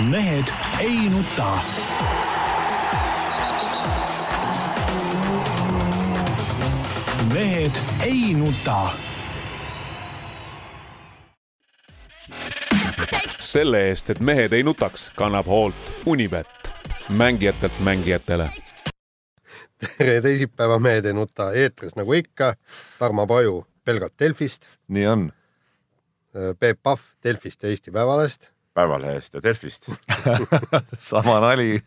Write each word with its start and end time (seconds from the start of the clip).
mehed 0.00 0.44
ei 0.80 1.08
nuta. 1.08 1.58
mehed 7.32 7.72
ei 8.04 8.34
nuta. 8.34 8.88
selle 13.38 13.88
eest, 13.88 14.10
et 14.10 14.20
mehed 14.20 14.52
ei 14.52 14.62
nutaks, 14.62 15.10
kannab 15.16 15.46
hoolt 15.46 15.74
Unibet, 16.06 16.70
mängijatelt 17.08 17.80
mängijatele 17.80 18.48
tere 19.98 20.20
teisipäeva, 20.20 20.78
Mehed 20.78 21.04
ei 21.04 21.12
nuta 21.12 21.52
eetris 21.52 21.96
nagu 21.96 22.12
ikka. 22.12 22.54
Tarmo 22.98 23.26
Paju 23.26 23.66
pelgalt 23.84 24.14
Delfist. 24.18 24.66
nii 24.88 25.06
on. 25.06 25.32
Peep 26.60 26.82
Pahv 26.82 27.00
Delfist 27.24 27.62
ja 27.62 27.68
Eesti 27.68 27.90
Päevalehest. 27.90 28.55
Päevalehest 28.76 29.38
ja 29.38 29.42
Delfist 29.44 29.88
sama 31.10 31.40
nali. 31.44 31.80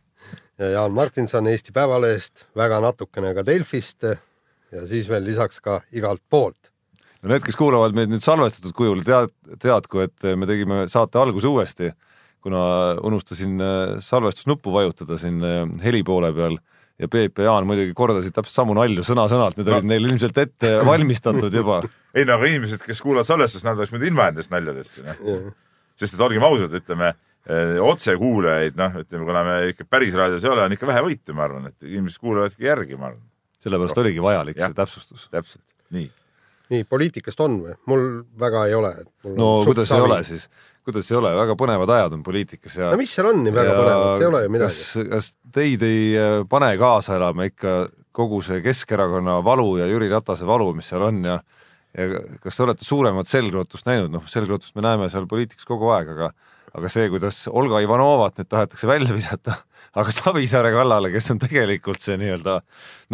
ja 0.60 0.72
Jaan 0.76 0.96
Martinson 0.96 1.48
Eesti 1.48 1.76
Päevalehest, 1.76 2.48
väga 2.58 2.82
natukene 2.84 3.34
ka 3.38 3.46
Delfist 3.46 4.04
ja 4.04 4.86
siis 4.90 5.10
veel 5.10 5.26
lisaks 5.26 5.62
ka 5.62 5.82
igalt 5.96 6.22
poolt. 6.30 6.72
no 7.22 7.34
need, 7.34 7.46
kes 7.46 7.58
kuulavad 7.60 7.96
meid 7.98 8.12
nüüd 8.12 8.26
salvestatud 8.26 8.76
kujul, 8.76 9.04
tead, 9.08 9.34
teadku, 9.62 10.06
et 10.06 10.30
me 10.36 10.50
tegime 10.50 10.86
saate 10.92 11.20
alguse 11.22 11.50
uuesti, 11.50 11.94
kuna 12.44 12.62
unustasin 13.04 13.60
salvestusnuppu 14.04 14.74
vajutada 14.74 15.18
siin 15.20 15.42
heli 15.84 16.04
poole 16.08 16.32
peal 16.36 16.60
ja 17.00 17.08
Peep 17.08 17.40
ja 17.40 17.50
Jaan 17.50 17.68
muidugi 17.68 17.94
kordasid 17.96 18.36
täpselt 18.36 18.56
samu 18.56 18.76
nalju 18.78 19.06
sõna-sõnalt, 19.08 19.58
need 19.58 19.70
no. 19.70 19.78
olid 19.78 19.88
neil 19.88 20.08
ilmselt 20.10 20.38
ette 20.44 20.74
valmistatud 20.88 21.54
juba. 21.62 21.80
ei 22.18 22.28
no 22.28 22.36
aga 22.36 22.52
inimesed, 22.52 22.84
kes 22.84 23.02
kuulavad 23.04 23.28
salvestust, 23.28 23.68
nad 23.68 23.80
oleks 23.80 23.94
muidu 23.96 24.10
ilma 24.12 24.30
nendest 24.30 24.52
naljadest, 24.54 25.02
noh. 25.06 25.50
Sest 26.00 26.16
et 26.16 26.24
olgem 26.24 26.46
ausad, 26.48 26.74
ütleme 26.80 27.14
otsekuulajaid, 27.82 28.78
noh, 28.78 29.00
ütleme, 29.02 29.26
kuna 29.26 29.44
me 29.48 29.58
ikka 29.72 29.86
päris 29.90 30.14
raadios 30.18 30.44
ei 30.46 30.52
ole, 30.52 30.68
on 30.68 30.76
ikka 30.76 30.88
vähe 30.90 31.02
võitu, 31.06 31.34
ma 31.34 31.48
arvan, 31.48 31.70
et 31.72 31.88
inimesed 31.88 32.22
kuulavadki 32.22 32.68
järgi, 32.68 32.98
ma 33.00 33.10
arvan. 33.10 33.24
sellepärast 33.64 33.96
Rohkem. 33.96 34.06
oligi 34.06 34.24
vajalik 34.24 34.60
ja, 34.60 34.70
see 34.70 34.78
täpsustus. 34.78 35.28
täpselt, 35.34 35.64
nii. 35.96 36.10
nii, 36.76 36.86
poliitikast 36.90 37.40
on 37.42 37.62
või? 37.64 37.78
mul 37.90 38.04
väga 38.40 38.66
ei 38.70 38.76
ole. 38.78 38.92
no 39.36 39.50
kuidas 39.66 39.92
ei 39.96 40.04
ole 40.04 40.20
siis? 40.28 40.50
kuidas 40.86 41.10
ei 41.12 41.18
ole, 41.18 41.32
väga 41.38 41.56
põnevad 41.60 41.96
ajad 41.96 42.18
on 42.20 42.24
poliitikas 42.24 42.78
ja 42.78 42.92
no 42.94 43.00
mis 43.00 43.16
seal 43.16 43.32
on 43.32 43.42
nii 43.46 43.56
väga 43.56 43.78
põnevat, 43.78 44.22
ei 44.22 44.30
ole 44.30 44.44
ju 44.44 44.54
midagi. 44.54 44.76
kas, 44.76 45.10
kas 45.16 45.32
teid 45.56 45.88
ei 45.88 46.04
äh, 46.20 46.36
pane 46.50 46.74
kaasa 46.82 47.18
elama 47.18 47.50
ikka 47.50 47.80
kogu 48.20 48.44
see 48.46 48.62
Keskerakonna 48.62 49.40
valu 49.46 49.78
ja 49.80 49.88
Jüri 49.90 50.10
Ratase 50.12 50.48
valu, 50.48 50.74
mis 50.78 50.90
seal 50.92 51.08
on 51.08 51.24
ja 51.24 51.40
kas 52.44 52.58
te 52.58 52.64
olete 52.66 52.86
suuremat 52.88 53.30
selgrootust 53.30 53.88
näinud, 53.90 54.12
noh, 54.14 54.28
selgrootust 54.30 54.76
me 54.78 54.86
näeme 54.86 55.10
seal 55.12 55.28
poliitikas 55.30 55.68
kogu 55.68 55.92
aeg, 55.96 56.14
aga 56.16 56.32
aga 56.78 56.92
see, 56.94 57.08
kuidas 57.10 57.42
Olga 57.50 57.82
Ivanovat 57.82 58.38
nüüd 58.40 58.50
tahetakse 58.50 58.88
välja 58.90 59.16
visata, 59.16 59.58
aga 60.00 60.14
Savisaare 60.14 60.72
kallale, 60.76 61.12
kes 61.14 61.32
on 61.34 61.42
tegelikult 61.42 62.04
see 62.04 62.18
nii-öelda 62.22 62.60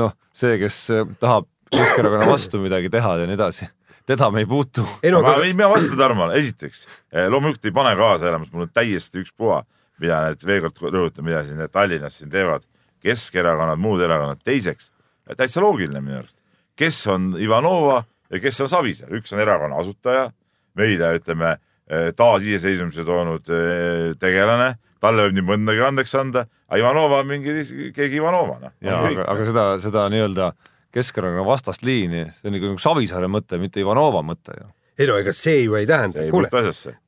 noh, 0.02 0.16
see, 0.36 0.58
kes 0.62 0.86
äh, 0.94 1.08
tahab 1.22 1.50
Keskerakonna 1.76 2.28
vastu 2.30 2.60
midagi 2.62 2.92
teha 2.94 3.16
ja 3.20 3.26
nii 3.28 3.36
edasi 3.36 3.68
teda 4.06 4.28
me 4.32 4.44
ei 4.44 4.46
puutu. 4.46 4.84
No, 5.10 5.22
ma 5.26 5.32
võin 5.40 5.56
mina 5.58 5.66
vastu 5.72 5.98
Tarmole, 5.98 6.38
esiteks 6.38 6.84
eh, 6.86 7.26
loomulikult 7.32 7.66
ei 7.66 7.74
pane 7.74 7.96
kaasa 7.98 8.30
elamas, 8.30 8.52
mul 8.54 8.68
on 8.68 8.74
täiesti 8.74 9.24
ükspuha, 9.24 9.64
mida 10.04 10.20
need, 10.28 10.46
veel 10.46 10.62
kord 10.68 10.84
rõhutan, 10.94 11.26
mida 11.26 11.42
siin 11.48 11.64
Tallinnas 11.74 12.20
siin 12.20 12.30
teevad 12.34 12.68
Keskerakonnad, 13.06 13.82
muud 13.82 14.02
erakonnad. 14.06 14.42
teiseks, 14.46 14.92
täitsa 15.38 15.62
loogiline 15.62 16.02
minu 16.06 16.20
arust, 16.22 16.38
kes 16.78 17.02
on 17.10 17.34
Ivanova 17.42 18.04
ja 18.36 18.42
kes 18.44 18.62
on 18.66 18.72
Savisaar, 18.72 19.14
üks 19.16 19.34
on 19.34 19.42
erakonna 19.44 19.80
asutaja, 19.82 20.28
meile 20.78 21.16
ütleme 21.20 21.56
eh, 21.56 22.12
taasiseseisvumise 22.18 23.06
toonud 23.08 23.52
eh, 23.54 24.14
tegelane, 24.22 24.76
talle 25.04 25.28
võib 25.28 25.38
nii 25.38 25.50
mõndagi 25.52 25.84
andeks 25.88 26.16
anda, 26.20 26.46
aga 26.68 26.82
Ivanova 26.82 27.22
on 27.24 27.30
mingi, 27.30 27.58
keegi 27.96 28.22
Ivanova, 28.22 28.58
noh. 28.64 28.78
aga, 28.82 29.28
aga 29.34 29.52
seda, 29.52 29.68
seda 29.84 30.08
nii-öelda 30.14 30.54
Keskerakonna 30.96 31.44
vastastliini, 31.44 32.22
see 32.38 32.48
on 32.48 32.56
nagu 32.56 32.80
Savisaare 32.80 33.28
mõte, 33.28 33.60
mitte 33.60 33.82
Ivanova 33.84 34.22
mõte 34.24 34.56
ju. 34.56 34.70
ei 34.96 35.10
no 35.10 35.18
ega 35.20 35.34
see 35.36 35.66
ju 35.66 35.76
ei 35.76 35.88
tähenda, 35.90 36.24
kuule, 36.32 36.48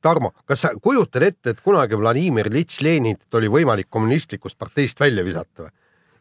Tarmo, 0.04 0.34
kas 0.44 0.66
sa 0.66 0.74
kujutad 0.76 1.24
ette, 1.24 1.54
et 1.54 1.62
kunagi 1.64 1.96
Vladimir 1.96 2.50
Iljitš 2.50 2.82
Leninit 2.84 3.40
oli 3.40 3.48
võimalik 3.48 3.88
kommunistlikust 3.88 4.58
parteist 4.60 5.00
välja 5.00 5.24
visata 5.24 5.64
või? 5.64 5.72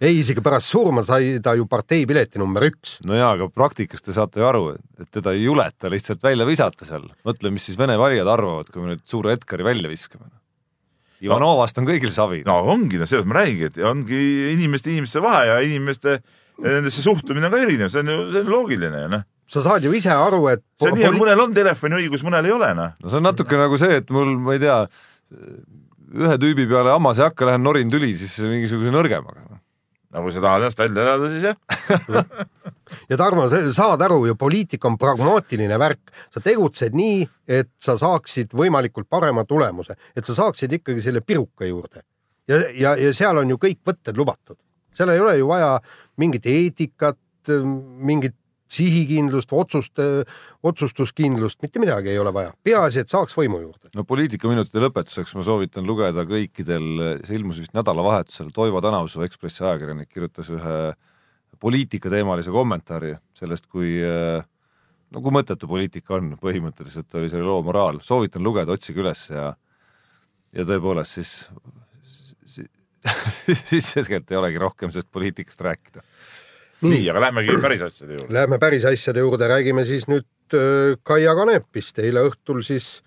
Ei, 0.01 0.19
isegi 0.21 0.43
pärast 0.45 0.71
surma 0.71 1.03
sai 1.07 1.37
ta 1.43 1.55
ju 1.57 1.67
parteipileti 1.69 2.41
number 2.41 2.67
üks. 2.69 2.97
no 3.07 3.17
jaa, 3.17 3.33
aga 3.37 3.49
praktikas 3.53 4.03
te 4.05 4.15
saate 4.15 4.41
ju 4.41 4.47
aru, 4.47 4.65
et 5.01 5.11
teda 5.13 5.33
ei 5.35 5.45
juleta 5.45 5.91
lihtsalt 5.91 6.23
välja 6.23 6.47
visata 6.49 6.87
seal. 6.87 7.07
mõtle, 7.27 7.53
mis 7.53 7.69
siis 7.69 7.79
Vene 7.79 7.97
valijad 7.99 8.27
arvavad, 8.31 8.71
kui 8.73 8.83
me 8.83 8.93
nüüd 8.93 9.05
suure 9.05 9.35
Edgari 9.37 9.65
välja 9.67 9.91
viskame. 9.91 10.29
Ivanovast 11.21 11.79
on 11.81 11.87
kõigil 11.89 12.13
savi. 12.13 12.43
no 12.45 12.59
ongi, 12.73 12.99
no 13.01 13.07
sellest 13.09 13.29
ma 13.29 13.41
räägingi, 13.41 13.71
et 13.71 13.79
ongi 13.85 14.19
inimeste 14.53 14.93
inimeste 14.93 15.23
vahe 15.23 15.47
ja 15.49 15.57
inimeste 15.65 16.19
nendesse 16.57 17.01
suhtumine 17.05 17.49
on 17.49 17.53
ka 17.53 17.65
erinev, 17.65 17.89
see 17.93 18.05
on 18.05 18.13
ju, 18.13 18.21
see 18.33 18.45
on 18.45 18.53
loogiline 18.53 19.01
ju 19.05 19.09
noh 19.15 19.25
sa 19.47 19.63
saad 19.63 19.85
ju 19.85 19.93
ise 19.95 20.11
aru, 20.11 20.41
et 20.51 20.63
see 20.75 20.91
on 20.91 20.97
nii, 20.97 21.05
et 21.07 21.15
mõnel 21.15 21.41
on 21.45 21.53
telefoniõigus, 21.55 22.23
mõnel 22.27 22.49
ei 22.49 22.53
ole 22.53 22.71
noh. 22.75 22.95
no 22.99 23.11
see 23.11 23.19
on 23.21 23.27
natuke 23.29 23.59
nagu 23.59 23.79
see, 23.79 24.01
et 24.01 24.09
mul, 24.11 24.33
ma 24.43 24.57
ei 24.57 24.61
tea, 24.63 24.81
ühe 26.17 26.35
tüübi 26.41 26.67
peale 26.67 26.91
hammas 26.91 27.21
ei 27.21 27.27
hakka, 27.29 27.47
lähen 27.51 27.63
norin 27.63 27.91
tüli 27.91 28.11
siis 28.19 28.35
mingisuguse 28.43 28.91
nõrgemaga. 28.91 29.56
No 30.17 30.23
kui 30.25 30.33
sa 30.33 30.41
tahad 30.41 30.63
ennast 30.65 30.79
välja 30.81 31.03
elada, 31.03 31.27
siis 31.29 31.43
jah. 31.45 31.57
Ja 33.11 33.17
Tarmo, 33.19 33.49
sa 33.51 33.59
saad 33.75 34.01
aru 34.05 34.21
ju, 34.29 34.35
poliitika 34.39 34.87
on 34.87 34.95
pragmaatiline 34.97 35.75
värk, 35.79 36.13
sa 36.31 36.39
tegutsed 36.43 36.95
nii, 36.95 37.25
et 37.51 37.69
sa 37.83 37.97
saaksid 37.99 38.55
võimalikult 38.55 39.09
parema 39.11 39.43
tulemuse, 39.47 39.97
et 40.15 40.25
sa 40.25 40.35
saaksid 40.37 40.71
ikkagi 40.79 41.03
selle 41.03 41.19
piruka 41.21 41.67
juurde. 41.67 42.01
ja, 42.47 42.61
ja, 42.71 42.95
ja 42.95 43.11
seal 43.13 43.37
on 43.43 43.51
ju 43.51 43.59
kõik 43.59 43.81
võtted 43.85 44.17
lubatud, 44.17 44.57
seal 44.95 45.11
ei 45.11 45.19
ole 45.19 45.35
ju 45.37 45.51
vaja 45.51 45.73
mingit 46.17 46.47
eetikat, 46.47 47.19
mingit 48.07 48.37
sihikindlust, 48.71 49.53
otsuste, 49.55 50.05
otsustuskindlust, 50.67 51.59
mitte 51.63 51.79
midagi 51.79 52.11
ei 52.11 52.19
ole 52.19 52.33
vaja, 52.35 52.53
peaasi, 52.63 53.03
et 53.03 53.13
saaks 53.13 53.35
võimu 53.37 53.61
juurde. 53.61 53.91
no 53.95 54.03
poliitikaminutite 54.07 54.83
lõpetuseks 54.83 55.35
ma 55.37 55.45
soovitan 55.47 55.87
lugeda 55.87 56.25
kõikidel, 56.27 56.87
see 57.23 57.39
ilmus 57.39 57.61
vist 57.63 57.75
nädalavahetusel, 57.77 58.51
Toivo 58.55 58.81
Tänavsuu 58.83 59.23
Ekspressi 59.27 59.63
ajakirjanik 59.63 60.11
kirjutas 60.11 60.51
ühe 60.53 60.77
poliitikateemalise 61.59 62.51
kommentaari 62.53 63.15
sellest, 63.37 63.65
kui 63.71 63.95
no 64.03 65.23
kui 65.23 65.33
mõttetu 65.33 65.69
poliitika 65.69 66.17
on, 66.19 66.35
põhimõtteliselt 66.41 67.15
oli 67.17 67.31
selle 67.31 67.47
loo 67.47 67.61
moraal, 67.65 68.01
soovitan 68.03 68.43
lugeda, 68.43 68.75
otsige 68.75 69.01
üles 69.05 69.29
ja 69.31 69.53
ja 70.55 70.63
tõepoolest 70.65 71.17
siis 71.17 71.33
siis 73.69 73.93
tegelikult 73.93 74.31
ei 74.31 74.39
olegi 74.41 74.61
rohkem 74.61 74.91
sellest 74.91 75.11
poliitikast 75.13 75.61
rääkida. 75.61 76.03
Nii, 76.85 77.03
aga 77.11 77.23
lähmegi 77.27 77.57
päris 77.61 77.83
asjade 77.87 78.17
juurde. 78.17 78.33
Lähme 78.33 78.59
päris 78.61 78.85
asjade 78.85 79.23
juurde, 79.23 79.49
räägime 79.49 79.85
siis 79.87 80.07
nüüd 80.11 80.57
äh, 80.57 80.97
Kaia 81.03 81.33
Kanepist. 81.37 81.99
eile 82.03 82.25
õhtul 82.29 82.61
siis 82.65 83.01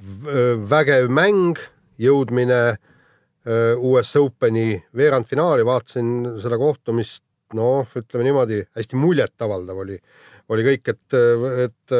äh, 0.00 0.54
vägev 0.70 1.10
mäng, 1.12 1.58
jõudmine 2.00 2.60
äh, 2.70 3.74
US 3.76 4.14
Openi 4.20 4.78
veerandfinaali, 4.96 5.66
vaatasin 5.66 6.38
seda 6.42 6.58
kohtumist, 6.60 7.24
noh, 7.58 7.88
ütleme 7.98 8.28
niimoodi, 8.28 8.62
hästi 8.76 8.98
muljetavaldav 9.00 9.82
oli 9.82 9.98
oli 10.50 10.64
kõik, 10.66 10.88
et, 10.90 11.14
et 11.64 11.92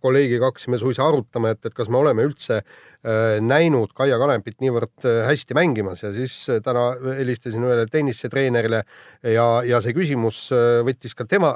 kolleegiga 0.00 0.48
hakkasime 0.48 0.78
suisa 0.80 1.04
arutama, 1.04 1.50
et, 1.52 1.60
et 1.68 1.74
kas 1.76 1.90
me 1.92 1.98
oleme 2.00 2.24
üldse 2.24 2.62
Äh, 3.00 3.38
näinud 3.40 3.94
Kaia 3.96 4.18
Kanepit 4.20 4.58
niivõrd 4.60 5.06
äh, 5.08 5.22
hästi 5.24 5.54
mängimas 5.56 6.02
ja 6.02 6.10
siis 6.12 6.34
äh, 6.52 6.58
täna 6.60 6.90
helistasin 7.16 7.62
ühele 7.64 7.86
tennisetreenerile 7.88 8.82
ja, 9.24 9.44
ja 9.64 9.78
see 9.80 9.94
küsimus 9.96 10.42
võttis 10.84 11.16
ka 11.16 11.24
tema, 11.24 11.54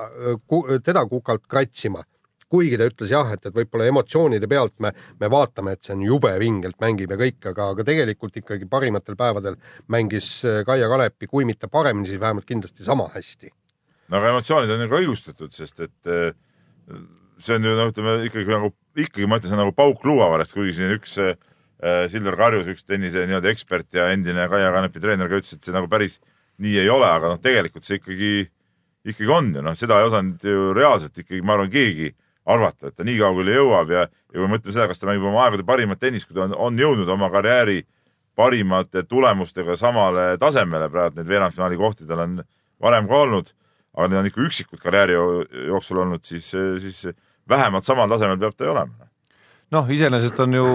teda 0.81 1.03
kukalt 1.11 1.43
kratsima 1.45 2.01
kuigi 2.49 2.79
ta 2.81 2.87
ütles 2.89 3.13
jah, 3.13 3.29
et, 3.37 3.45
et 3.45 3.59
võib-olla 3.59 3.91
emotsioonide 3.91 4.49
pealt 4.49 4.73
me, 4.81 4.95
me 5.21 5.29
vaatame, 5.29 5.75
et 5.77 5.85
see 5.85 5.93
on 5.99 6.07
jube 6.07 6.33
vingelt 6.41 6.81
mängib 6.81 7.13
ja 7.13 7.19
kõik, 7.21 7.43
aga, 7.53 7.67
aga 7.75 7.87
tegelikult 7.91 8.41
ikkagi 8.41 8.71
parimatel 8.71 9.19
päevadel 9.21 9.61
mängis 9.93 10.31
Kaia 10.65 10.89
Kanepi, 10.89 11.29
kui 11.29 11.45
mitte 11.45 11.69
paremini, 11.69 12.09
siis 12.09 12.25
vähemalt 12.25 12.49
kindlasti 12.49 12.89
sama 12.89 13.11
hästi. 13.13 13.53
No 14.09 14.21
aga 14.21 14.35
emotsioonid 14.35 14.73
on 14.75 14.87
ka 14.91 15.01
õigustatud, 15.01 15.55
sest 15.55 15.81
et 15.87 16.13
see 17.45 17.57
on 17.59 17.67
ju 17.67 17.75
noh, 17.75 17.91
ütleme 17.91 18.15
ikkagi 18.29 18.53
nagu, 18.53 18.71
ikkagi 18.99 19.29
ma 19.29 19.39
ütlen, 19.41 19.51
see 19.51 19.59
on 19.59 19.63
nagu 19.65 19.75
pauk 19.77 20.05
luuavarest, 20.07 20.55
kuigi 20.57 20.77
siin 20.79 20.95
üks 20.97 21.17
äh, 21.23 21.37
Silver 22.11 22.37
Karjus, 22.41 22.69
üks 22.71 22.87
tennise 22.89 23.25
nii-öelda 23.29 23.51
ekspert 23.53 23.89
ja 23.97 24.09
endine 24.15 24.47
Kaia 24.53 24.73
Kanepi 24.75 25.03
treener 25.03 25.31
ka 25.31 25.41
ütles, 25.41 25.57
et 25.57 25.67
see 25.67 25.75
nagu 25.75 25.91
päris 25.93 26.21
nii 26.63 26.77
ei 26.85 26.91
ole, 26.93 27.09
aga 27.09 27.33
noh, 27.33 27.41
tegelikult 27.43 27.87
see 27.87 27.99
ikkagi, 27.99 28.35
ikkagi 29.11 29.33
on 29.33 29.51
ju 29.57 29.65
noh, 29.65 29.75
seda 29.79 29.99
ei 30.01 30.09
osanud 30.09 30.45
ju 30.47 30.69
reaalselt 30.77 31.19
ikkagi, 31.25 31.43
ma 31.45 31.57
arvan, 31.57 31.73
keegi 31.73 32.13
arvata, 32.45 32.91
et 32.91 32.97
ta 32.99 33.07
nii 33.07 33.19
kaugele 33.19 33.57
jõuab 33.57 33.91
ja, 33.93 34.07
ja 34.07 34.39
kui 34.39 34.51
mõtleme 34.53 34.77
seda, 34.77 34.87
kas 34.91 35.01
ta 35.01 35.09
mängib 35.09 35.27
oma 35.27 35.47
aegade 35.47 35.67
parimat 35.67 36.01
tennist, 36.01 36.29
kui 36.29 36.37
ta 36.37 36.45
on, 36.47 36.55
on 36.69 36.79
jõudnud 36.79 37.09
oma 37.11 37.31
karjääri 37.33 37.83
parimate 38.37 39.05
tulemustega 39.09 39.77
samale 39.79 40.35
tasemele, 40.43 40.91
praegu 40.93 41.19
neid 41.19 41.31
veerandfinaali 41.31 41.79
kohti 41.81 42.07
tal 42.09 42.25
on 42.27 42.41
varem 42.83 43.09
ka 43.09 43.21
olnud, 43.25 43.53
aga 43.95 44.11
need 44.11 44.21
on 44.21 44.29
ikka 44.31 44.45
üksikud 44.49 44.83
karjääri 44.83 45.17
jooksul 45.69 46.03
olnud, 46.05 46.25
siis, 46.27 46.51
siis 46.83 47.07
vähemalt 47.49 47.87
samal 47.87 48.11
tasemel 48.11 48.39
peab 48.41 48.57
ta 48.57 48.69
ju 48.69 48.75
olema. 48.75 49.09
noh, 49.75 49.91
iseenesest 49.91 50.41
on 50.45 50.55
ju 50.55 50.69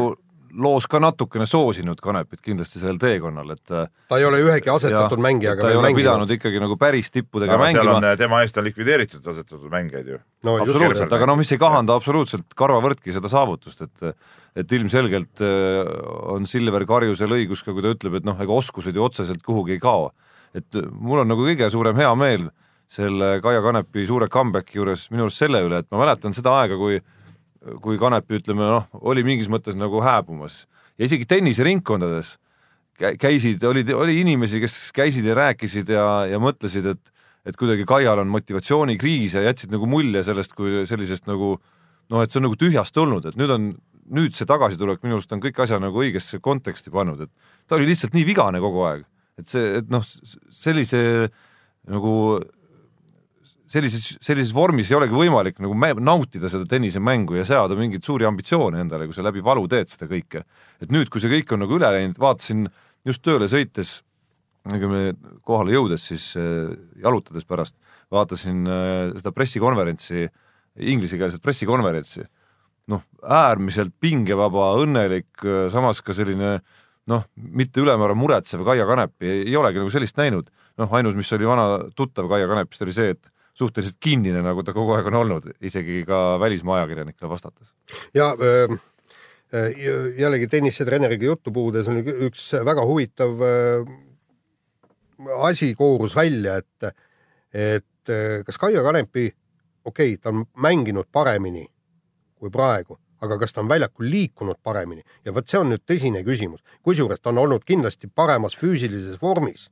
loos 0.58 0.88
ka 0.90 1.00
natukene 1.02 1.46
soosinud 1.50 2.00
Kanepit 2.02 2.42
kindlasti 2.42 2.82
sellel 2.82 2.98
teekonnal, 3.02 3.52
et 3.54 3.64
ta 3.70 4.18
ei 4.18 4.26
ole 4.26 4.40
ühegi 4.44 4.72
asetatud 4.74 5.22
mängijaga 5.22 5.66
ta 5.66 5.72
ei 5.74 5.78
ole 5.78 5.92
pidanud 5.96 6.32
ikkagi 6.34 6.62
nagu 6.62 6.78
päris 6.80 7.12
tippudega 7.14 7.54
aga 7.56 7.70
seal 7.70 7.86
mängima 7.86 8.14
on, 8.14 8.18
tema 8.18 8.42
eest 8.46 8.58
on 8.58 8.66
likvideeritud 8.66 9.28
asetatud 9.34 9.70
mängijaid 9.72 10.14
ju. 10.14 10.20
no 10.48 10.56
absoluutselt, 10.64 11.14
aga 11.20 11.30
noh, 11.30 11.40
mis 11.40 11.54
ei 11.54 11.62
kahanda 11.62 11.98
absoluutselt 12.00 12.58
karvavõrdki 12.58 13.16
seda 13.16 13.32
saavutust, 13.32 13.86
et 13.86 14.14
et 14.58 14.72
ilmselgelt 14.74 15.44
äh, 15.46 15.90
on 16.34 16.48
Silver 16.50 16.84
Karjusel 16.90 17.36
õigus 17.38 17.62
ka, 17.64 17.72
kui 17.72 17.86
ta 17.86 17.92
ütleb, 17.94 18.18
et 18.18 18.26
noh, 18.26 18.40
ega 18.42 18.50
oskused 18.52 18.96
ju 18.98 19.04
otseselt 19.06 19.44
kuhugi 19.46 19.78
ei 19.78 19.84
kao. 19.84 20.10
et 20.58 20.80
mul 20.90 21.22
on 21.22 21.30
nagu 21.30 21.46
kõige 21.46 21.70
suurem 21.70 21.96
hea 22.00 22.10
meel 22.18 22.50
selle 22.90 23.38
Kaia 23.44 23.62
Kanepi 23.62 24.06
suure 24.10 24.28
comeback'i 24.32 24.80
juures 24.80 25.08
minu 25.14 25.28
arust 25.28 25.42
selle 25.44 25.62
üle, 25.66 25.84
et 25.84 25.90
ma 25.94 26.02
mäletan 26.02 26.34
seda 26.36 26.56
aega, 26.62 26.78
kui 26.80 27.00
kui 27.84 27.98
Kanepi 28.00 28.40
ütleme 28.40 28.64
noh, 28.66 28.86
oli 29.04 29.24
mingis 29.28 29.50
mõttes 29.52 29.76
nagu 29.76 30.00
hääbumas. 30.02 30.62
Ja 30.98 31.10
isegi 31.10 31.28
tenniseringkondades 31.28 32.38
kä- 33.00 33.18
käisid, 33.20 33.64
olid, 33.68 33.92
oli 33.92 34.20
inimesi, 34.22 34.62
kes 34.64 34.78
käisid 34.96 35.28
ja 35.28 35.36
rääkisid 35.36 35.92
ja, 35.92 36.06
ja 36.32 36.40
mõtlesid, 36.42 36.88
et 36.96 37.16
et 37.48 37.56
kuidagi 37.58 37.86
Kaial 37.88 38.20
on 38.20 38.30
motivatsioonikriis 38.30 39.34
ja 39.38 39.42
jätsid 39.46 39.72
nagu 39.74 39.88
mulje 39.90 40.22
sellest 40.28 40.52
kui 40.58 40.84
sellisest 40.86 41.26
nagu 41.30 41.54
noh, 42.10 42.22
et 42.22 42.32
see 42.32 42.40
on 42.42 42.46
nagu 42.50 42.58
tühjast 42.60 42.94
tulnud, 42.94 43.26
et 43.30 43.38
nüüd 43.40 43.54
on, 43.54 43.70
nüüd 44.12 44.36
see 44.38 44.48
tagasitulek 44.50 45.02
minu 45.06 45.18
arust 45.18 45.32
on 45.34 45.42
kõik 45.42 45.62
asja 45.64 45.80
nagu 45.82 46.04
õigesse 46.04 46.42
konteksti 46.44 46.92
pannud, 46.94 47.24
et 47.26 47.32
ta 47.66 47.78
oli 47.78 47.88
lihtsalt 47.90 48.14
nii 48.18 48.28
vigane 48.28 48.62
kogu 48.62 48.84
aeg, 48.90 49.06
et 49.40 49.50
see, 49.50 49.80
et 49.80 49.90
noh, 49.94 50.04
sellise 50.52 51.02
nagu 51.90 52.14
sellises, 53.70 54.18
sellises 54.26 54.54
vormis 54.56 54.90
ei 54.90 54.98
olegi 54.98 55.16
võimalik 55.16 55.60
nagu 55.64 55.76
nautida 56.02 56.50
seda 56.52 56.68
tennisemängu 56.70 57.38
ja 57.38 57.46
seada 57.48 57.78
mingeid 57.78 58.06
suuri 58.06 58.28
ambitsioone 58.30 58.82
endale, 58.84 59.08
kui 59.08 59.18
sa 59.18 59.26
läbi 59.26 59.44
valu 59.46 59.68
teed 59.70 59.92
seda 59.92 60.10
kõike. 60.10 60.44
et 60.82 60.92
nüüd, 60.92 61.10
kui 61.10 61.22
see 61.22 61.32
kõik 61.32 61.54
on 61.54 61.64
nagu 61.66 61.78
üle 61.78 61.92
läinud, 61.94 62.18
vaatasin 62.20 62.68
just 63.06 63.24
tööle 63.26 63.48
sõites, 63.52 64.02
me 64.66 65.14
kohale 65.48 65.74
jõudes 65.74 66.10
siis 66.12 66.34
äh, 66.38 66.74
jalutades 67.02 67.46
pärast, 67.46 67.76
vaatasin 68.12 68.68
äh, 68.68 69.16
seda 69.22 69.32
pressikonverentsi, 69.32 70.28
inglisekeelset 70.80 71.42
pressikonverentsi, 71.42 72.26
noh, 72.90 73.06
äärmiselt 73.22 73.94
pingevaba, 74.02 74.74
õnnelik, 74.82 75.30
samas 75.70 76.02
ka 76.02 76.14
selline 76.16 76.60
noh, 77.10 77.26
mitte 77.36 77.82
ülemäära 77.82 78.16
muretsev 78.18 78.64
Kaia 78.66 78.86
Kanepi, 78.90 79.30
ei 79.46 79.58
olegi 79.58 79.82
nagu 79.82 79.92
sellist 79.94 80.18
näinud, 80.18 80.50
noh, 80.80 80.96
ainus, 80.98 81.18
mis 81.18 81.30
oli 81.38 81.48
vana 81.50 81.68
tuttav 81.98 82.30
Kaia 82.32 82.48
Kanepist, 82.50 82.86
oli 82.86 82.96
see, 82.96 83.14
et 83.16 83.30
suhteliselt 83.60 84.00
kinnine, 84.00 84.42
nagu 84.46 84.64
ta 84.64 84.74
kogu 84.76 84.96
aeg 84.96 85.10
on 85.12 85.20
olnud, 85.24 85.50
isegi 85.66 86.04
ka 86.08 86.38
välismaa 86.42 86.80
ajakirjanikele 86.80 87.32
vastates. 87.32 87.74
ja 88.14 88.32
öö, 88.40 88.68
öö, 89.54 90.14
jällegi 90.18 90.48
tennisetreeneriga 90.48 91.26
juttu 91.26 91.52
puhudes 91.52 91.88
on 91.88 92.00
üks 92.30 92.52
väga 92.66 92.86
huvitav 92.86 93.42
öö, 93.42 93.84
asi 95.50 95.74
koorus 95.76 96.16
välja, 96.16 96.56
et, 96.58 96.96
et 97.54 98.10
öö, 98.10 98.44
kas 98.44 98.58
Kaia 98.58 98.84
Kanepi, 98.84 99.28
okei 99.86 100.14
okay,, 100.14 100.18
ta 100.22 100.30
on 100.30 100.46
mänginud 100.56 101.12
paremini 101.12 101.68
kui 102.40 102.50
praegu, 102.50 103.00
aga 103.22 103.38
kas 103.40 103.54
ta 103.54 103.62
on 103.62 103.70
väljakul 103.70 104.08
liikunud 104.08 104.62
paremini? 104.64 105.04
Ja 105.26 105.36
vot 105.36 105.48
see 105.50 105.60
on 105.60 105.74
nüüd 105.74 105.84
tõsine 105.84 106.24
küsimus, 106.24 106.64
kusjuures 106.84 107.20
ta 107.20 107.34
on 107.34 107.44
olnud 107.44 107.68
kindlasti 107.68 108.08
paremas 108.08 108.56
füüsilises 108.56 109.20
vormis 109.22 109.68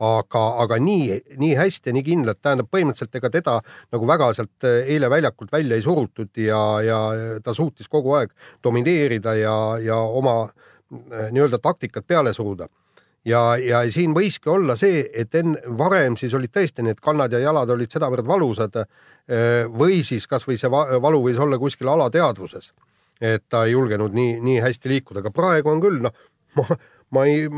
aga, 0.00 0.42
aga 0.62 0.78
nii, 0.80 1.20
nii 1.40 1.54
hästi 1.56 1.90
ja 1.90 1.96
nii 1.96 2.04
kindlalt, 2.04 2.40
tähendab 2.44 2.68
põhimõtteliselt 2.72 3.16
ega 3.16 3.30
teda 3.32 3.58
nagu 3.94 4.08
väga 4.08 4.30
sealt 4.36 4.66
eh, 4.68 4.90
eile 4.92 5.08
väljakult 5.10 5.52
välja 5.52 5.76
ei 5.76 5.84
surutud 5.84 6.36
ja, 6.40 6.60
ja 6.84 6.98
ta 7.44 7.54
suutis 7.56 7.88
kogu 7.88 8.12
aeg 8.18 8.34
domineerida 8.64 9.34
ja, 9.40 9.54
ja 9.80 9.96
oma 9.96 10.42
eh, 10.44 11.30
nii-öelda 11.32 11.60
taktikat 11.64 12.06
peale 12.06 12.34
suruda. 12.36 12.68
ja, 13.24 13.56
ja 13.56 13.80
siin 13.90 14.14
võiski 14.14 14.52
olla 14.52 14.76
see, 14.76 15.06
et 15.14 15.34
enne, 15.34 15.62
varem 15.78 16.16
siis 16.16 16.34
olid 16.34 16.52
tõesti 16.52 16.84
need 16.84 17.00
kannad 17.00 17.32
ja 17.32 17.40
jalad 17.40 17.70
olid 17.70 17.90
sedavõrd 17.90 18.26
valusad 18.26 18.76
eh, 18.82 19.64
või 19.72 20.04
siis 20.04 20.26
kasvõi 20.26 20.58
see 20.60 20.70
va- 20.70 21.00
valu 21.00 21.22
võis 21.24 21.40
olla 21.40 21.58
kuskil 21.58 21.88
alateadvuses, 21.88 22.72
et 23.20 23.48
ta 23.48 23.64
ei 23.64 23.72
julgenud 23.72 24.12
nii, 24.12 24.38
nii 24.44 24.60
hästi 24.60 24.92
liikuda, 24.92 25.24
aga 25.24 25.32
praegu 25.32 25.72
on 25.72 25.80
küll 25.80 26.04
noh, 26.04 26.12
ma, 26.60 26.68
ma 27.16 27.24
ei, 27.24 27.48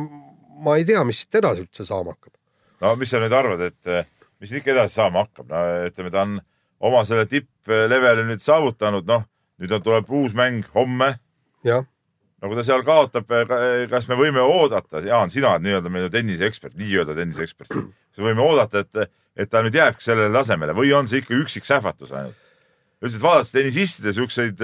ma 0.64 0.76
ei 0.78 0.86
tea, 0.88 1.02
mis 1.06 1.22
siit 1.22 1.40
edasi 1.40 1.64
üldse 1.66 1.86
saama 1.88 2.14
hakkab. 2.14 2.34
no 2.82 2.94
mis 3.00 3.12
sa 3.12 3.20
nüüd 3.22 3.34
arvad, 3.34 3.66
et 3.70 4.08
mis 4.40 4.54
ikka 4.60 4.74
edasi 4.74 5.00
saama 5.00 5.26
hakkab, 5.26 5.50
no 5.50 5.62
ütleme, 5.88 6.12
ta 6.14 6.24
on 6.24 6.38
oma 6.90 7.04
selle 7.08 7.26
tippleveli 7.30 8.26
nüüd 8.28 8.42
saavutanud, 8.42 9.06
noh, 9.08 9.24
nüüd 9.62 9.74
on, 9.74 9.84
tuleb 9.84 10.10
uus 10.20 10.34
mäng 10.38 10.66
homme. 10.74 11.14
jah, 11.66 11.86
no 12.38 12.50
kui 12.50 12.58
ta 12.58 12.64
seal 12.66 12.84
kaotab, 12.86 13.30
kas 13.90 14.08
me 14.10 14.18
võime 14.18 14.42
oodata, 14.44 15.02
Jaan, 15.06 15.32
sina 15.32 15.54
oled 15.54 15.66
nii-öelda 15.66 15.92
meil 15.94 16.10
tenniseekspert, 16.14 16.76
nii-öelda 16.78 17.16
tenniseekspert, 17.18 17.72
kas 17.72 18.20
me 18.22 18.30
võime 18.30 18.44
oodata, 18.46 18.84
et, 18.84 19.16
et 19.38 19.50
ta 19.50 19.62
nüüd 19.64 19.78
jääbki 19.78 20.04
sellele 20.04 20.34
tasemele 20.34 20.76
või 20.76 20.92
on 20.96 21.10
see 21.10 21.22
ikka 21.24 21.34
üksik 21.38 21.66
sähvatus 21.68 22.14
ainult? 22.14 22.38
üldiselt 22.98 23.22
vaadates 23.22 23.52
tennisistide 23.54 24.10
siukseid 24.10 24.62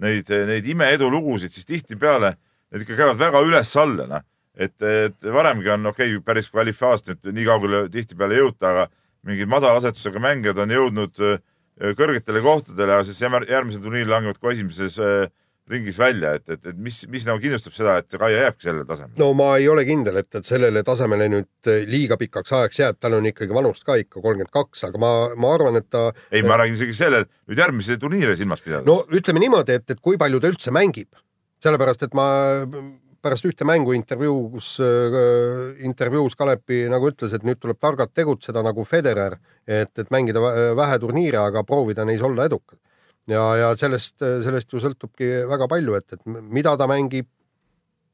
neid, 0.00 0.30
neid 0.48 0.68
imeedulugusid, 0.72 1.52
siis 1.52 1.68
tihtipeale 1.68 2.32
need 2.72 2.84
ikka 2.84 2.96
käivad 2.96 3.20
väga 3.20 3.42
üles-alla, 3.44 4.06
noh. 4.08 4.24
et, 4.58 4.74
et 4.82 5.28
varemgi 5.34 5.70
on 5.74 5.92
okei 5.92 6.16
okay,, 6.16 6.24
päris 6.26 6.50
kvalifikaast 6.50 7.12
nüüd 7.12 7.30
nii 7.36 7.46
kaugele 7.48 7.84
tihtipeale 7.92 8.36
ei 8.36 8.42
jõuta, 8.42 8.72
aga 8.72 8.88
mingid 9.28 9.50
madala 9.50 9.80
asetusega 9.82 10.22
mängijad 10.22 10.58
on 10.64 10.74
jõudnud 10.74 11.22
öö, 11.22 11.36
kõrgetele 11.98 12.42
kohtadele 12.42 12.98
ja 12.98 13.04
siis 13.06 13.20
järgmisel 13.22 13.82
turniiril 13.82 14.10
langevad 14.10 14.40
kohe 14.42 14.56
esimeses 14.56 14.98
öö, 14.98 15.28
ringis 15.68 15.98
välja, 16.00 16.32
et, 16.38 16.46
et, 16.48 16.60
et 16.70 16.76
mis, 16.80 16.96
mis 17.12 17.24
nagu 17.28 17.40
kindlustab 17.42 17.74
seda, 17.76 17.98
et 18.00 18.08
see 18.08 18.20
Kaia 18.20 18.44
jääbki 18.46 18.64
sellele 18.64 18.86
tasemele? 18.88 19.18
no 19.20 19.30
ma 19.36 19.50
ei 19.60 19.68
ole 19.68 19.84
kindel, 19.88 20.16
et, 20.22 20.28
et 20.38 20.46
sellele 20.48 20.82
tasemele 20.86 21.28
nüüd 21.32 21.70
liiga 21.90 22.16
pikaks 22.20 22.54
ajaks 22.58 22.80
jääb, 22.80 23.00
tal 23.02 23.18
on 23.18 23.28
ikkagi 23.28 23.54
vanust 23.54 23.84
ka 23.86 23.98
ikka 24.00 24.22
kolmkümmend 24.22 24.52
kaks, 24.54 24.86
aga 24.88 25.02
ma, 25.02 25.10
ma 25.36 25.52
arvan, 25.58 25.76
et 25.80 25.88
ta 25.92 26.06
ei, 26.32 26.40
ma 26.46 26.56
räägin 26.60 26.78
isegi 26.78 26.96
sellel, 26.96 27.28
nüüd 27.50 27.60
järgmise 27.60 27.98
turniire 28.00 28.36
silmas 28.38 28.64
pidades 28.64 28.88
no 28.88 29.02
ütleme 29.12 29.44
niimoodi, 29.44 29.76
et, 29.76 29.92
et 29.92 30.00
kui 30.00 30.20
palju 30.20 30.40
ta 30.40 30.52
üldse 30.54 30.72
mängib, 30.74 31.10
sellepärast 31.64 32.08
et 32.08 32.16
ma 32.16 32.28
pärast 33.22 33.46
ühte 33.48 33.66
mängu 33.68 33.94
intervjuus 33.96 34.74
äh,, 34.84 35.16
intervjuus 35.86 36.36
Kalepi 36.38 36.84
nagu 36.92 37.10
ütles, 37.10 37.34
et 37.34 37.46
nüüd 37.46 37.60
tuleb 37.62 37.80
targalt 37.80 38.14
tegutseda 38.14 38.62
nagu 38.66 38.84
Federer, 38.88 39.38
et, 39.66 39.92
et 39.98 40.12
mängida 40.14 40.42
vä- 40.42 40.76
vähe 40.78 40.98
turniire, 41.02 41.40
aga 41.42 41.64
proovida 41.66 42.06
neis 42.08 42.22
olla 42.22 42.46
edukad. 42.48 42.78
ja, 43.28 43.42
ja 43.56 43.72
sellest, 43.76 44.16
sellest 44.18 44.72
ju 44.72 44.80
sõltubki 44.80 45.26
väga 45.48 45.68
palju, 45.68 45.98
et, 45.98 46.12
et 46.16 46.22
mida 46.26 46.76
ta 46.76 46.86
mängib, 46.88 47.28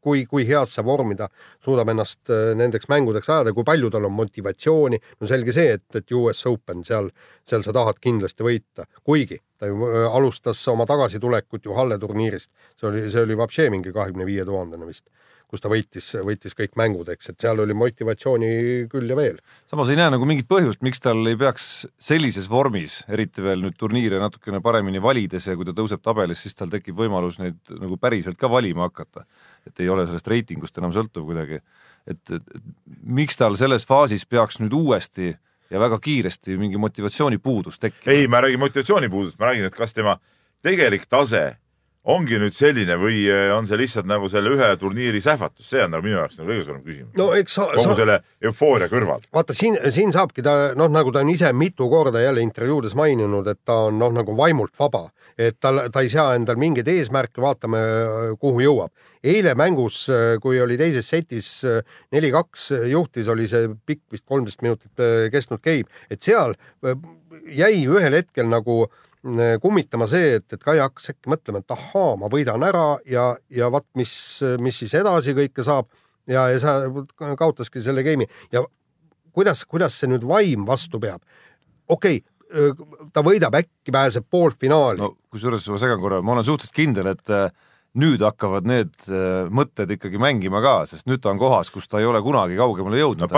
kui, 0.05 0.27
kui 0.29 0.45
heasse 0.49 0.85
vormi 0.85 1.17
ta 1.19 1.31
suudab 1.65 1.91
ennast 1.95 2.33
äh, 2.33 2.53
nendeks 2.59 2.91
mängudeks 2.93 3.31
ajada, 3.31 3.55
kui 3.57 3.67
palju 3.67 3.91
tal 3.95 4.09
on 4.09 4.17
motivatsiooni, 4.19 5.01
no 5.21 5.31
selge 5.31 5.57
see, 5.57 5.79
et, 5.79 5.87
et 6.01 6.17
US 6.19 6.45
Open 6.51 6.85
seal, 6.87 7.11
seal 7.49 7.65
sa 7.67 7.75
tahad 7.77 8.01
kindlasti 8.05 8.47
võita, 8.47 8.89
kuigi 9.03 9.41
ta 9.59 9.71
ju 9.71 9.89
äh, 9.89 10.07
alustas 10.13 10.63
oma 10.73 10.87
tagasitulekut 10.91 11.65
ju 11.65 11.77
Halle 11.79 11.99
turniirist, 11.99 12.51
see 12.81 12.91
oli, 12.91 13.05
see 13.11 13.25
oli 13.25 13.39
vapšee 13.39 13.71
mingi 13.73 13.95
kahekümne 13.95 14.27
viie 14.29 14.45
tuhandene 14.47 14.87
vist, 14.89 15.09
kus 15.55 15.63
ta 15.63 15.71
võitis, 15.71 16.09
võitis 16.27 16.57
kõik 16.59 16.75
mängud, 16.81 17.09
eks, 17.15 17.31
et 17.31 17.45
seal 17.45 17.61
oli 17.63 17.77
motivatsiooni 17.79 18.51
küll 18.91 19.11
ja 19.11 19.17
veel. 19.19 19.39
samas 19.71 19.93
ei 19.93 19.99
näe 20.01 20.11
nagu 20.11 20.27
mingit 20.27 20.49
põhjust, 20.51 20.83
miks 20.83 21.03
tal 21.05 21.23
ei 21.31 21.39
peaks 21.39 21.87
sellises 22.03 22.49
vormis, 22.51 23.03
eriti 23.09 23.45
veel 23.45 23.63
nüüd 23.63 23.79
turniire 23.79 24.19
natukene 24.23 24.61
paremini 24.65 25.03
valides 25.03 25.47
ja 25.47 25.57
kui 25.57 25.69
ta 25.69 25.77
tõuseb 25.77 26.03
tabelis, 26.03 26.43
siis 26.45 26.59
tal 26.59 26.73
tekib 26.73 26.99
võimalus 26.99 27.39
neid 27.43 27.61
nagu 27.71 27.99
päriselt 28.01 28.41
ka 28.41 28.51
valima 28.51 28.89
hakata. 28.89 29.25
Et 29.67 29.81
ei 29.81 29.89
ole 29.89 30.07
sellest 30.07 30.29
reitingust 30.31 30.79
enam 30.79 30.93
sõltuv 30.95 31.27
kuidagi. 31.31 31.61
et, 32.07 32.21
et, 32.31 32.55
et 32.57 32.63
miks 33.03 33.37
tal 33.41 33.57
selles 33.61 33.87
faasis 33.89 34.27
peaks 34.27 34.61
nüüd 34.61 34.77
uuesti 34.77 35.33
ja 35.71 35.81
väga 35.81 35.99
kiiresti 35.99 36.59
mingi 36.61 36.79
motivatsioonipuudus 36.79 37.79
tekkima? 37.79 38.13
ei, 38.13 38.29
ma 38.29 38.41
ei 38.41 38.49
räägi 38.49 38.63
motivatsioonipuudust, 38.63 39.39
ma 39.39 39.51
räägin, 39.51 39.69
et 39.71 39.77
kas 39.77 39.95
tema 39.95 40.19
tegelik 40.63 41.07
tase 41.11 41.57
ongi 42.05 42.39
nüüd 42.41 42.53
selline 42.53 42.97
või 43.01 43.23
eh, 43.31 43.49
on 43.55 43.67
see 43.69 43.79
lihtsalt 43.81 44.09
nagu 44.09 44.29
selle 44.33 44.53
ühe 44.53 44.69
turniiri 44.81 45.21
sähvatus, 45.25 45.67
see 45.71 45.85
on 45.85 45.95
nagu 45.95 46.05
minu 46.05 46.19
jaoks 46.19 46.37
nagu 46.41 46.51
kõige 46.51 46.67
suurem 46.67 46.83
küsimus. 46.85 47.13
no 47.17 47.29
kogu 47.33 47.87
sa 47.87 47.97
selle 48.01 48.19
eufooria 48.45 48.89
kõrval. 48.93 49.25
vaata 49.33 49.57
siin, 49.57 49.79
siin 49.95 50.13
saabki 50.13 50.45
ta 50.45 50.75
noh, 50.77 50.91
nagu 50.93 51.13
ta 51.15 51.23
on 51.25 51.33
ise 51.33 51.53
mitu 51.57 51.89
korda 51.93 52.21
jälle 52.21 52.45
intervjuudes 52.45 52.97
maininud, 52.99 53.49
et 53.49 53.63
ta 53.65 53.87
on 53.89 53.99
noh, 53.99 54.13
nagu 54.13 54.37
vaimult 54.37 54.75
vaba, 54.81 55.07
et 55.39 55.57
tal, 55.61 55.87
ta 55.93 56.05
ei 56.05 56.13
sea 56.13 56.35
endal 56.37 56.61
mingeid 56.61 56.89
eesmärke, 56.93 57.41
vaatame, 57.43 57.81
kuhu 58.41 58.61
jõuab. 58.67 58.93
eile 59.25 59.55
mängus, 59.57 60.05
kui 60.45 60.61
oli 60.61 60.77
teises 60.77 61.09
setis 61.09 61.49
äh, 61.65 61.81
neli-kaks 62.13 62.69
juhtis, 62.93 63.29
oli 63.33 63.49
see 63.49 63.71
pikk 63.87 64.03
vist 64.13 64.27
kolmteist 64.29 64.61
minutit 64.61 65.01
äh, 65.01 65.31
kestnud 65.33 65.65
game, 65.65 65.89
et 66.13 66.21
seal 66.21 66.53
äh, 66.85 67.01
jäi 67.49 67.87
ühel 67.89 68.21
hetkel 68.21 68.53
nagu 68.53 68.83
äh, 68.85 69.01
kummitama 69.63 70.07
see, 70.11 70.35
et, 70.39 70.47
et 70.53 70.61
Kaia 70.63 70.85
hakkas 70.89 71.15
äkki 71.15 71.31
mõtlema, 71.33 71.63
et 71.63 71.75
ahaa, 71.75 72.15
ma 72.21 72.29
võidan 72.33 72.65
ära 72.67 72.99
ja, 73.09 73.31
ja 73.49 73.71
vaat 73.73 73.87
mis, 73.97 74.13
mis 74.61 74.83
siis 74.83 74.93
edasi 75.01 75.33
kõike 75.37 75.65
saab 75.65 75.89
ja, 76.29 76.49
ja 76.53 76.61
sa 76.61 76.75
kaotaski 77.39 77.81
selle 77.85 78.05
game'i 78.05 78.29
ja 78.53 78.65
kuidas, 79.33 79.65
kuidas 79.65 79.97
see 79.99 80.13
nüüd 80.13 80.27
vaim 80.29 80.67
vastu 80.69 81.01
peab? 81.01 81.25
okei 81.89 82.21
okay,, 82.21 82.31
ta 83.17 83.25
võidab, 83.25 83.57
äkki 83.59 83.93
pääseb 83.95 84.29
poolfinaali 84.31 85.01
no.. 85.01 85.15
kusjuures 85.33 85.65
ma 85.73 85.81
segan 85.81 86.03
korra, 86.03 86.21
ma 86.23 86.37
olen 86.37 86.47
suhteliselt 86.47 86.77
kindel, 86.77 87.09
et 87.15 87.33
nüüd 88.01 88.23
hakkavad 88.27 88.67
need 88.67 88.93
äh, 89.07 89.47
mõtted 89.55 89.93
ikkagi 89.95 90.19
mängima 90.21 90.61
ka, 90.65 90.75
sest 90.91 91.07
nüüd 91.07 91.23
ta 91.23 91.31
on 91.31 91.39
kohas, 91.39 91.71
kus 91.75 91.87
ta 91.91 92.01
ei 92.03 92.09
ole 92.09 92.21
kunagi 92.25 92.59
kaugemale 92.59 92.99
jõudnud 92.99 93.31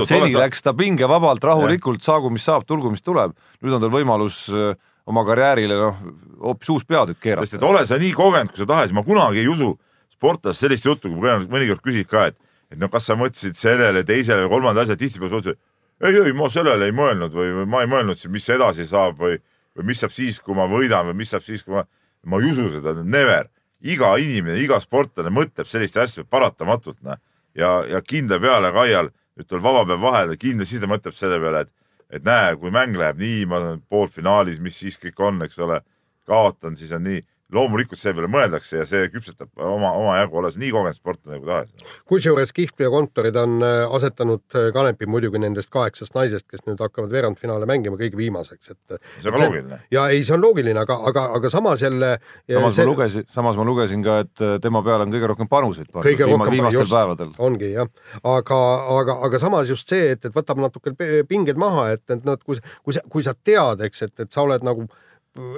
No 0.00 0.06
seni 0.06 0.30
sa- 0.30 0.44
läks 0.44 0.62
ta 0.62 0.74
pingevabalt, 0.78 1.42
rahulikult, 1.42 2.02
saagu 2.06 2.30
mis 2.30 2.46
saab, 2.46 2.66
tulgu 2.68 2.92
mis 2.94 3.02
tuleb, 3.02 3.34
nüüd 3.62 3.74
on 3.74 3.82
tal 3.82 3.94
võimalus 3.94 4.44
äh, 4.54 4.76
oma 5.10 5.24
karjäärile 5.26 5.76
noh, 5.78 5.98
hoopis 6.44 6.70
uus 6.72 6.86
peatükk 6.88 7.20
sest 7.20 7.26
et 7.26 7.60
keerata. 7.60 7.66
ole 7.68 7.84
sa 7.86 7.98
nii 8.00 8.12
kogenud, 8.16 8.52
kui 8.52 8.62
sa 8.62 8.68
tahes, 8.68 8.92
ma 8.96 9.04
kunagi 9.04 9.42
ei 9.42 9.48
usu 9.48 9.74
sportlasest 10.14 10.64
sellist 10.64 10.88
juttu, 10.88 11.12
kui 11.12 11.34
mõnikord- 11.50 11.84
küsid 11.84 12.08
ka, 12.08 12.28
et, 12.32 12.38
et 12.72 12.78
no 12.80 12.88
kas 12.92 13.08
sa 13.08 13.16
mõtlesid 13.18 13.58
sellele, 13.58 14.04
teisele 14.08 14.46
või 14.46 14.54
kolmandale 14.56 14.86
asjale, 14.86 15.00
tihtipeale 15.02 15.32
sa 15.32 15.42
ütled, 15.42 15.60
ei, 16.04 16.20
ei, 16.20 16.32
ma 16.36 16.48
sellele 16.52 16.88
ei 16.88 16.94
mõelnud 16.96 17.34
või, 17.34 17.50
või 17.58 17.66
ma 17.74 17.82
ei 17.84 17.90
mõelnud, 17.90 18.24
mis 18.32 18.48
edasi 18.48 18.86
saab 18.88 19.20
või, 19.20 19.36
või 19.76 19.90
mis 19.90 20.00
saab 20.00 20.14
siis, 20.14 20.40
kui 20.40 20.56
ma 20.56 20.66
võidan 20.70 21.10
või 21.10 21.20
mis 21.20 21.34
saab 21.34 21.44
siis, 21.44 21.64
kui 21.66 21.76
ma, 21.76 21.84
ma 22.24 22.40
ei 22.40 22.50
usu 22.52 22.70
seda, 22.72 22.96
never. 23.02 23.50
iga 23.84 24.14
inimene, 24.16 24.56
iga 24.64 24.78
sportlane 24.80 25.28
mõtleb 25.28 25.68
selliste 25.68 26.00
asjade 26.00 26.24
paratamatult, 26.30 26.96
noh. 27.04 27.20
ja, 27.54 27.82
ja 27.84 28.00
kindla 28.00 28.38
peale 28.40 28.72
Kaial, 28.72 29.10
nüüd 29.36 29.48
tuleb 29.50 29.64
vaba 29.66 29.84
päev 29.90 30.00
vahele, 30.00 30.36
kindlasti 30.40 30.80
ta 30.80 30.88
mõtleb 30.88 31.16
selle 31.16 31.36
peale, 31.42 31.66
et, 31.66 31.72
et 32.14 32.24
näe, 32.26 32.54
kui 32.60 32.70
mäng 32.74 32.94
läheb 32.98 33.18
nii, 33.18 33.44
ma 33.50 33.58
olen 33.60 33.82
poolfinaalis, 33.90 34.60
mis 34.62 34.78
siis 34.78 34.98
kõik 35.02 35.18
on, 35.24 35.42
eks 35.46 35.58
ole, 35.64 35.80
kaotan, 36.28 36.76
siis 36.78 36.92
on 36.94 37.02
nii 37.08 37.24
loomulikult 37.54 38.00
selle 38.00 38.18
peale 38.18 38.30
mõeldakse 38.30 38.80
ja 38.80 38.86
see 38.88 39.08
küpsetab 39.12 39.50
oma, 39.62 39.92
omajagu, 40.00 40.38
olles 40.40 40.58
nii 40.60 40.72
kogenud 40.74 40.98
sportlane 40.98 41.40
kui 41.40 41.50
tahes. 41.50 41.94
kusjuures 42.10 42.52
Kihlvee 42.56 42.90
kontorid 42.92 43.36
on 43.40 43.56
äh, 43.64 43.82
asetanud 43.98 44.58
äh, 44.58 44.70
Kanepi 44.74 45.08
muidugi 45.10 45.40
nendest 45.42 45.70
kaheksast 45.74 46.16
naisest, 46.16 46.46
kes 46.50 46.64
nüüd 46.68 46.80
hakkavad 46.82 47.12
veerandfinaale 47.14 47.68
mängima, 47.70 47.98
kõige 48.00 48.18
viimaseks, 48.18 48.74
et 48.74 48.96
see 48.96 49.30
on 49.30 49.36
ka 49.36 49.42
loogiline. 49.44 49.80
ja 49.94 50.06
ei, 50.12 50.24
see 50.26 50.36
on 50.36 50.44
loogiline, 50.44 50.80
aga, 50.80 50.98
aga, 51.10 51.26
aga 51.38 51.52
samas 51.52 51.84
jälle 51.84 52.16
samas 52.50 52.78
see, 52.78 52.84
ma 52.84 52.90
lugesin, 52.92 53.28
samas 53.30 53.60
ma 53.60 53.68
lugesin 53.68 54.04
ka, 54.06 54.18
et 54.26 54.44
äh, 54.44 54.56
tema 54.64 54.82
peale 54.86 55.06
on 55.06 55.14
kõige 55.14 55.30
rohkem 55.34 55.50
panuseid 55.50 55.90
pandud 55.94 56.24
viima, 56.24 56.50
viimastel 56.50 56.82
just, 56.82 56.94
päevadel. 56.94 57.32
ongi 57.38 57.72
jah, 57.74 57.90
aga, 58.20 58.60
aga, 58.98 59.18
aga 59.28 59.42
samas 59.42 59.70
just 59.70 59.90
see, 59.90 60.12
et, 60.16 60.24
et 60.24 60.34
võtab 60.34 60.60
natuke 60.62 60.94
pinged 61.28 61.60
maha, 61.60 61.90
et, 61.96 62.04
et 62.10 62.26
noh, 62.26 62.38
et 62.38 62.44
kui, 62.44 62.60
kui 62.84 62.96
sa, 62.96 63.04
kui 63.10 63.26
sa 63.26 63.34
tead, 63.34 63.84
eks, 63.88 64.06
et, 64.08 64.14
et 64.26 64.32
sa 64.32 64.44
oled 64.46 64.64
nagu 64.66 64.88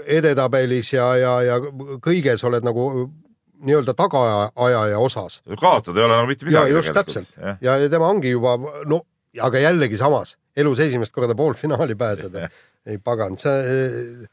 edetabelis 0.07 0.93
ja, 0.93 1.11
ja, 1.21 1.33
ja 1.45 1.57
kõiges 2.05 2.45
oled 2.49 2.65
nagu 2.65 2.87
nii-öelda 3.67 3.95
tagaajaja 3.97 4.99
osas. 5.01 5.43
kaotada 5.61 6.01
ei 6.01 6.07
ole 6.07 6.17
nagu 6.17 6.29
mitte 6.31 6.47
ja 6.47 6.51
midagi. 6.51 6.73
just 6.73 6.93
täpselt 6.97 7.29
ja, 7.61 7.77
ja 7.77 7.89
tema 7.93 8.09
ongi 8.09 8.31
juba 8.31 8.57
no, 8.89 9.03
aga 9.43 9.61
jällegi 9.61 9.97
samas 10.01 10.37
elus 10.57 10.81
esimest 10.81 11.13
korda 11.13 11.35
poolfinaali 11.35 11.95
pääseda. 11.95 12.49
ei 12.87 12.99
pagan, 12.99 13.35
see, 13.39 14.27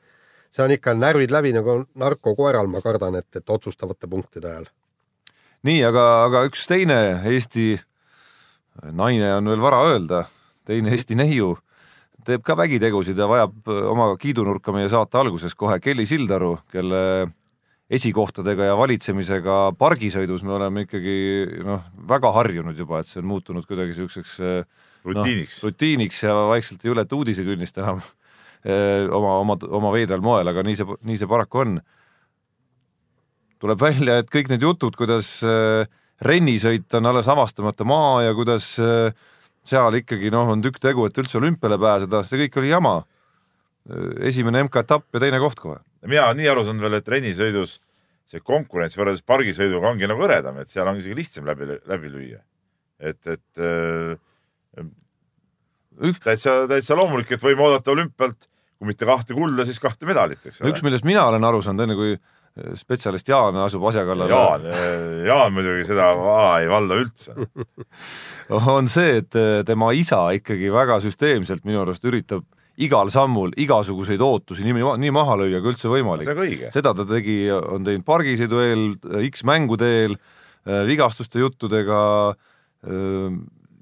see 0.53 0.63
on 0.63 0.71
ikka 0.75 0.93
närvid 0.93 1.31
läbi 1.33 1.53
nagu 1.55 1.79
narkokoeral, 1.97 2.67
ma 2.69 2.83
kardan, 2.85 3.17
et, 3.17 3.29
et 3.35 3.50
otsustavate 3.50 4.07
punktide 4.07 4.51
ajal. 4.51 4.67
nii, 5.65 5.81
aga, 5.88 6.05
aga 6.27 6.43
üks 6.50 6.67
teine 6.69 7.00
Eesti 7.31 7.73
naine 8.91 9.33
on 9.35 9.50
veel 9.50 9.63
vara 9.63 9.81
öelda, 9.89 10.25
teine 10.69 10.93
Eesti 10.93 11.17
neiu 11.17 11.55
teeb 12.27 12.44
ka 12.46 12.56
vägitegusid 12.60 13.20
ja 13.20 13.27
vajab 13.30 13.70
äh, 13.70 13.86
oma 13.92 14.12
kiidunurka 14.20 14.74
meie 14.75 14.89
saate 14.92 15.20
alguses 15.20 15.56
kohe 15.56 15.80
Kelly 15.84 16.06
Sildaru, 16.10 16.56
kelle 16.72 17.03
esikohtadega 17.94 18.72
ja 18.72 18.77
valitsemisega 18.80 19.58
pargisõidus 19.77 20.44
me 20.48 20.56
oleme 20.58 20.86
ikkagi 20.88 21.15
noh, 21.65 21.84
väga 22.10 22.32
harjunud 22.34 22.77
juba, 22.80 23.01
et 23.01 23.10
see 23.12 23.22
on 23.22 23.30
muutunud 23.30 23.68
kuidagi 23.70 23.94
niisuguseks 23.94 24.38
rutiiniks 25.03 25.60
no, 25.60 25.68
rutiiniks 25.68 26.24
ja 26.24 26.36
vaikselt 26.50 26.86
ei 26.86 26.94
ületa 26.94 27.18
uudisekünnist 27.18 27.77
enam 27.84 28.00
eh, 28.63 29.10
oma, 29.12 29.36
oma, 29.44 29.58
oma 29.68 29.92
veidral 29.94 30.24
moel, 30.25 30.50
aga 30.50 30.63
nii 30.65 30.80
see, 30.80 30.98
nii 31.03 31.20
see 31.20 31.30
paraku 31.30 31.65
on. 31.65 31.75
tuleb 33.63 33.84
välja, 33.84 34.18
et 34.20 34.32
kõik 34.32 34.50
need 34.51 34.63
jutud, 34.63 34.96
kuidas 35.00 35.36
rennisõit 36.24 36.94
on 36.98 37.12
alles 37.12 37.27
avastamata 37.32 37.86
maa 37.88 38.24
ja 38.25 38.34
kuidas 38.36 38.74
eh, 38.80 39.12
seal 39.67 39.96
ikkagi 40.00 40.32
noh, 40.34 40.51
on 40.53 40.62
tükk 40.63 40.82
tegu, 40.84 41.08
et 41.08 41.17
üldse 41.17 41.39
olümpiale 41.39 41.79
pääseda, 41.79 42.24
see 42.27 42.46
kõik 42.46 42.60
oli 42.62 42.72
jama. 42.74 43.01
esimene 44.24 44.62
MK-etapp 44.63 45.12
ja 45.12 45.20
teine 45.20 45.39
koht 45.43 45.60
kohe. 45.60 45.79
mina 46.08 46.27
olen 46.27 46.38
nii 46.39 46.48
aru 46.48 46.63
saanud 46.63 46.82
veel, 46.86 46.93
et 47.01 47.08
rennisõidus 47.08 47.79
see 48.32 48.39
konkurents 48.39 48.96
võrreldes 48.96 49.25
pargisõiduga 49.27 49.89
ongi 49.89 50.08
nagu 50.08 50.24
hõredam, 50.24 50.62
et 50.62 50.72
seal 50.72 50.88
on 50.88 50.98
isegi 51.01 51.15
lihtsam 51.15 51.46
läbi, 51.46 51.67
läbi 51.86 52.12
lüüa. 52.12 52.39
et, 53.00 53.20
et 53.27 53.60
äh, 53.60 54.15
Ük- 56.01 56.24
täitsa, 56.24 56.63
täitsa 56.65 56.96
loomulik, 56.98 57.29
et 57.36 57.43
võime 57.43 57.62
oodata 57.67 57.91
olümpialt, 57.93 58.48
kui 58.79 58.89
mitte 58.89 59.05
kahte 59.05 59.36
kulda, 59.38 59.65
siis 59.67 59.77
kahte 59.79 60.08
medalit, 60.10 60.39
eks 60.41 60.62
ole. 60.62 60.72
üks, 60.72 60.82
millest 60.82 61.05
mina 61.05 61.27
olen 61.29 61.43
aru 61.46 61.62
saanud, 61.62 61.84
enne 61.86 61.98
kui 62.00 62.15
spetsialist 62.77 63.29
Jaan 63.29 63.57
asub 63.63 63.86
asja 63.89 64.03
kallale, 64.05 64.29
Jaan, 64.29 64.65
Jaan 65.25 65.53
muidugi 65.55 65.88
seda 65.88 66.12
ala 66.13 66.60
ei 66.62 66.67
valda 66.69 67.00
üldse. 67.01 67.33
on 68.75 68.89
see, 68.91 69.19
et 69.24 69.39
eh, 69.39 69.62
tema 69.65 69.89
isa 69.98 70.27
ikkagi 70.38 70.69
väga 70.74 71.00
süsteemselt 71.03 71.65
minu 71.65 71.81
arust 71.81 72.05
üritab 72.05 72.45
igal 72.83 73.10
sammul 73.13 73.53
igasuguseid 73.57 74.22
ootusi 74.22 74.65
nii, 74.65 74.86
nii 75.01 75.13
maha 75.13 75.38
lüüa 75.41 75.62
kui 75.62 75.74
üldse 75.74 75.89
võimalik. 75.89 76.29
seda 76.74 76.93
ta 76.98 77.05
tegi, 77.10 77.45
on 77.53 77.86
teinud 77.86 78.05
pargisõidu 78.05 78.62
eel, 78.62 78.88
X-mängude 79.29 79.89
eel, 80.00 80.15
vigastuste 80.88 81.41
juttudega, 81.41 82.00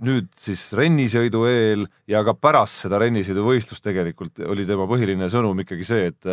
nüüd 0.06 0.30
siis 0.42 0.64
rennisõidu 0.78 1.44
eel 1.50 1.86
ja 2.10 2.24
ka 2.26 2.34
pärast 2.38 2.86
seda 2.86 3.00
rennisõiduvõistlust 3.02 3.84
tegelikult 3.86 4.42
oli 4.50 4.66
tema 4.66 4.88
põhiline 4.90 5.30
sõnum 5.32 5.62
ikkagi 5.64 5.88
see, 5.88 6.10
et 6.12 6.30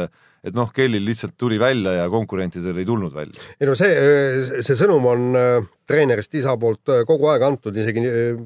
et 0.46 0.54
noh, 0.54 0.70
Kellil 0.74 1.02
lihtsalt 1.04 1.34
tuli 1.38 1.58
välja 1.60 1.96
ja 1.96 2.04
konkurentidel 2.10 2.76
ei 2.78 2.86
tulnud 2.86 3.14
välja. 3.14 3.42
ei 3.60 3.66
no 3.68 3.74
see, 3.78 4.62
see 4.62 4.78
sõnum 4.78 5.08
on 5.10 5.26
äh, 5.38 5.66
treenerist 5.88 6.34
isa 6.38 6.54
poolt 6.60 6.94
äh, 6.94 7.02
kogu 7.08 7.28
aeg 7.32 7.44
antud, 7.48 7.76
isegi 7.76 8.04
äh, 8.06 8.40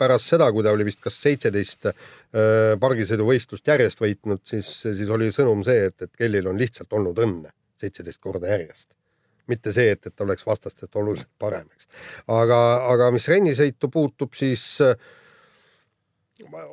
pärast 0.00 0.32
seda, 0.32 0.50
kui 0.52 0.64
ta 0.64 0.72
oli 0.72 0.86
vist 0.88 1.00
kas 1.04 1.18
seitseteist 1.20 1.90
pargisõiduvõistlust 2.80 3.66
järjest 3.68 4.00
võitnud, 4.00 4.40
siis, 4.48 4.70
siis 4.80 5.10
oli 5.12 5.28
sõnum 5.34 5.60
see, 5.66 5.90
et, 5.90 6.06
et 6.06 6.14
Kellil 6.16 6.48
on 6.48 6.56
lihtsalt 6.56 6.96
olnud 6.96 7.20
õnne 7.20 7.52
seitseteist 7.82 8.20
korda 8.24 8.48
järjest. 8.48 8.88
Mitte 9.50 9.74
see, 9.74 9.94
et, 9.96 10.10
et 10.10 10.24
oleks 10.24 10.46
vastastest 10.46 10.96
oluliselt 11.00 11.30
parem, 11.38 11.66
eks. 11.74 11.88
aga, 12.30 12.60
aga 12.92 13.10
mis 13.14 13.28
rennisõitu 13.30 13.90
puutub, 13.92 14.34
siis 14.38 14.64
äh, 14.84 14.94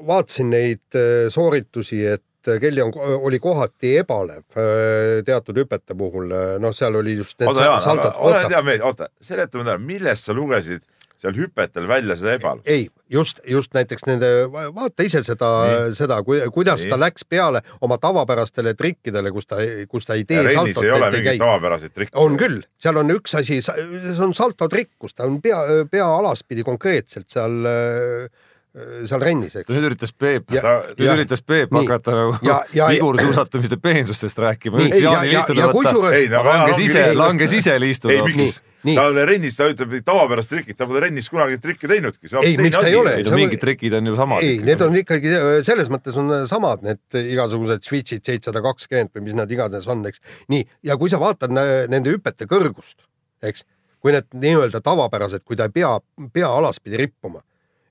vaatasin 0.08 0.52
neid 0.54 0.98
äh, 0.98 1.28
sooritusi, 1.34 2.04
et 2.06 2.24
Kelly 2.48 2.80
on, 2.80 2.94
oli 3.28 3.42
kohati 3.44 3.98
ebalev 4.00 4.56
äh, 4.56 5.18
teatud 5.28 5.58
hüpete 5.60 5.98
puhul, 6.00 6.32
noh, 6.64 6.76
seal 6.76 6.96
oli 6.96 7.18
just 7.18 7.40
need 7.42 7.52
oota, 7.52 8.14
ole 8.24 8.46
hea 8.46 8.62
mees, 8.64 8.86
oota, 8.86 9.10
seleta 9.22 9.60
mulle 9.60 9.76
millest 9.84 10.30
sa 10.30 10.38
lugesid 10.38 10.86
seal 11.18 11.36
hüpetel 11.38 11.90
välja 11.90 12.16
seda 12.20 12.38
ebalust? 12.38 12.70
ei, 12.72 12.88
just, 13.10 13.40
just 13.48 13.74
näiteks 13.74 14.04
nende, 14.08 14.28
vaata 14.52 15.04
ise 15.08 15.22
seda, 15.24 15.50
seda, 15.96 16.18
kuidas 16.26 16.84
Nii. 16.84 16.90
ta 16.92 16.98
läks 17.00 17.24
peale 17.30 17.62
oma 17.82 17.98
tavapärastele 17.98 18.74
trikkidele, 18.74 19.32
kus 19.32 19.46
ta, 19.48 19.62
kus 19.90 20.06
ta 20.06 20.14
ei 20.18 20.26
tee 20.28 20.44
saltot, 20.54 20.84
ei 20.84 20.92
ole 20.92 21.06
ei 21.12 21.12
mingeid 21.20 21.40
tavapäraseid 21.44 21.94
trikke. 21.96 22.18
on 22.20 22.38
küll, 22.38 22.62
seal 22.78 22.98
on 23.00 23.12
üks 23.16 23.38
asi, 23.40 23.62
see 23.62 24.18
on 24.24 24.34
saltotrikk, 24.38 24.92
kus 25.00 25.14
ta 25.16 25.24
on 25.30 25.40
pea, 25.42 25.62
pea 25.92 26.06
alaspidi 26.18 26.64
konkreetselt 26.68 27.30
seal, 27.32 27.58
seal 29.08 29.24
rennis, 29.24 29.56
eks. 29.58 29.70
nüüd 29.74 29.88
üritas 29.90 30.12
Peep, 30.14 30.52
nüüd 30.52 30.62
ja- 30.62 31.16
üritas 31.16 31.42
Peep 31.42 31.72
nii. 31.74 31.88
hakata 31.88 32.14
nagu 32.14 32.38
vigursuusatamiste 32.92 33.80
peensustest 33.82 34.38
rääkima, 34.38 34.78
üritas 34.84 35.02
ja- 35.02 35.24
ja- 35.24 35.46
ja 35.56 35.68
kusjuures- 35.74 36.14
ei, 36.14 36.30
langes 36.30 36.80
ise, 36.86 37.06
langes 37.16 37.54
ise 37.54 37.74
ei, 37.74 37.80
liistuda. 37.80 38.24
miks? 38.26 38.62
Nii. 38.88 38.96
ta 38.96 39.08
on 39.12 39.22
rennis, 39.28 39.58
ta 39.60 39.68
ütleb 39.72 39.96
tavapärast 40.08 40.52
trikid, 40.52 40.78
ta 40.80 40.88
pole 40.88 41.02
rennis 41.04 41.28
kunagi 41.32 41.60
trikke 41.64 41.90
teinudki. 41.92 42.30
Ei, 42.42 42.58
miks 42.60 42.78
ta 42.78 42.88
ei 42.88 42.96
ole? 42.96 43.18
ei 43.20 43.26
no 43.28 43.36
mingid 43.36 43.62
trikid 43.62 43.98
on 44.00 44.12
ju 44.12 44.18
samad. 44.20 44.46
ei, 44.46 44.60
need 44.64 44.84
on 44.86 44.96
ikkagi 45.02 45.34
selles 45.68 45.92
mõttes 45.92 46.16
on 46.20 46.32
samad 46.50 46.86
need 46.88 47.20
igasugused 47.36 47.84
switch'id 47.88 48.24
seitsesada 48.24 48.64
kakskümmend 48.66 49.12
või 49.16 49.28
mis 49.28 49.38
nad 49.38 49.52
iganes 49.52 49.88
on, 49.92 50.06
eks. 50.08 50.24
nii, 50.54 50.68
ja 50.88 50.98
kui 51.00 51.12
sa 51.12 51.20
vaatad 51.22 51.52
nende 51.54 52.14
hüpete 52.14 52.48
kõrgust, 52.50 53.02
eks, 53.44 53.66
kui 54.04 54.14
need 54.16 54.30
nii-öelda 54.34 54.82
tavapärased, 54.86 55.44
kui 55.46 55.58
ta 55.60 55.68
ei 55.68 55.76
pea, 55.76 55.92
pea 56.34 56.50
alaspidi 56.60 57.00
rippuma, 57.02 57.42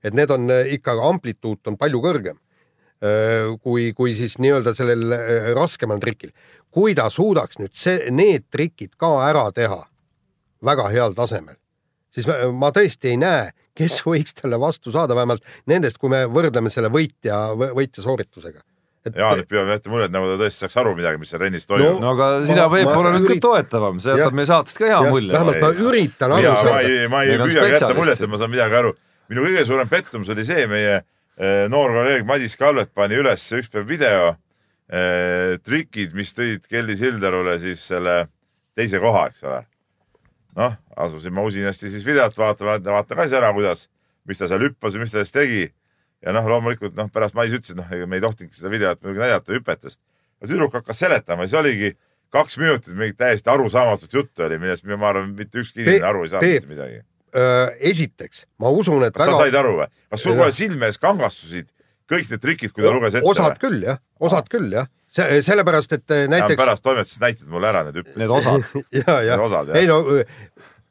et 0.05 0.15
need 0.17 0.31
on 0.33 0.51
äh, 0.53 0.73
ikka 0.77 0.97
amplituut 1.09 1.67
on 1.71 1.79
palju 1.81 2.01
kõrgem 2.05 2.39
äh, 2.39 3.53
kui, 3.63 3.91
kui 3.97 4.15
siis 4.19 4.39
nii-öelda 4.43 4.75
sellel 4.77 5.13
äh, 5.17 5.51
raskemal 5.57 6.01
trikil. 6.03 6.33
kui 6.71 6.95
ta 6.95 7.09
suudaks 7.11 7.59
nüüd 7.61 7.75
see, 7.75 8.11
need 8.11 8.47
trikid 8.53 8.95
ka 9.01 9.13
ära 9.27 9.49
teha 9.53 9.83
väga 10.67 10.89
heal 10.93 11.15
tasemel, 11.17 11.57
siis 12.15 12.27
ma, 12.29 12.71
tõesti 12.75 13.13
ei 13.15 13.19
näe, 13.21 13.51
kes 13.77 14.01
võiks 14.09 14.37
talle 14.39 14.59
vastu 14.61 14.93
saada, 14.95 15.17
vähemalt 15.19 15.45
nendest, 15.71 15.99
kui 16.03 16.13
me 16.13 16.25
võrdleme 16.31 16.73
selle 16.73 16.91
võitja, 16.93 17.43
võitja 17.57 18.05
sooritusega. 18.05 18.63
et 19.07 19.15
Jaan 19.21 19.39
nüüd 19.39 19.47
püüab 19.51 19.69
jätta 19.71 19.91
muljet, 19.93 20.11
nagu 20.11 20.33
ta 20.33 20.39
tõesti 20.41 20.65
saaks 20.65 20.79
aru 20.83 20.95
midagi, 20.99 21.21
mis 21.23 21.31
seal 21.31 21.43
rennis 21.45 21.67
toimub. 21.71 22.01
no 22.03 22.15
aga 22.17 22.31
sina, 22.49 22.65
Peep, 22.73 22.89
ole 22.91 23.13
nüüd 23.15 23.29
ürit- 23.29 23.43
ka 23.43 23.49
toetavam, 23.49 24.01
see 24.03 24.17
jätab 24.17 24.35
meie 24.35 24.49
saatest 24.51 24.81
ka 24.81 24.89
hea 24.91 25.03
mulje. 25.07 25.33
vähemalt 25.37 25.61
ma 25.63 25.69
Ei, 25.71 25.85
üritan 25.91 26.33
aru 26.35 26.43
ja 26.43 26.55
ma 26.55 26.65
saada. 26.65 26.81
ei, 26.89 27.05
ma 27.13 27.21
ei 27.23 27.39
püüagi 27.39 27.77
jätta 27.77 27.93
muljet, 27.95 28.23
et 28.27 28.33
ma 28.33 28.41
saan 28.41 28.51
midagi 28.51 28.81
aru. 28.81 28.95
minu 29.31 29.45
kõige 29.47 29.67
suurem 29.69 29.89
pettumus 29.93 30.33
oli 30.35 30.45
see, 30.49 30.67
meie 30.71 30.97
eh, 30.97 31.69
noor 31.71 31.95
kolleeg 31.95 32.27
Madis 32.27 32.57
Kalvet 32.59 32.91
pani 32.95 33.15
üles 33.23 33.47
üks 33.61 33.71
päev 33.71 33.87
video 33.87 34.35
eh, 34.91 35.55
trikid, 35.63 36.15
mis 36.15 36.35
tõid 36.35 36.67
Kelly 36.71 36.97
Sildarule 36.99 37.59
siis 37.63 37.87
selle 37.93 38.25
teise 38.77 38.99
koha, 39.03 39.29
eks 39.31 39.47
ole. 39.47 39.63
noh, 40.57 40.77
asusin 40.97 41.35
ma 41.37 41.45
usinasti 41.47 41.91
siis 41.93 42.05
videot 42.07 42.37
vaatama, 42.39 42.79
et 42.79 42.89
vaata 42.89 43.19
ka 43.19 43.27
siis 43.27 43.37
ära, 43.39 43.53
kuidas, 43.57 43.87
mis 44.29 44.41
ta 44.41 44.49
seal 44.51 44.65
hüppas 44.67 44.97
ja 44.97 45.03
mis 45.03 45.13
ta 45.13 45.25
siis 45.25 45.35
tegi. 45.35 45.67
ja 46.25 46.33
noh, 46.33 46.47
loomulikult 46.49 46.97
noh, 46.97 47.11
pärast 47.13 47.37
mais 47.37 47.53
ütles, 47.53 47.75
et 47.75 47.79
noh, 47.79 47.89
ega 47.93 48.09
me 48.09 48.19
ei 48.19 48.25
tohtinudki 48.25 48.57
seda 48.59 48.73
videot 48.73 49.03
muidugi 49.03 49.23
näidata 49.23 49.53
hüpetest. 49.53 50.01
tüdruk 50.47 50.75
hakkas 50.77 50.99
seletama 50.99 51.45
ja 51.45 51.53
siis 51.53 51.61
oligi 51.61 51.93
kaks 52.35 52.59
minutit 52.59 52.95
mingit 52.95 53.19
täiesti 53.21 53.51
arusaamatut 53.51 54.13
juttu 54.13 54.43
oli, 54.43 54.59
millest 54.59 54.85
ma 54.85 55.09
arvan, 55.09 55.31
mitte 55.37 55.63
ükski 55.63 55.85
inimene 55.85 56.09
aru 56.09 56.25
ei 56.25 56.33
saanud 56.33 56.53
mitte 56.53 56.73
midagi. 56.73 57.01
esiteks 57.93 58.47
ma 58.63 58.73
usun, 58.73 59.05
et 59.07 59.15
kas 59.15 59.31
sa 59.31 59.45
said 59.45 59.55
aru 59.55 59.77
või? 59.81 59.89
kas 60.11 60.25
sul 60.25 60.37
kohe 60.39 60.53
silme 60.57 60.89
ees 60.89 60.99
kangastusid 60.99 61.69
kõik 62.11 62.31
need 62.31 62.43
trikid, 62.43 62.73
kui 62.73 62.85
ta 62.85 62.93
luges 62.95 63.19
ette? 63.19 63.29
osad 63.29 63.59
küll 63.63 63.83
jah, 63.85 64.01
osad 64.23 64.49
küll 64.51 64.73
jah, 64.73 64.89
see 65.17 65.43
sellepärast, 65.47 65.97
et 65.97 66.05
äh, 66.11 66.25
näiteks... 66.27 66.51
näiteks 66.51 66.63
pärast 66.63 66.85
toimetuses 66.85 67.23
näitad 67.23 67.49
mulle 67.53 67.71
ära 67.73 67.85
need 67.87 68.01
hüpped. 68.03 68.17
Need 68.21 68.35
osad. 68.37 68.67
ja, 69.01 69.21
ja 69.25 69.39
ei 69.79 69.89
no 69.91 70.03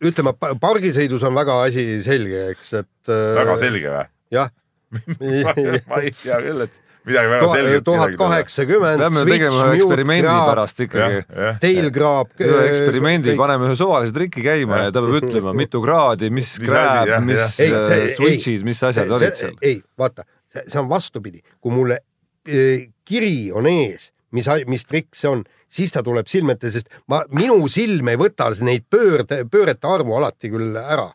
ütleme, 0.06 0.36
pargisõidus 0.62 1.24
on 1.28 1.38
väga 1.38 1.62
asi 1.70 1.86
selge, 2.06 2.50
eks, 2.56 2.74
et 2.82 3.14
väga 3.42 3.60
selge 3.62 3.94
või? 3.94 4.08
jah, 4.36 4.52
ma 5.90 6.02
ei 6.02 6.12
tea 6.18 6.42
küll, 6.44 6.66
et 6.66 6.82
midagi 7.06 7.30
väga 7.30 7.50
selget. 7.54 7.84
tuhat. 7.86 8.16
kaheksakümmend. 8.18 9.04
peame 9.04 9.24
tegema 9.30 9.68
ühe 9.68 9.78
eksperimendi 9.80 10.32
pärast 10.50 10.82
ikkagi. 10.86 11.22
Teil 11.62 11.92
kraab. 11.94 12.34
ühe 12.40 12.64
eksperimendi, 12.70 13.36
paneme 13.40 13.70
ühe 13.70 13.78
suvalise 13.80 14.16
triki 14.16 14.44
käima 14.46 14.86
ja 14.86 14.96
ta 14.96 15.04
peab 15.06 15.20
ütlema, 15.22 15.54
mitu 15.58 15.82
kraadi, 15.84 16.32
mis 16.34 16.56
krääb, 16.64 17.14
mis. 17.28 17.60
Ei, 17.62 17.78
see- 17.92 18.10
switch'id, 18.18 18.66
mis 18.68 18.84
asjad 18.90 19.16
olid 19.20 19.38
seal. 19.38 19.56
ei, 19.62 19.80
vaata, 19.98 20.26
see 20.58 20.82
on 20.82 20.90
vastupidi, 20.92 21.44
kui 21.62 21.74
mulle 21.76 22.02
eh, 22.48 22.90
kiri 23.06 23.52
on 23.54 23.70
ees, 23.70 24.12
mis, 24.36 24.50
mis 24.72 24.86
trikk 24.88 25.16
see 25.18 25.32
on, 25.32 25.44
siis 25.72 25.94
ta 25.96 26.04
tuleb 26.06 26.30
silme 26.32 26.56
ette, 26.56 26.72
sest 26.74 26.92
ma, 27.12 27.24
minu 27.36 27.58
silm 27.72 28.12
ei 28.12 28.20
võta 28.20 28.52
neid 28.62 28.86
pöörde, 28.92 29.44
pöörete 29.52 29.90
arvu 29.90 30.18
alati 30.20 30.52
küll 30.54 30.78
ära. 30.82 31.08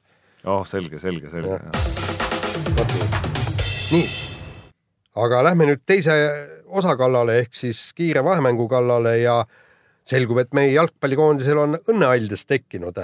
oh, 0.44 0.64
selge, 0.66 0.98
selge, 1.02 1.30
selge. 1.32 1.60
nii, 3.94 4.06
aga 5.20 5.44
lähme 5.50 5.70
nüüd 5.70 5.84
teise 5.86 6.16
osa 6.70 6.96
kallale 6.98 7.40
ehk 7.44 7.54
siis 7.56 7.90
kiire 7.96 8.22
vahemängu 8.24 8.68
kallale 8.70 9.16
ja 9.20 9.40
selgub, 10.10 10.40
et 10.42 10.52
meie 10.56 10.72
jalgpallikoondisel 10.74 11.58
on 11.60 11.78
õnnealdjas 11.80 12.46
tekkinud 12.48 12.98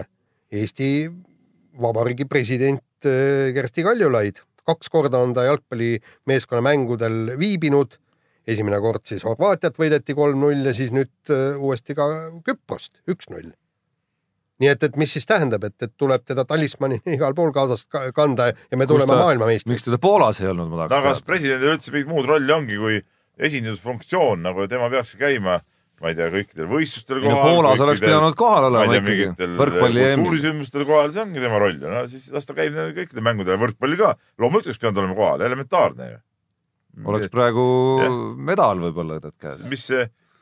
Eesti 0.56 0.90
Vabariigi 1.82 2.26
president 2.30 3.04
eh, 3.04 3.52
Kersti 3.54 3.84
Kaljulaid. 3.86 4.42
kaks 4.66 4.88
korda 4.90 5.18
on 5.22 5.34
ta 5.34 5.44
jalgpallimeeskonna 5.46 6.62
mängudel 6.62 7.36
viibinud. 7.38 7.98
Esimene 8.46 8.78
kord 8.80 9.04
siis 9.08 9.24
Horvaatiat 9.26 9.78
võideti 9.78 10.14
kolm-null 10.14 10.66
ja 10.68 10.74
siis 10.76 10.92
nüüd 10.94 11.10
eh, 11.34 11.56
uuesti 11.58 11.96
ka 11.98 12.06
Küprost 12.46 13.00
üks-null. 13.10 13.52
nii 14.62 14.70
et, 14.72 14.82
et 14.86 14.94
mis 14.96 15.10
siis 15.12 15.26
tähendab, 15.28 15.64
et, 15.68 15.74
et 15.82 15.92
tuleb 15.98 16.22
teda 16.24 16.44
talismanina 16.48 17.12
igal 17.16 17.34
pool 17.36 17.52
kaasas 17.52 17.84
ka- 17.90 18.08
kanda 18.16 18.52
ja 18.54 18.78
me 18.78 18.86
Kus 18.86 18.94
tuleme 18.94 19.18
maailmameistriks 19.20 19.74
miks. 19.74 19.84
teda 19.88 19.98
Poolas 20.00 20.40
ei 20.40 20.48
olnud, 20.52 20.70
ma 20.72 20.86
tahaks 20.88 21.08
kas 21.10 21.22
presidendil 21.26 21.74
üldse 21.74 21.92
mingit 21.92 22.08
muud 22.12 22.28
rolli 22.30 22.54
ongi 22.54 22.78
kui 22.80 23.00
esindusfunktsioon, 23.36 24.42
nagu 24.46 24.64
tema 24.70 24.86
peakski 24.92 25.18
käima, 25.20 25.58
ma 26.00 26.12
ei 26.12 26.16
tea, 26.16 26.28
kõikidel 26.32 26.68
võistlustel 26.70 27.20
kohal. 27.24 27.42
Poolas 27.50 27.82
oleks 27.84 28.00
pidanud 28.04 28.36
kohal 28.38 28.64
ma 28.64 28.70
olema 28.70 28.96
ikkagi, 28.96 29.26
mingitel 29.26 29.58
võrkpalli 29.60 30.02
EM-il. 30.04 30.22
kultuurisündmustel 30.22 30.86
kohal, 30.88 31.10
see 31.12 31.22
ongi 31.24 31.42
tema 31.44 31.60
roll. 31.60 31.82
no 31.82 32.04
siis 32.08 32.30
las 32.32 32.48
ta 32.48 32.56
käib 32.56 32.78
kõikidel 32.96 33.24
mängudel, 33.28 33.58
võrkpalli 33.60 34.00
ka. 34.00 34.14
loomulikult 34.40 34.72
oleks 34.72 34.80
pidanud 34.82 35.02
olema 35.04 35.18
kohal, 35.20 35.44
elementaarne 35.50 36.08
ju. 36.10 36.18
Oleks 37.04 37.32
praegu 37.32 37.66
Jah. 38.02 38.20
medal 38.52 38.80
võib-olla 38.86 39.20
tead 39.20 39.36
käes. 39.40 39.66
mis 39.70 39.90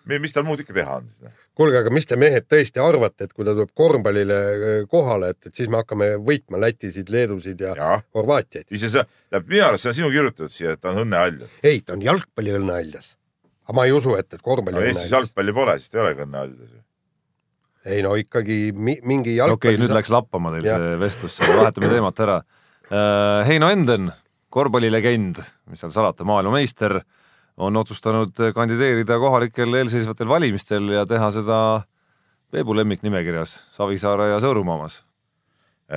mis 0.04 0.34
tal 0.36 0.44
muud 0.46 0.60
ikka 0.60 0.76
teha 0.76 0.98
on 1.00 1.08
siis? 1.08 1.32
kuulge, 1.56 1.80
aga 1.80 1.92
mis 1.94 2.06
te 2.08 2.18
mehed 2.20 2.46
tõesti 2.50 2.82
arvate, 2.82 3.26
et 3.26 3.32
kui 3.32 3.46
ta 3.46 3.54
tuleb 3.56 3.72
korvpallile 3.76 4.38
äh, 4.38 4.78
kohale, 4.90 5.32
et, 5.34 5.48
et 5.48 5.60
siis 5.60 5.70
me 5.72 5.80
hakkame 5.80 6.14
võitma 6.24 6.60
Lätisid, 6.62 7.10
Leedusid 7.12 7.60
ja, 7.64 7.74
ja. 7.78 7.90
Horvaatiaid? 8.16 8.66
ise 8.74 8.90
sa, 8.92 9.04
tähendab 9.30 9.52
minu 9.52 9.66
arust 9.68 9.86
see 9.86 9.92
on 9.92 9.98
sinu 10.00 10.10
kirjutatud 10.14 10.54
siia, 10.54 10.74
et 10.76 10.82
ta 10.82 10.92
on 10.92 11.04
õnnehaljas. 11.04 11.60
ei, 11.62 11.82
ta 11.84 11.96
on 11.96 12.02
jalgpalliõnnehaljas. 12.04 13.14
aga 13.68 13.78
ma 13.78 13.86
ei 13.88 13.94
usu, 13.96 14.16
et, 14.20 14.28
et 14.32 14.40
no 14.40 14.48
korvpalli 14.48 14.88
Eestis. 14.90 15.12
jalgpalli 15.14 15.56
pole, 15.56 15.78
siis 15.80 15.92
ta 15.92 16.00
ei 16.00 16.04
olegi 16.08 16.26
õnnehaljas 16.26 16.74
ju. 16.74 16.82
ei 17.94 18.02
no 18.04 18.16
ikkagi 18.20 18.58
mi, 18.74 18.98
mingi 19.00 19.32
okei 19.32 19.40
jalgpalli 19.40 19.78
okay,, 19.78 19.86
nüüd 19.86 19.96
läks 20.00 20.12
lappama 20.12 20.52
teil 20.56 20.68
Jah. 20.68 20.84
see 20.84 21.00
vestlus, 21.00 21.40
vahetame 21.48 21.92
teemat 21.92 22.26
ära. 22.26 22.42
Heino 23.48 23.70
Enden, 23.72 24.10
korvpallilegend, 24.54 25.40
mis 25.70 25.82
seal 25.82 25.92
salata, 25.94 26.26
maailmameister, 26.28 27.00
on 27.56 27.76
otsustanud 27.78 28.38
kandideerida 28.54 29.18
kohalikel 29.22 29.74
eelseisvatel 29.80 30.30
valimistel 30.30 30.90
ja 30.94 31.04
teha 31.06 31.30
seda 31.34 31.58
Peebu 32.54 32.74
lemmiknimekirjas 32.78 33.56
Savisaare 33.74 34.28
ja 34.30 34.38
Sõõrumaa 34.42 34.78
omas. 34.78 35.00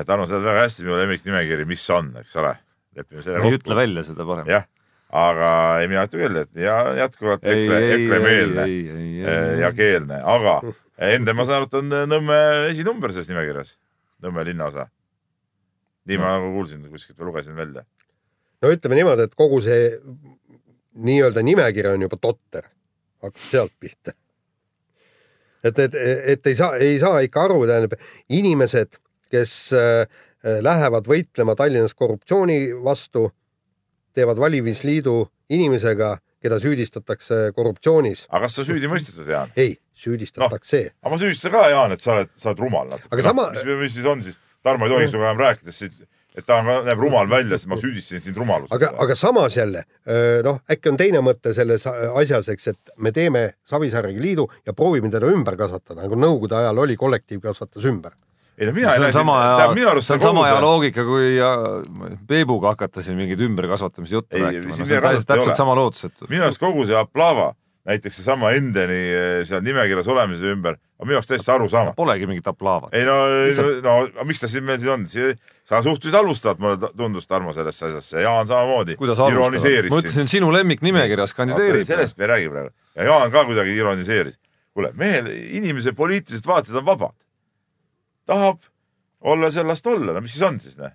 Tarmo, 0.08 0.26
sa 0.26 0.38
tead 0.38 0.48
väga 0.48 0.63
hästi 0.65 0.86
minu 0.86 0.98
lemmiknimekiri, 0.98 1.67
mis 1.70 1.84
on, 1.93 2.10
eks 2.22 2.34
ole. 2.41 2.56
lepime 2.98 3.22
selle 3.24 3.46
ei 3.46 3.58
ütle 3.60 3.78
välja 3.78 4.04
seda 4.08 4.26
parem. 4.28 4.50
jah, 4.50 4.65
aga 5.22 5.52
ei, 5.82 5.89
mina 5.91 6.06
ütlen 6.08 6.24
küll, 6.24 6.39
et 6.41 6.62
ja 6.65 6.78
jätkuvalt 6.98 7.46
EKRE, 7.46 7.78
EKRE-meelne 7.96 8.65
eh, 8.65 9.52
ja 9.62 9.72
keelne, 9.78 10.20
aga 10.26 10.58
enda 11.13 11.38
ma 11.38 11.46
saan 11.46 11.62
aru, 11.62 11.70
et 11.70 11.78
on 11.80 12.10
Nõmme 12.15 12.39
esinumber 12.72 13.13
selles 13.13 13.30
nimekirjas, 13.32 13.76
Nõmme 14.26 14.43
linnaosa. 14.50 14.89
nii 16.10 16.20
ma 16.20 16.34
nagu 16.39 16.52
kuulsin 16.58 16.84
kuskilt 16.89 17.20
või 17.20 17.30
lugesin 17.32 17.56
välja. 17.56 17.86
No 18.62 18.72
ütleme 18.74 18.98
niimoodi, 19.00 19.28
et 19.28 19.36
kogu 19.38 19.60
see 19.65 19.91
nii-öelda 21.08 21.43
nimekiri 21.46 21.93
on 21.93 22.06
juba 22.08 22.20
totter, 22.22 22.70
hakkab 23.24 23.50
sealt 23.52 23.74
pihta. 23.80 24.13
et, 25.63 25.80
et, 25.80 25.98
et 26.34 26.48
ei 26.48 26.56
saa, 26.56 26.78
ei 26.82 27.00
saa 27.02 27.22
ikka 27.26 27.48
aru, 27.48 27.63
tähendab 27.70 27.98
inimesed, 28.34 28.98
kes 29.34 29.58
äh, 29.76 30.06
lähevad 30.63 31.10
võitlema 31.10 31.58
Tallinnas 31.60 31.93
korruptsiooni 31.98 32.72
vastu, 32.84 33.28
teevad 34.17 34.39
valimisliidu 34.41 35.20
inimesega, 35.54 36.15
keda 36.41 36.60
süüdistatakse 36.62 37.52
korruptsioonis. 37.56 38.26
aga 38.30 38.46
kas 38.46 38.58
sa 38.60 38.65
süüdi 38.65 38.89
mõistetud, 38.89 39.28
Jaan? 39.30 39.54
ei, 39.58 39.76
süüdistatakse 39.98 40.84
no.. 40.86 40.93
aga 41.04 41.13
ma 41.13 41.22
süüdistasin 41.22 41.54
ka, 41.54 41.63
Jaan, 41.74 41.96
et 41.98 42.04
sa 42.04 42.13
oled, 42.15 42.34
sa 42.38 42.52
oled 42.52 42.62
rumal 42.65 42.89
natuke. 42.89 43.12
Aga 43.13 43.26
sama- 43.30 43.50
mis, 43.54 43.65
mis 43.84 43.98
siis 43.98 44.10
on 44.10 44.24
siis? 44.26 44.38
Tarmo 44.65 44.88
ei 44.88 44.91
tohiks 44.91 45.13
sinuga 45.13 45.30
enam 45.30 45.41
rääkida, 45.41 45.74
sest 45.74 46.02
et 46.38 46.45
ta 46.45 46.60
on, 46.62 46.67
näeb 46.86 47.00
rumal 47.02 47.26
välja, 47.30 47.58
siis 47.58 47.67
ma 47.71 47.80
süüdistasin 47.82 48.21
sind 48.21 48.38
rumaluses. 48.38 48.71
aga, 48.76 48.91
aga 49.02 49.15
samas 49.17 49.58
jälle 49.58 49.84
noh, 50.45 50.60
äkki 50.69 50.91
on 50.91 50.97
teine 51.00 51.21
mõte 51.26 51.54
selles 51.58 51.88
asjas, 51.89 52.47
eks, 52.54 52.67
et 52.76 52.91
me 53.02 53.12
teeme 53.12 53.41
Savisaarega 53.65 54.21
liidu 54.21 54.45
ja 54.65 54.73
proovime 54.78 55.10
teda 55.13 55.32
ümber 55.34 55.58
kasvatada, 55.58 56.04
nagu 56.04 56.15
Nõukogude 56.19 56.56
ajal 56.60 56.78
oli, 56.86 56.95
kollektiiv 56.97 57.41
kasvatas 57.41 57.86
ümber. 57.89 58.13
ei 58.58 58.65
no 58.65 58.73
mina 58.73 58.93
see 58.93 59.06
on 59.06 59.13
sama 59.13 59.34
tähendab, 59.41 59.76
minu 59.78 59.89
arust 59.89 60.08
see 60.08 60.15
on 60.17 60.21
sama 60.21 60.45
see- 60.47 60.62
loogika, 60.62 61.04
kui 61.06 61.36
ja, 61.38 61.50
Peebuga 62.28 62.71
hakata 62.73 63.02
siin 63.06 63.17
mingeid 63.17 63.41
ümberkasvatamise 63.45 64.15
juttu 64.15 64.38
Ei, 64.38 64.41
rääkima, 64.43 64.69
no 64.73 64.86
see 64.86 64.97
on 64.97 65.10
ei 65.12 65.23
täpselt 65.26 65.56
sama 65.60 65.76
lootusetu. 65.78 66.26
minu 66.30 66.43
arust 66.47 66.62
kogu 66.62 66.86
see 66.89 66.97
Aplava, 66.97 67.52
näiteks 67.86 68.17
seesama 68.21 68.52
Endeni 68.58 68.97
eh, 69.13 69.43
seal 69.45 69.62
nimekirjas 69.65 70.08
olemise 70.10 70.50
ümber, 70.54 70.78
on 71.00 71.08
minu 71.08 71.17
jaoks 71.19 71.30
täiesti 71.30 71.52
arusaamatu. 71.54 71.95
Polegi 71.95 72.28
mingit 72.28 72.47
aplaavat. 72.50 72.93
ei 72.97 73.06
no, 73.06 73.19
no, 73.86 74.00
no 74.17 74.26
miks 74.26 74.41
ta 74.41 74.50
siin 74.50 74.65
meil 74.65 74.82
siin 74.82 74.91
on, 74.95 75.06
sa 75.68 75.82
suhtusid 75.84 76.16
halvustavalt, 76.16 76.60
mulle 76.64 76.90
tundus 76.98 77.28
Tarmo 77.28 77.54
sellesse 77.54 77.86
asjasse, 77.90 78.22
Jaan 78.22 78.48
samamoodi. 78.48 78.96
kuidas 78.96 79.20
alustada? 79.20 79.90
ma 79.90 80.00
ütlesin, 80.00 80.30
sinu 80.32 80.52
lemmiknimekirjas 80.54 81.34
kandideerib. 81.36 81.88
sellest 81.88 82.18
me 82.18 82.24
ei 82.24 82.28
räägi 82.28 82.50
praegu 82.50 82.72
ja 82.96 83.04
Jaan 83.04 83.32
ka 83.32 83.46
kuidagi 83.46 83.76
ironiseeris. 83.76 84.40
kuule, 84.74 84.92
mehel, 84.94 85.28
inimese 85.60 85.92
poliitilised 85.92 86.48
vaated 86.48 86.76
on 86.76 86.86
vabad. 86.86 87.16
tahab 88.26 88.60
olla 89.22 89.50
seal, 89.52 89.68
las 89.68 89.82
ta 89.82 89.90
olla, 89.90 90.14
no 90.14 90.22
mis 90.22 90.38
siis 90.38 90.46
on 90.48 90.60
siis, 90.60 90.78
noh. 90.78 90.94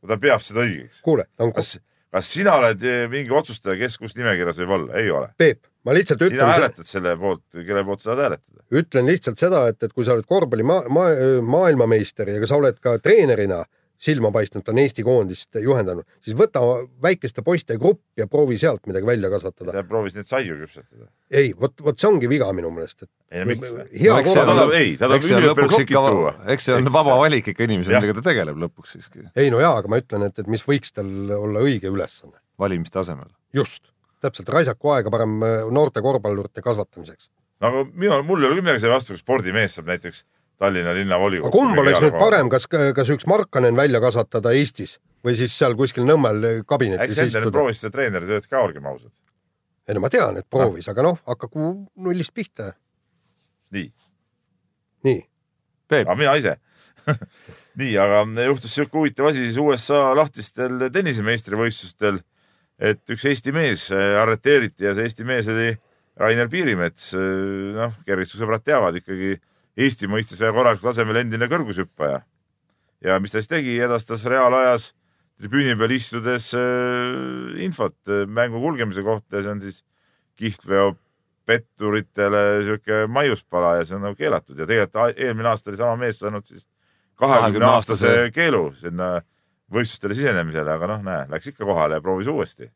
kui 0.00 0.08
ta 0.08 0.18
peab 0.18 0.44
seda 0.44 0.62
õigeks. 0.62 1.02
kuule, 1.02 1.26
ta 1.36 1.44
on, 1.44 1.52
kas, 1.56 1.78
kas 2.12 2.30
sina 2.32 2.54
oled 2.60 2.86
eh, 2.86 3.08
mingi 3.10 3.34
otsustaja, 3.34 3.78
kes 3.80 3.98
kus 3.98 4.14
nimekirjas 4.16 4.62
võib 4.62 4.76
olla? 4.78 4.94
ei 5.02 5.10
ole. 5.10 5.32
Peep, 5.38 5.66
ma 5.82 5.96
lihtsalt 5.96 6.22
sina 6.22 6.30
ütlen, 6.30 6.54
hääletad 6.54 6.86
selle 6.86 7.16
poolt, 7.18 7.42
kelle 7.58 7.84
poolt 7.84 8.04
sa 8.04 8.12
tahad 8.12 8.24
hääletada. 8.28 8.64
ütlen 8.70 9.10
lihtsalt 9.10 9.42
seda, 9.42 9.66
et, 9.72 9.82
et 9.82 9.92
kui 9.92 10.06
sa 10.06 10.14
oled 10.14 10.30
korvpalli 10.30 10.62
ma, 10.62 10.80
ma, 10.88 11.10
maailmameister 11.42 12.30
ja 12.30 12.38
ka 12.38 12.50
sa 12.50 12.62
oled 12.62 12.78
ka 12.78 12.98
treenerina 13.02 13.64
silma 14.00 14.30
paistnud, 14.32 14.64
ta 14.64 14.72
on 14.72 14.80
Eesti 14.80 15.04
koondist 15.04 15.58
juhendanud, 15.60 16.06
siis 16.24 16.36
võta 16.36 16.62
väikeste 17.04 17.44
poiste 17.44 17.76
grupp 17.80 18.00
ja 18.18 18.26
proovi 18.30 18.56
sealt 18.60 18.86
midagi 18.88 19.06
välja 19.06 19.30
kasvatada. 19.32 19.74
sa 19.74 19.84
proovisid 19.86 20.22
neid 20.22 20.30
saiu 20.30 20.56
küpsetada. 20.62 21.08
ei, 21.30 21.52
vot, 21.60 21.74
vot 21.84 22.00
see 22.00 22.08
ongi 22.08 22.30
viga 22.30 22.48
minu 22.56 22.72
meelest, 22.72 23.04
et 23.04 23.42
ei 23.42 23.44
miks? 23.50 23.74
hea 23.92 24.14
No 24.14 24.22
eks 24.22 24.32
see 24.32 24.40
ta 24.40 24.46
korra 24.46 24.56
tahab, 24.62 24.74
ei, 24.78 24.94
ta 24.96 25.10
tahab 25.10 25.28
üliõpilasokid 25.28 25.92
ikka 25.92 26.14
tuua., 26.16 26.32
eks 26.54 26.68
see 26.68 26.78
on 26.78 26.92
vaba 26.96 27.18
valik 27.20 27.52
ikka 27.52 27.68
inimesel, 27.68 27.98
millega 27.98 28.16
ta 28.16 28.26
tegeleb 28.30 28.64
lõpuks 28.64 28.96
siiski 28.96 29.26
ei 29.36 29.52
no 29.52 29.60
jaa, 29.60 29.76
aga 29.82 29.92
ma 29.92 30.00
ütlen, 30.00 30.24
et, 30.30 30.40
et 30.40 30.50
mis 30.50 30.64
võiks 30.64 30.96
tal 30.96 31.12
olla 31.36 31.64
õige 31.68 31.92
ülesanne. 31.92 32.40
valimiste 32.60 33.02
asemel. 33.04 33.28
just, 33.52 33.92
täpselt, 34.24 34.48
raisaku 34.48 34.96
aega 34.96 35.12
parem 35.12 35.36
äh, 35.44 35.60
noorte 35.68 36.00
korvpallurite 36.00 36.64
kasvatamiseks. 36.64 37.28
no 37.60 37.72
aga 37.74 37.86
minu, 37.92 38.22
mul 38.24 38.40
ei 38.40 38.48
ole 38.48 38.60
küll 38.62 38.70
midagi 38.70 38.86
selle 38.86 38.96
vastu, 38.96 39.12
kui 39.12 39.20
spordimees 39.20 39.76
saab 39.76 39.92
näiteks 39.92 40.24
Tallinna 40.60 40.92
linnavolikogu. 40.92 41.48
aga 41.48 41.56
kumb 41.56 41.80
oleks 41.80 42.02
nüüd 42.04 42.16
parem, 42.20 42.50
kas, 42.52 42.66
kas 42.68 43.08
üks 43.14 43.24
Markanen 43.30 43.78
välja 43.78 44.00
kasvatada 44.02 44.52
Eestis 44.52 44.98
või 45.24 45.36
siis 45.38 45.54
seal 45.56 45.76
kuskil 45.78 46.04
Nõmmel 46.08 46.64
kabinetis 46.68 47.14
äkki 47.16 47.24
endale 47.24 47.46
istuda? 47.46 47.54
proovis 47.54 47.80
seda 47.80 47.94
treeneritööd 47.96 48.48
ka, 48.48 48.60
olgem 48.66 48.90
ausad. 48.90 49.12
ei 49.88 49.96
no 49.96 50.04
ma 50.04 50.12
tean, 50.12 50.36
et 50.36 50.48
proovis, 50.52 50.88
aga 50.92 51.06
noh, 51.06 51.20
hakaku 51.28 51.72
nullist 52.04 52.34
pihta. 52.36 52.74
nii, 53.72 53.88
nii, 55.08 55.22
aga, 56.02 56.18
mina 56.20 56.36
ise. 56.36 56.56
nii, 57.80 57.94
aga 58.04 58.24
juhtus 58.50 58.76
sihuke 58.76 59.00
huvitav 59.00 59.30
asi 59.32 59.46
siis 59.46 59.56
USA 59.60 60.10
lahtistel 60.18 60.90
tennisemeistrivõistlustel, 60.92 62.20
et 62.76 63.16
üks 63.16 63.24
Eesti 63.32 63.56
mees 63.56 63.88
äh, 63.94 64.16
arreteeriti 64.20 64.84
ja 64.84 64.92
see 64.96 65.08
Eesti 65.08 65.24
mees 65.24 65.48
oli 65.48 65.72
Rainer 66.20 66.52
Piirimets. 66.52 67.14
noh, 67.16 67.96
kergitussõbrad 68.04 68.60
teavad 68.66 69.00
ikkagi 69.00 69.38
Eesti 69.78 70.08
mõistes 70.10 70.40
väga 70.40 70.56
korralikul 70.56 70.90
tasemel 70.90 71.20
endine 71.22 71.46
kõrgushüppaja. 71.50 72.22
ja 73.04 73.20
mis 73.20 73.30
ta 73.32 73.38
siis 73.38 73.48
tegi, 73.48 73.78
edastas 73.80 74.24
reaalajas 74.24 74.90
tribüüni 75.40 75.76
peal 75.78 75.94
istudes 75.94 76.50
äh, 76.54 77.62
infot 77.64 77.96
äh, 78.08 78.26
mängu 78.26 78.60
kulgemise 78.60 79.02
kohta. 79.02 79.38
Ja 79.38 79.46
see 79.46 79.54
on 79.54 79.62
siis 79.64 79.80
kihtveo 80.36 80.94
petturitele 81.48 82.42
sihuke 82.66 83.06
maiuspala 83.10 83.78
ja 83.80 83.86
see 83.88 83.96
on 83.96 84.04
nagu 84.08 84.18
keelatud. 84.18 84.58
Ja 84.58 84.68
tegelikult 84.68 85.16
eelmine 85.16 85.52
aasta 85.52 85.72
oli 85.72 85.80
sama 85.80 85.96
mees 86.00 86.20
saanud 86.20 86.46
siis 86.46 86.66
kahekümne 87.20 87.68
aastase 87.68 88.06
20-aastase 88.06 88.34
keelu 88.34 88.64
sinna 88.80 89.10
võistlustele 89.70 90.16
sisenemisele, 90.18 90.72
aga 90.72 90.88
noh, 90.90 91.02
näe, 91.06 91.24
läks 91.30 91.52
ikka 91.52 91.66
kohale 91.68 91.98
ja 91.98 92.04
proovis 92.04 92.30
uuesti. 92.30 92.70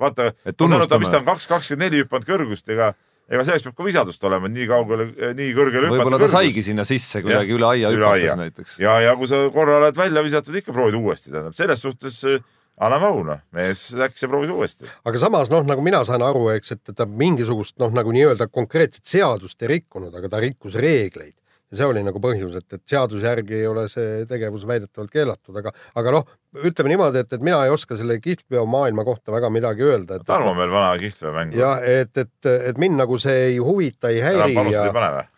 vaata, 0.00 0.32
ma 0.44 0.52
saan 0.58 0.74
aru, 0.78 0.88
ta 0.90 0.98
vist 1.00 1.14
on 1.16 1.24
kaks 1.26 1.48
kakskümmend 1.50 1.86
neli 1.86 2.02
hüpanud 2.02 2.26
kõrgust, 2.28 2.68
ega, 2.72 2.92
ega 3.28 3.44
selleks 3.44 3.66
peab 3.66 3.76
ka 3.78 3.86
visadust 3.86 4.24
olema, 4.24 4.50
nii 4.52 4.68
kaugele, 4.70 5.08
nii 5.36 5.48
kõrgele 5.56 5.90
võib-olla 5.92 6.20
ta 6.22 6.30
saigi 6.32 6.64
sinna 6.64 6.86
sisse 6.88 7.22
kuidagi 7.24 7.56
üle 7.56 7.68
aia 7.68 7.92
hüpates 7.92 8.38
näiteks. 8.40 8.78
ja, 8.82 8.98
ja 9.04 9.16
kui 9.20 9.28
sa 9.30 9.42
korra 9.54 9.80
oled 9.82 9.98
välja 9.98 10.24
visatud, 10.24 10.56
ikka 10.56 10.74
proovid 10.76 10.96
uuesti, 10.98 11.32
tähendab 11.32 11.56
selles 11.58 11.82
suhtes 11.84 12.22
äh, 12.28 12.40
anname 12.80 13.10
au 13.10 13.24
noh, 13.26 13.42
mees 13.54 13.88
läks 13.98 14.24
ja 14.24 14.30
proovis 14.30 14.52
uuesti. 14.54 14.88
aga 15.08 15.20
samas 15.20 15.52
noh, 15.52 15.66
nagu 15.66 15.84
mina 15.84 16.00
saan 16.08 16.24
aru, 16.24 16.46
eks, 16.54 16.76
et 16.76 16.94
ta 16.96 17.06
mingisugust 17.08 17.76
noh, 17.82 17.92
nagu 17.94 18.14
nii-öelda 18.14 18.48
konkreetset 18.52 19.04
seadust 19.08 19.60
ei 19.64 19.74
rikkunud, 19.76 20.14
aga 20.14 20.32
ta 20.32 20.42
rikkus 20.44 20.78
reegleid 20.80 21.34
ja 21.70 21.78
see 21.80 21.88
oli 21.88 22.02
nagu 22.04 22.20
põhjus, 22.22 22.54
et, 22.60 22.66
et 22.78 22.82
seaduse 22.88 23.26
järgi 23.26 23.58
ei 23.60 23.66
ole 23.68 23.86
see 23.92 24.24
tegevus 24.28 24.64
väidetavalt 24.68 25.12
keelatud, 25.12 25.56
aga, 25.60 25.72
aga 26.00 26.14
noh, 26.14 26.30
ütleme 26.64 26.94
niimoodi, 26.94 27.24
et, 27.24 27.32
et 27.36 27.44
mina 27.44 27.60
ei 27.66 27.72
oska 27.72 27.98
selle 27.98 28.18
kihlveomaailma 28.24 29.04
kohta 29.04 29.34
väga 29.34 29.50
midagi 29.52 29.84
öelda, 29.84 30.18
et 30.18 30.28
Tarmo 30.28 30.54
meil 30.56 30.72
vana 30.72 30.94
kihlveomäng. 31.00 31.56
ja 31.58 31.74
et, 31.84 32.14
et, 32.16 32.52
et 32.70 32.80
mind 32.80 33.00
nagu 33.02 33.18
see 33.20 33.50
ei 33.50 33.58
huvita, 33.60 34.12
ei 34.12 34.22
häiri 34.24 34.54
panust 34.56 34.78
ja 34.78 34.86
ei 34.88 34.96
pane 34.96 35.10
või? 35.16 35.28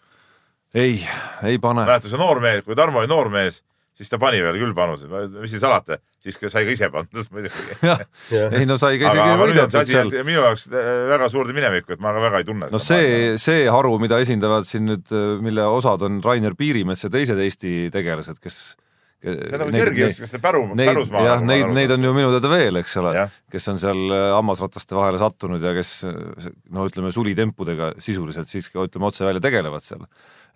ei, 0.74 0.94
ei 1.50 1.58
pane. 1.62 1.84
mäletad, 1.86 2.12
see 2.12 2.22
noor 2.22 2.42
mees, 2.44 2.62
kui 2.66 2.78
Tarmo 2.78 3.02
oli 3.02 3.10
noor 3.10 3.32
mees, 3.32 3.62
siis 4.00 4.08
ta 4.08 4.18
pani 4.20 4.40
veel 4.40 4.56
küll 4.56 4.72
panuse, 4.76 5.08
mis 5.36 5.52
siin 5.52 5.60
salata, 5.60 5.98
siis 6.24 6.38
sai 6.40 6.64
ka 6.64 6.72
ise 6.72 6.88
pandud 6.92 7.26
muidugi. 7.34 7.76
ei 8.56 8.64
no 8.68 8.78
sai 8.80 9.00
ka 9.00 9.12
isegi 9.12 9.38
võidetud 9.42 9.90
seal 9.90 10.08
et. 10.08 10.24
minu 10.26 10.40
jaoks 10.40 10.68
äh, 10.72 10.90
väga 11.10 11.28
suurde 11.32 11.56
minevikku, 11.56 11.96
et 11.96 12.04
ma 12.04 12.14
ka 12.16 12.24
väga 12.24 12.40
ei 12.40 12.48
tunne. 12.48 12.70
no 12.72 12.80
see, 12.80 13.36
see 13.42 13.66
haru, 13.68 13.98
mida 14.02 14.20
esindavad 14.24 14.68
siin 14.68 14.88
nüüd, 14.88 15.12
mille 15.44 15.66
osad 15.68 16.06
on 16.08 16.22
Rainer 16.24 16.56
Piirimets 16.56 17.04
ja 17.04 17.12
teised 17.12 17.40
Eesti 17.44 17.90
tegelased, 17.92 18.40
kes 18.40 18.60
see 19.20 19.52
on 19.52 19.62
nagu 19.64 19.72
kergejõustikaste 19.74 20.40
päru, 20.42 20.62
Neid, 20.72 20.90
pärusmaa. 20.90 21.22
jah, 21.26 21.42
neid, 21.44 21.68
neid 21.76 21.92
on 21.92 22.06
ju 22.06 22.12
minu 22.16 22.30
teada 22.33 22.50
veel, 22.52 22.80
eks 22.80 22.96
ole 23.00 23.26
kes 23.52 23.68
on 23.72 23.80
seal 23.83 24.14
äh, 24.16 24.26
hammasrataste 24.37 24.96
vahele 24.96 25.20
sattunud 25.20 25.64
ja 25.64 25.72
kes 25.76 25.92
no 26.72 26.87
ütleme, 26.88 27.12
sulitempudega 27.14 27.92
sisuliselt 28.00 28.50
siiski 28.50 28.80
ütleme 28.80 29.11
otse 29.11 29.26
välja 29.26 29.42
tegelevad 29.44 29.85
seal. 29.85 30.06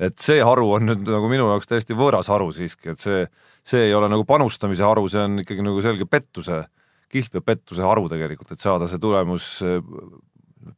et 0.01 0.17
see 0.23 0.41
haru 0.45 0.71
on 0.79 0.89
nüüd 0.89 1.05
nagu 1.07 1.31
minu 1.31 1.49
jaoks 1.53 1.69
täiesti 1.71 1.97
võõras 1.99 2.31
haru 2.33 2.51
siiski, 2.57 2.95
et 2.95 3.03
see, 3.03 3.27
see 3.67 3.89
ei 3.91 3.97
ole 3.97 4.09
nagu 4.13 4.25
panustamise 4.29 4.87
haru, 4.87 5.07
see 5.13 5.23
on 5.23 5.43
ikkagi 5.45 5.67
nagu 5.67 5.83
selge 5.85 6.09
pettuse, 6.09 6.65
kihlveopettuse 7.13 7.85
haru 7.85 8.09
tegelikult, 8.13 8.55
et 8.57 8.65
saada 8.65 8.89
see 8.91 9.03
tulemus, 9.03 9.51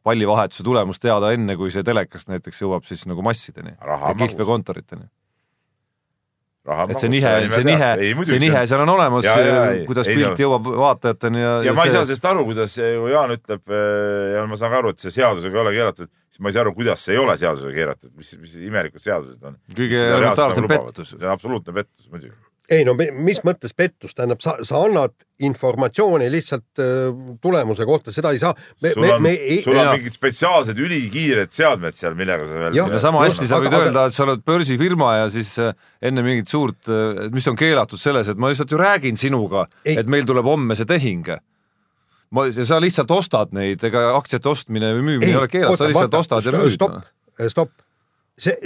pallivahetuse 0.04 0.66
tulemus 0.66 0.98
teada 0.98 1.30
enne, 1.36 1.54
kui 1.56 1.70
see 1.70 1.86
telekast 1.86 2.28
näiteks 2.32 2.64
jõuab 2.64 2.84
siis 2.88 3.06
nagu 3.06 3.22
massideni 3.24 3.76
kihlveokontoriteni 4.18 5.06
et 6.66 6.98
see 6.98 7.10
nihe, 7.12 7.32
see 7.54 7.64
nihe, 7.66 7.90
see 8.26 8.38
nihe 8.42 8.62
seal 8.66 8.82
on 8.82 8.90
olemas 8.96 9.26
ei,, 9.30 9.84
kuidas 9.86 10.08
ei, 10.10 10.16
pilt 10.18 10.40
jõuab 10.42 10.66
vaatajateni 10.80 11.42
ja, 11.42 11.52
ja 11.68 11.74
ma 11.76 11.84
ei 11.86 11.90
see- 11.92 11.96
saa 11.98 12.08
sellest 12.08 12.28
aru, 12.32 12.44
kuidas, 12.48 12.74
kui 13.02 13.12
Jaan 13.12 13.34
ütleb 13.36 13.74
ja 14.34 14.46
ma 14.50 14.58
saan 14.58 14.74
ka 14.74 14.80
aru, 14.82 14.94
et 14.96 15.04
see 15.04 15.14
seadusega 15.14 15.54
ei 15.60 15.62
ole 15.62 15.74
keelatud, 15.76 16.10
siis 16.30 16.42
ma 16.42 16.50
ei 16.50 16.56
saa 16.58 16.64
aru, 16.66 16.74
kuidas 16.78 17.04
see 17.06 17.14
ei 17.14 17.22
ole 17.22 17.36
seadusega 17.40 17.76
keelatud, 17.78 18.12
mis, 18.18 18.34
mis 18.42 18.56
imelikud 18.66 19.02
seadused 19.04 19.46
on. 19.46 19.56
Kõige 19.78 20.02
elementaarsem 20.08 20.68
pettus. 20.70 21.14
see 21.14 21.22
on 21.26 21.32
absoluutne 21.36 21.76
pettus 21.78 22.10
muidugi. 22.10 22.34
Ei 22.70 22.84
no 22.86 22.94
mi- 22.98 23.10
mis 23.12 23.38
mõttes 23.46 23.74
pettus, 23.76 24.14
tähendab, 24.16 24.40
sa, 24.42 24.56
sa 24.66 24.80
annad 24.86 25.12
informatsiooni 25.46 26.26
lihtsalt 26.32 26.80
äh, 26.82 27.14
tulemuse 27.42 27.86
kohta, 27.86 28.12
seda 28.14 28.32
ei 28.34 28.40
saa. 28.42 28.54
me, 28.82 28.92
sul 28.94 29.04
me, 29.04 29.12
on 29.14 29.26
ei, 29.30 29.58
sul 29.62 29.78
on 29.78 29.90
mingid 29.94 30.16
spetsiaalsed 30.16 30.80
ülikiired 30.82 31.52
seadmed 31.54 31.94
seal, 31.98 32.16
millega 32.18 32.48
sa 32.48 32.58
veel. 32.64 32.78
Jah. 32.80 32.90
ja 32.96 33.00
sama 33.02 33.22
hästi 33.26 33.46
sa 33.50 33.60
võid 33.62 33.70
aga- 33.70 33.82
öelda, 33.86 34.06
et 34.10 34.16
sa 34.18 34.24
oled 34.26 34.42
börsifirma 34.46 35.12
ja 35.20 35.28
siis 35.32 35.52
äh, 35.62 35.74
enne 36.02 36.24
mingit 36.26 36.50
suurt, 36.50 36.90
mis 37.32 37.46
on 37.50 37.58
keelatud 37.58 38.00
selles, 38.02 38.32
et 38.32 38.40
ma 38.40 38.50
lihtsalt 38.50 38.72
ju 38.74 38.80
räägin 38.80 39.20
sinuga, 39.20 39.66
et 39.86 40.06
meil 40.10 40.26
tuleb 40.26 40.48
homme 40.48 40.74
see 40.78 40.88
tehing. 40.88 41.28
ma, 42.34 42.48
sa 42.50 42.80
lihtsalt 42.82 43.10
ostad 43.14 43.52
neid, 43.54 43.84
ega 43.86 44.08
aktsiate 44.16 44.48
ostmine 44.50 44.90
või 44.98 45.04
müümine 45.12 45.30
ei, 45.30 45.36
ei 45.36 45.42
ole 45.44 45.48
keelatud, 45.48 45.78
sa 45.78 45.86
lihtsalt 45.92 46.14
ostad 46.18 46.48
ja 46.48 46.56
müüd. 46.58 46.74
stopp, 46.74 47.04
stopp. 47.52 47.70
see, 48.38 48.56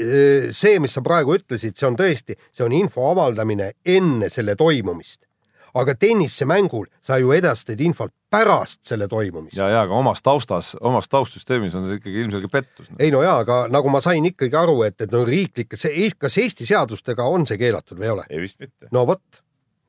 see, 0.53 0.79
mis 0.83 0.95
sa 0.95 1.03
praegu 1.05 1.37
ütlesid, 1.39 1.77
see 1.79 1.89
on 1.89 1.99
tõesti, 1.99 2.37
see 2.55 2.67
on 2.67 2.75
info 2.77 3.09
avaldamine 3.11 3.73
enne 3.87 4.31
selle 4.33 4.57
toimumist. 4.59 5.27
aga 5.71 5.95
tennisemängul 5.95 6.89
sa 6.99 7.15
ju 7.23 7.31
edastad 7.31 7.79
infot 7.81 8.11
pärast 8.31 8.81
selle 8.83 9.07
toimumist. 9.09 9.57
ja, 9.57 9.69
ja 9.69 9.83
aga 9.83 9.95
omas 9.95 10.23
taustas, 10.23 10.77
omas 10.81 11.09
taustsüsteemis 11.09 11.75
on 11.75 11.87
see 11.87 12.01
ikkagi 12.01 12.25
ilmselge 12.25 12.49
pettus. 12.49 12.89
ei 12.99 13.11
no 13.11 13.23
jaa, 13.23 13.39
aga 13.45 13.67
nagu 13.71 13.89
ma 13.89 14.01
sain 14.01 14.27
ikkagi 14.27 14.57
aru, 14.57 14.83
et, 14.83 15.01
et 15.01 15.13
no 15.13 15.25
riiklikes, 15.25 15.87
kas 16.19 16.39
Eesti 16.39 16.67
seadustega 16.67 17.25
on 17.25 17.47
see 17.47 17.59
keelatud 17.59 17.99
või 17.99 18.11
ei 18.11 18.17
ole? 18.17 18.27
ei 18.31 18.43
vist 18.43 18.59
mitte. 18.59 18.91
no 18.91 19.07
vot, 19.07 19.43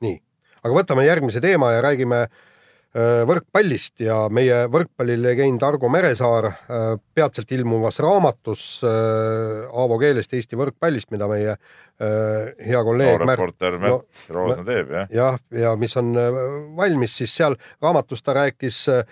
nii, 0.06 0.22
aga 0.62 0.78
võtame 0.78 1.08
järgmise 1.08 1.42
teema 1.42 1.74
ja 1.74 1.82
räägime 1.82 2.22
äh, 2.28 2.48
võrkpallist 2.92 4.02
ja 4.04 4.26
meie 4.34 4.66
võrkpallilegend 4.72 5.64
Argo 5.64 5.88
Meresaar 5.92 6.50
äh, 6.50 6.82
peatselt 7.16 7.52
ilmuvas 7.56 8.02
raamatus 8.04 8.66
äh, 8.84 9.70
Aavo 9.72 9.96
keelest 10.02 10.34
Eesti 10.36 10.60
võrkpallist, 10.60 11.08
mida 11.14 11.30
meie 11.32 11.54
äh, 11.54 12.52
hea 12.60 12.82
no 12.82 12.86
kolleeg 12.90 13.24
Märt 13.24 13.40
reporter 13.40 13.80
Märt 13.80 14.28
Roosna 14.36 14.68
teeb 14.68 14.92
jah. 14.98 15.08
jah, 15.16 15.40
ja 15.56 15.74
mis 15.80 15.96
on 16.02 16.12
äh, 16.20 16.40
valmis, 16.76 17.16
siis 17.22 17.36
seal 17.40 17.56
raamatus 17.82 18.26
ta 18.28 18.36
rääkis 18.42 18.84
äh, 18.92 19.06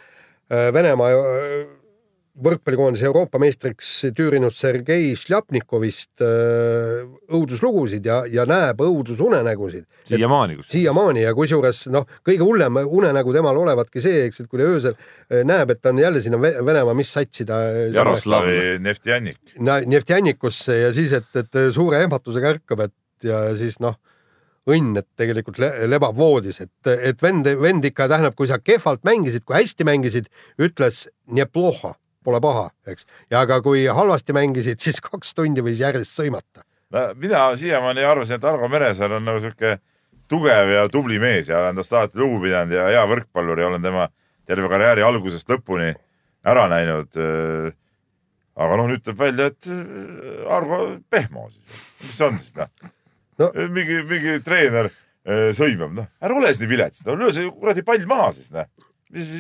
Venemaa 0.50 1.16
äh, 1.16 1.79
võrkpallikoondise 2.44 3.08
Euroopa 3.10 3.40
meistriks 3.42 3.92
tüürinud 4.16 4.56
Sergei 4.56 5.12
Šljapnikovist 5.20 6.24
äh, 6.24 7.04
õuduslugusid 7.36 8.06
ja, 8.06 8.22
ja 8.30 8.46
näeb 8.50 8.82
õudusunenägusid. 8.86 9.86
siiamaani 10.10 10.60
kus. 10.60 10.70
siiamaani 10.74 11.24
ja 11.26 11.34
kusjuures 11.38 11.86
noh, 11.94 12.08
kõige 12.26 12.46
hullem 12.46 12.82
unenägu 12.86 13.34
temal 13.36 13.60
olevatki 13.62 14.04
see, 14.04 14.26
eks, 14.28 14.44
et 14.44 14.52
kui 14.52 14.62
ta 14.62 14.70
öösel 14.70 14.96
äh, 14.96 15.44
näeb, 15.48 15.74
et 15.74 15.82
ta 15.82 15.94
on 15.94 16.04
jälle 16.04 16.24
sinna 16.26 16.42
Ve- 16.42 16.58
Venemaa, 16.66 16.98
mis 16.98 17.14
satsi 17.14 17.48
ta 17.50 17.62
äh, 17.70 17.90
Jaroslavi 17.96 18.78
Neftjannik. 18.84 19.40
Neftjannikusse 19.60 20.80
ja 20.84 20.94
siis, 20.96 21.14
et, 21.18 21.30
et 21.40 21.64
suure 21.76 22.04
ehmatusega 22.06 22.56
ärkab, 22.56 22.88
et 22.88 23.30
ja 23.30 23.50
siis 23.58 23.80
noh, 23.84 23.98
õnn, 24.70 25.00
et 25.02 25.08
tegelikult 25.20 25.60
le 25.62 25.72
lebab 25.90 26.18
voodis, 26.18 26.62
et, 26.64 26.92
et 26.94 27.22
vend, 27.24 27.48
vend 27.62 27.86
ikka 27.90 28.08
tähendab, 28.12 28.36
kui 28.38 28.50
sa 28.50 28.60
kehvalt 28.62 29.04
mängisid, 29.08 29.46
kui 29.48 29.58
hästi 29.58 29.88
mängisid, 29.88 30.30
ütles 30.62 31.08
neploha, 31.36 31.96
pole 32.30 32.42
paha, 32.44 32.68
eks. 32.90 33.08
ja 33.34 33.44
aga 33.46 33.60
kui 33.66 33.86
halvasti 33.86 34.36
mängisid, 34.38 34.82
siis 34.86 35.02
kaks 35.04 35.34
tundi 35.38 35.66
võis 35.66 35.82
järjest 35.82 36.16
sõimata. 36.18 36.66
no 36.96 37.10
mina 37.20 37.48
siiamaani 37.58 38.06
arvasin, 38.06 38.40
et 38.40 38.48
Argo 38.48 38.70
Meresaar 38.72 39.18
on 39.18 39.26
nagu 39.28 39.42
sihuke 39.44 39.80
tugev 40.30 40.76
ja 40.76 40.86
tubli 40.94 41.18
mees 41.22 41.50
ja 41.50 41.64
olen 41.64 41.82
tast 41.82 41.94
alati 41.94 42.22
lugu 42.22 42.44
pidanud 42.46 42.78
ja 42.78 42.88
hea 42.94 43.04
võrkpallur 43.10 43.60
ja 43.60 43.68
olen 43.72 43.84
tema 43.84 44.08
terve 44.50 44.70
karjääri 44.70 45.06
algusest 45.06 45.50
lõpuni 45.50 45.92
ära 46.46 46.70
näinud. 46.72 47.18
aga 48.60 48.78
noh, 48.78 48.90
nüüd 48.92 49.04
tuleb 49.04 49.20
välja, 49.20 49.50
et 49.54 49.68
äh, 49.72 50.48
Argo 50.52 50.80
Pehmo 51.10 51.48
siis, 51.50 51.84
mis 52.06 52.24
on 52.26 52.40
siis 52.40 52.56
noh 52.60 52.72
No. 53.40 53.48
no.? 53.56 53.68
mingi, 53.72 54.02
mingi 54.04 54.34
treener 54.44 54.90
äh, 54.90 55.50
sõimab, 55.56 55.94
noh, 55.96 56.08
ära 56.20 56.36
ole 56.36 56.50
siis 56.52 56.60
nii 56.60 56.72
vilets, 56.74 57.06
no 57.08 57.16
löö 57.16 57.32
see 57.32 57.48
kuradi 57.56 57.86
pall 57.88 58.04
maha 58.10 58.34
siis 58.36 58.52
noh. 58.52 58.68
mis 59.16 59.32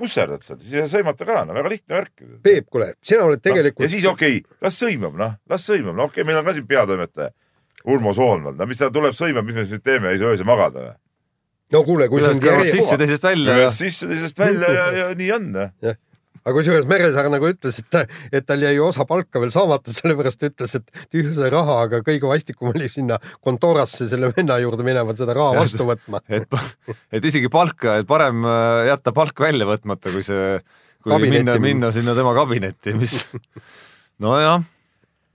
pusserdad 0.00 0.44
seal, 0.44 0.60
siis 0.60 0.74
ei 0.74 0.84
saa 0.84 0.98
sõimata 0.98 1.26
ka, 1.28 1.40
no 1.48 1.56
väga 1.56 1.72
lihtne 1.72 1.96
värk. 1.96 2.26
Peep, 2.44 2.68
kuule, 2.72 2.92
sina 3.06 3.24
oled 3.26 3.42
tegelikult 3.44 3.86
ja 3.86 3.92
siis 3.92 4.06
okei 4.08 4.42
okay,, 4.42 4.58
las 4.66 4.78
sõimab, 4.82 5.16
noh, 5.18 5.34
las 5.50 5.66
sõimab, 5.68 5.96
no 5.96 6.08
okei 6.10 6.22
okay,, 6.22 6.28
meil 6.28 6.40
on 6.42 6.46
ka 6.48 6.56
siin 6.56 6.68
peatoimetaja 6.68 7.32
Urmo 7.86 8.12
Soonvald, 8.16 8.58
no 8.58 8.66
mis 8.68 8.80
ta 8.82 8.90
tuleb 8.92 9.14
sõimab, 9.16 9.46
mis 9.46 9.60
me 9.60 9.66
siis 9.68 9.82
teeme, 9.84 10.10
ei 10.12 10.20
saa 10.20 10.32
öösel 10.34 10.48
magada 10.48 10.82
või? 10.82 10.94
no 11.74 11.82
kuule, 11.86 12.08
kui 12.10 12.22
ühest 12.22 12.36
sind 12.36 12.44
kõrvast 12.44 12.76
sisse, 12.76 12.98
teisest 13.00 13.26
välja 13.26 13.56
ja 13.56 13.64
ühest 13.64 13.82
sisse, 13.82 14.10
teisest 14.10 14.42
välja 14.42 14.72
ja, 14.74 14.86
ja 15.00 15.06
nii 15.18 15.30
on. 15.34 15.48
noh. 15.56 15.96
Aga 16.46 16.54
kusjuures 16.54 16.86
Meresaar 16.90 17.28
nagu 17.32 17.48
ütles, 17.50 17.80
et 17.82 17.88
ta, 17.90 18.04
et 18.30 18.46
tal 18.46 18.62
jäi 18.62 18.76
osa 18.82 19.06
palka 19.08 19.42
veel 19.42 19.50
saamata, 19.54 19.94
sellepärast 19.94 20.40
ta 20.40 20.50
ütles, 20.50 20.76
et 20.78 21.02
tühja 21.10 21.32
see 21.34 21.50
raha, 21.52 21.80
aga 21.88 22.00
kõige 22.06 22.30
vastikum 22.30 22.70
oli 22.70 22.90
sinna 22.92 23.18
kontorasse 23.44 24.06
selle 24.10 24.30
venna 24.36 24.60
juurde 24.62 24.86
minema 24.86 25.16
seda 25.18 25.34
raha 25.36 25.56
vastu 25.58 25.88
võtma. 25.88 26.22
et, 26.38 26.46
et 27.18 27.28
isegi 27.32 27.50
palka, 27.52 27.98
et 28.02 28.08
parem 28.08 28.46
äh, 28.46 28.86
jätta 28.92 29.14
palk 29.16 29.42
välja 29.42 29.66
võtmata, 29.68 30.14
kui 30.14 30.22
see, 30.26 30.56
kui 31.02 31.16
Kabinetti 31.16 31.42
minna, 31.42 31.58
minna. 31.66 31.92
sinna 31.94 32.14
tema 32.18 32.34
kabinetti, 32.36 32.94
mis 33.00 33.18
nojah, 34.24 34.62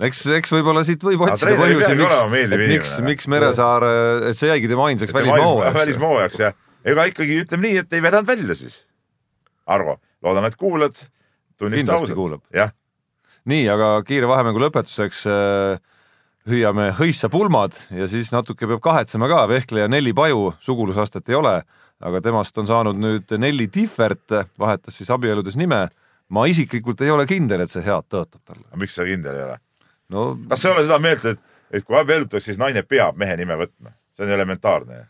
eks, 0.08 0.24
eks 0.40 0.56
võib-olla 0.56 0.86
siit 0.88 1.04
võib 1.04 1.26
otsida 1.28 1.58
põhjusi, 1.60 1.98
miks 2.00 2.56
miks, 2.72 2.96
miks 3.10 3.32
Meresaar, 3.32 3.88
et 4.32 4.40
see 4.40 4.52
jäigi 4.54 4.72
tema 4.72 4.88
ainsaks 4.88 5.16
välismaa 5.16 5.76
välismaahooajaks 5.76 6.46
ja 6.46 6.54
ega 6.88 7.06
ikkagi 7.12 7.44
ütleme 7.44 7.68
nii, 7.68 7.84
et 7.84 8.00
ei 8.00 8.04
vedanud 8.04 8.32
välja 8.32 8.56
siis. 8.58 8.80
Argo, 9.72 10.00
loodan, 10.24 10.46
et 10.50 10.56
kuulad. 10.60 10.98
Kindlasti 11.62 12.16
kuulab. 12.18 12.42
jah, 12.54 12.72
nii, 13.46 13.68
aga 13.70 13.94
kiire 14.06 14.30
vahemängu 14.30 14.62
lõpetuseks 14.64 15.26
äh, 15.30 15.82
hüüame 16.50 16.90
hõissa 16.98 17.30
pulmad 17.30 17.76
ja 17.94 18.08
siis 18.10 18.32
natuke 18.34 18.68
peab 18.70 18.82
kahetsema 18.84 19.30
ka, 19.30 19.44
vehkleja 19.50 19.90
Nelli 19.92 20.14
Paju 20.18 20.56
sugulusastet 20.62 21.30
ei 21.30 21.38
ole, 21.38 21.56
aga 22.02 22.22
temast 22.22 22.58
on 22.58 22.70
saanud 22.70 22.98
nüüd 22.98 23.34
Nelli 23.38 23.68
Tihvert, 23.72 24.34
vahetas 24.60 24.98
siis 24.98 25.10
abieludes 25.14 25.58
nime. 25.58 25.90
ma 26.32 26.46
isiklikult 26.48 27.02
ei 27.02 27.10
ole 27.12 27.26
kindel, 27.28 27.60
et 27.60 27.72
see 27.72 27.84
head 27.84 28.08
tõotab 28.08 28.40
talle. 28.46 28.66
miks 28.76 28.96
sa 28.96 29.06
kindel 29.06 29.36
ei 29.36 29.44
ole? 29.44 29.58
no 30.10 30.38
kas 30.50 30.62
sa 30.62 30.70
ei 30.70 30.76
ole 30.76 30.86
seda 30.86 31.00
meelt, 31.00 31.26
et, 31.26 31.40
et 31.72 31.86
kui 31.86 31.98
abiellutakse, 31.98 32.46
siis 32.46 32.62
naine 32.62 32.84
peab 32.84 33.18
mehe 33.18 33.38
nime 33.38 33.58
võtma? 33.58 33.94
see 34.16 34.26
on 34.26 34.32
elementaarne. 34.32 35.06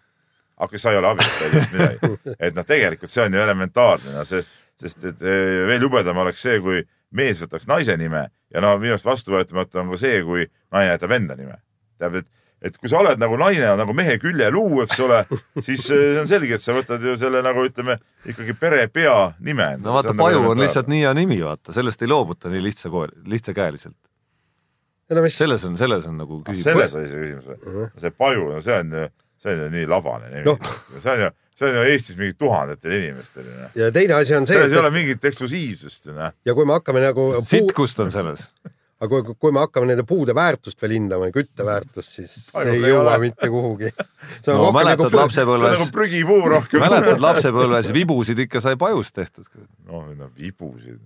aga 0.58 0.80
sa 0.80 0.92
ei 0.92 0.98
ole 0.98 1.14
abielus, 1.14 1.38
sa 1.38 1.46
ei 1.46 1.52
tea 1.52 1.68
midagi. 1.74 2.36
et 2.48 2.56
noh, 2.56 2.66
tegelikult 2.66 3.12
see 3.12 3.24
on 3.24 3.34
ju 3.34 3.40
elementaarne, 3.40 4.18
no 4.18 4.26
see, 4.28 4.44
sest 4.82 5.08
et 5.12 5.24
eh, 5.24 5.62
veel 5.70 5.88
jubedam 5.88 6.20
oleks 6.24 6.44
see, 6.44 6.60
kui 6.64 6.84
mees 7.18 7.42
võtaks 7.42 7.68
naise 7.70 7.98
nime 8.00 8.28
ja 8.52 8.64
no 8.64 8.76
minu 8.82 8.96
arust 8.96 9.08
vastuvõetamatu 9.08 9.82
on 9.82 9.92
ka 9.94 10.00
see, 10.02 10.22
kui 10.28 10.46
naine 10.74 10.94
jätab 10.94 11.16
enda 11.16 11.38
nime. 11.40 11.58
tähendab, 12.00 12.24
et, 12.24 12.30
et 12.70 12.78
kui 12.78 12.92
sa 12.92 13.02
oled 13.02 13.22
nagu 13.22 13.38
naine, 13.40 13.72
nagu 13.80 13.96
mehe 13.98 14.18
küljeluu, 14.22 14.84
eks 14.86 15.02
ole, 15.06 15.22
siis 15.68 15.86
eh, 15.90 16.04
see 16.04 16.22
on 16.24 16.30
selge, 16.30 16.58
et 16.58 16.66
sa 16.66 16.76
võtad 16.78 17.04
ju 17.06 17.16
selle 17.20 17.44
nagu 17.46 17.66
ütleme 17.68 17.98
ikkagi 18.32 18.56
pere 18.60 18.88
pea 18.92 19.18
nime. 19.40 19.74
no 19.82 19.98
vaata, 19.98 20.16
Paju 20.18 20.46
on 20.54 20.64
lihtsalt 20.64 20.92
nii 20.92 21.04
hea 21.06 21.16
nimi, 21.18 21.42
vaata, 21.46 21.76
sellest 21.76 22.04
ei 22.04 22.12
loobuta 22.12 22.52
nii 22.54 22.64
lihtsa 22.70 22.94
kool, 22.94 23.14
lihtsakäeliselt. 23.32 23.98
no 25.12 25.26
mis, 25.26 25.40
selles 25.40 25.68
on, 25.68 25.80
selles 25.80 26.08
on 26.10 26.22
nagu 26.22 26.44
küsimus. 26.48 26.70
selles 26.70 26.96
oli 27.00 27.12
see 27.12 27.26
küsimus 27.26 27.52
või? 27.52 27.90
see 28.06 28.16
Paju, 28.16 28.48
no 28.56 28.64
see 28.64 28.80
on 28.84 28.96
ju, 28.98 29.10
see 29.42 29.54
on 29.56 29.64
ju 29.66 29.70
nii 29.78 29.88
labane 29.90 30.30
nimi 30.34 30.44
Noh. 30.50 30.60
no.. 30.62 31.00
see 31.02 31.14
on 31.16 31.24
ju, 31.26 31.30
see 31.58 31.70
on 31.72 31.76
ju 31.80 31.88
Eestis 31.94 32.18
mingi 32.20 32.36
tuhandetel 32.40 32.94
inimestel 33.00 33.48
noh. 33.48 33.72
ja 33.76 33.92
teine 33.96 34.14
asi 34.20 34.36
on 34.38 34.46
see, 34.50 34.58
selles 34.60 34.76
ei 34.76 34.80
ole 34.84 34.92
et 34.94 34.98
mingit 35.00 35.26
eksklusiivsust 35.32 36.06
ju 36.12 36.18
noh. 36.18 36.34
ja 36.46 36.54
kui 36.58 36.66
me 36.70 36.78
hakkame 36.78 37.02
nagu 37.04 37.32
puu, 37.40 37.50
sitkust 37.56 38.00
on 38.06 38.12
selles. 38.14 38.46
aga 39.02 39.10
kui, 39.26 39.34
kui 39.42 39.52
me 39.56 39.64
hakkame 39.64 39.88
nende 39.90 40.04
puude 40.06 40.36
väärtust 40.38 40.78
veel 40.84 40.94
hindama, 40.94 41.32
kütteväärtust, 41.34 42.12
siis 42.20 42.36
Ainult 42.54 42.76
ei 42.78 42.92
jõua 42.92 43.08
ole. 43.08 43.16
mitte 43.24 43.50
kuhugi. 43.50 43.90
no 44.46 44.68
mäletad 44.76 45.08
see 45.08 45.16
on 45.18 45.24
lapsepõlves 45.24 45.74
nagu, 45.80 45.88
prügipuu 45.96 46.44
rohkem. 46.54 46.84
mäletad 46.86 47.24
lapsepõlves 47.26 47.90
vibusid 47.98 48.44
ikka 48.46 48.62
sai 48.62 48.78
pajust 48.78 49.16
tehtud. 49.18 49.50
noh, 49.90 50.06
no 50.20 50.30
vibusid. 50.38 51.02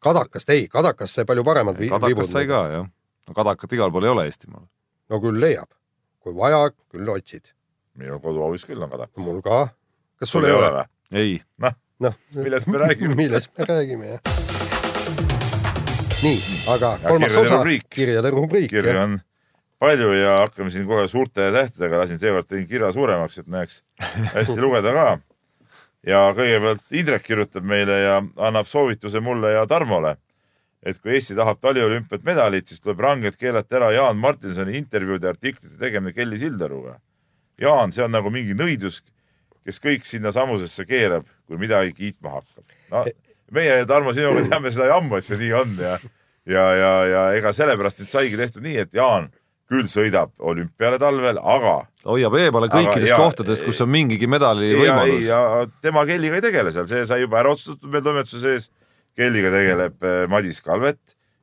kadakast 0.00 0.50
ei, 0.54 0.68
kadakast 0.70 1.18
sai 1.18 1.26
palju 1.28 1.44
paremad 1.44 1.78
vi- 1.78 1.90
kadakas 1.90 2.14
vibud. 2.14 2.30
sai 2.30 2.46
ka 2.46 2.60
jah. 2.76 2.86
no 3.28 3.34
kadakat 3.36 3.72
igal 3.76 3.90
pool 3.92 4.06
ei 4.06 4.14
ole 4.14 4.24
Eestimaal. 4.30 4.64
no 5.10 5.20
küll 5.20 5.40
leiab, 5.42 5.68
kui 6.20 6.36
vaja, 6.36 6.68
küll 6.92 7.08
otsid. 7.08 7.52
minu 8.00 8.20
koduhoovis 8.20 8.64
küll 8.68 8.82
on 8.82 8.90
kadakas. 8.92 9.24
mul 9.24 9.40
ka. 9.44 9.68
kas 10.20 10.32
sul 10.32 10.44
ei 10.48 10.52
ole? 10.56 10.70
või? 10.74 10.84
ei, 11.22 11.40
noh, 12.04 12.20
millest 12.36 12.68
me 12.68 12.84
räägime? 12.84 13.16
millest 13.22 13.50
me 13.58 13.66
räägime, 13.68 14.12
jah. 14.14 14.20
nii, 16.20 16.38
aga 16.76 16.94
kolmas 17.06 17.34
kirjade 17.34 17.56
osa 17.56 17.90
kirjade 17.96 18.32
rubriik, 18.36 18.70
kirju 18.70 18.96
on 19.00 19.18
palju 19.80 20.12
ja 20.12 20.36
hakkame 20.42 20.70
siin 20.70 20.86
kohe 20.88 21.08
suurte 21.08 21.48
tähtedega, 21.54 22.02
lasin 22.02 22.20
seekord 22.20 22.48
tegin 22.48 22.68
kirja 22.68 22.92
suuremaks, 22.92 23.40
et 23.40 23.48
näeks 23.48 23.80
hästi 24.34 24.60
lugeda 24.64 24.92
ka. 24.92 25.06
ja 26.06 26.26
kõigepealt 26.36 26.84
Indrek 26.92 27.24
kirjutab 27.24 27.64
meile 27.64 28.00
ja 28.04 28.18
annab 28.36 28.68
soovituse 28.68 29.24
mulle 29.24 29.54
ja 29.56 29.64
Tarmole, 29.68 30.16
et 30.82 30.98
kui 31.00 31.14
Eesti 31.16 31.36
tahab 31.36 31.60
taliolümpiat 31.60 32.24
medalit, 32.24 32.68
siis 32.68 32.80
tuleb 32.80 33.02
rangelt 33.04 33.36
keelata 33.40 33.76
ära 33.80 33.90
Jaan 33.94 34.20
Martinsoni 34.20 34.78
intervjuude 34.78 35.28
ja 35.28 35.34
artiklite 35.34 35.76
tegemine 35.80 36.14
Kelly 36.16 36.38
Sildaruga. 36.40 36.96
Jaan, 37.60 37.92
see 37.92 38.04
on 38.04 38.14
nagu 38.14 38.32
mingi 38.32 38.56
nõidus, 38.56 39.02
kes 39.66 39.82
kõik 39.82 40.06
sinnasamusesse 40.08 40.86
keerab, 40.88 41.26
kui 41.46 41.60
midagi 41.60 41.92
kiitma 41.96 42.38
hakkab 42.38 42.64
no,. 42.92 43.04
meie, 43.52 43.82
Tarmo, 43.86 44.14
sinuga 44.16 44.46
teame 44.48 44.72
seda 44.72 44.96
ammu, 44.96 45.18
et 45.18 45.26
see 45.26 45.36
nii 45.40 45.52
on 45.58 45.76
ja, 45.82 45.98
ja, 46.48 46.64
ja, 46.78 46.94
ja 47.10 47.26
ega 47.36 47.52
sellepärast 47.56 48.00
nüüd 48.00 48.10
saigi 48.10 48.40
tehtud 48.40 48.64
nii, 48.64 48.78
et 48.86 48.96
Jaan 48.96 49.28
küll 49.70 49.86
sõidab 49.90 50.32
olümpiale 50.42 50.98
talvel, 50.98 51.38
aga 51.38 51.76
hoiab 52.08 52.34
eemale 52.40 52.70
ja- 53.06 53.18
kohtadest, 53.20 53.64
kus 53.66 53.80
on 53.84 53.90
mingigi 53.92 54.26
medali 54.26 54.72
võimalus. 54.74 55.22
ja 55.28 55.66
tema 55.82 56.06
Kelliga 56.08 56.40
ei 56.40 56.44
tegele 56.48 56.72
seal, 56.74 56.88
see 56.90 57.04
sai 57.06 57.20
juba 57.22 57.40
ära 57.42 57.52
otsustatud 57.54 57.90
meil 57.92 58.02
toimetuse 58.06 58.40
sees. 58.42 58.70
Kelliga 59.16 59.50
tegeleb 59.54 60.04
eh, 60.04 60.26
Madis 60.30 60.60
Kalvet 60.64 61.00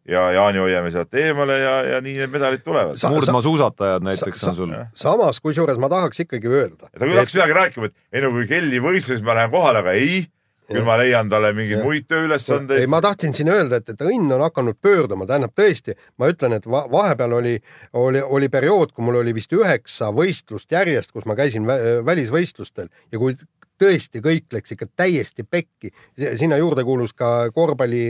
ja 0.07 0.29
Jaani 0.31 0.61
hoiame 0.63 0.91
sealt 0.91 1.13
eemale 1.19 1.59
ja, 1.59 1.73
ja 1.93 1.99
nii 2.03 2.15
need 2.21 2.31
medalid 2.31 2.63
tulevad. 2.63 2.95
Sa- 2.99 3.11
murdmaasuusatajad 3.11 4.05
näiteks 4.07 4.39
sa- 4.41 4.53
on 4.53 4.55
sul. 4.55 4.73
samas, 4.95 5.41
kusjuures 5.43 5.77
ma 5.81 5.89
tahaks 5.91 6.23
ikkagi 6.23 6.47
öelda. 6.47 6.87
ta 6.87 7.05
küll 7.05 7.19
hakkas 7.19 7.35
midagi 7.35 7.59
rääkima, 7.59 7.91
et 7.91 7.95
ei 8.13 8.23
no 8.23 8.31
kui 8.31 8.47
Kelly 8.47 8.79
võistluses 8.83 9.23
ma 9.23 9.35
lähen 9.35 9.51
kohale, 9.51 9.83
aga 9.83 9.95
ei, 9.99 10.23
küll 10.67 10.83
ma 10.87 10.97
leian 10.99 11.29
talle 11.31 11.51
mingeid 11.55 11.83
muid 11.83 12.05
ei, 12.05 12.07
tööülesandeid. 12.13 12.87
ma 12.91 13.01
tahtsin 13.03 13.35
siin 13.35 13.51
öelda, 13.51 13.81
et, 13.81 13.91
et 13.91 14.01
õnn 14.03 14.31
on 14.35 14.45
hakanud 14.47 14.79
pöörduma, 14.81 15.27
tähendab 15.27 15.55
tõesti, 15.57 15.95
ma 16.19 16.31
ütlen, 16.31 16.55
et 16.57 16.67
va 16.67 16.85
vahepeal 16.91 17.37
oli, 17.39 17.57
oli, 17.93 18.23
oli 18.23 18.49
periood, 18.53 18.95
kui 18.95 19.05
mul 19.07 19.21
oli 19.21 19.35
vist 19.35 19.53
üheksa 19.55 20.13
võistlust 20.15 20.71
järjest, 20.71 21.11
kus 21.11 21.27
ma 21.27 21.35
käisin 21.39 21.67
vä 21.67 21.77
välisvõistlustel 22.07 22.87
ja 23.11 23.19
kui 23.19 23.35
tõesti 23.79 24.21
kõik 24.23 24.53
läks 24.53 24.73
ikka 24.73 24.87
täiesti 24.99 25.43
pekki, 25.43 25.91
sinna 26.39 26.57
juurde 26.57 26.83
kuulus 26.87 27.13
ka 27.17 27.51
korvpalli 27.55 28.03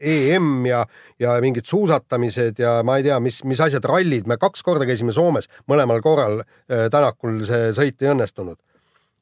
EM 0.00 0.66
ja, 0.66 0.82
ja 1.22 1.36
mingid 1.44 1.68
suusatamised 1.68 2.58
ja 2.62 2.80
ma 2.86 2.98
ei 2.98 3.06
tea, 3.06 3.20
mis, 3.22 3.42
mis 3.48 3.62
asjad, 3.62 3.84
rallid, 3.88 4.26
me 4.26 4.38
kaks 4.40 4.64
korda 4.66 4.88
käisime 4.88 5.14
Soomes, 5.14 5.48
mõlemal 5.70 6.02
korral 6.04 6.42
äh, 6.42 6.88
Tänakul 6.92 7.42
see 7.48 7.72
sõit 7.76 8.02
ei 8.02 8.12
õnnestunud 8.12 8.58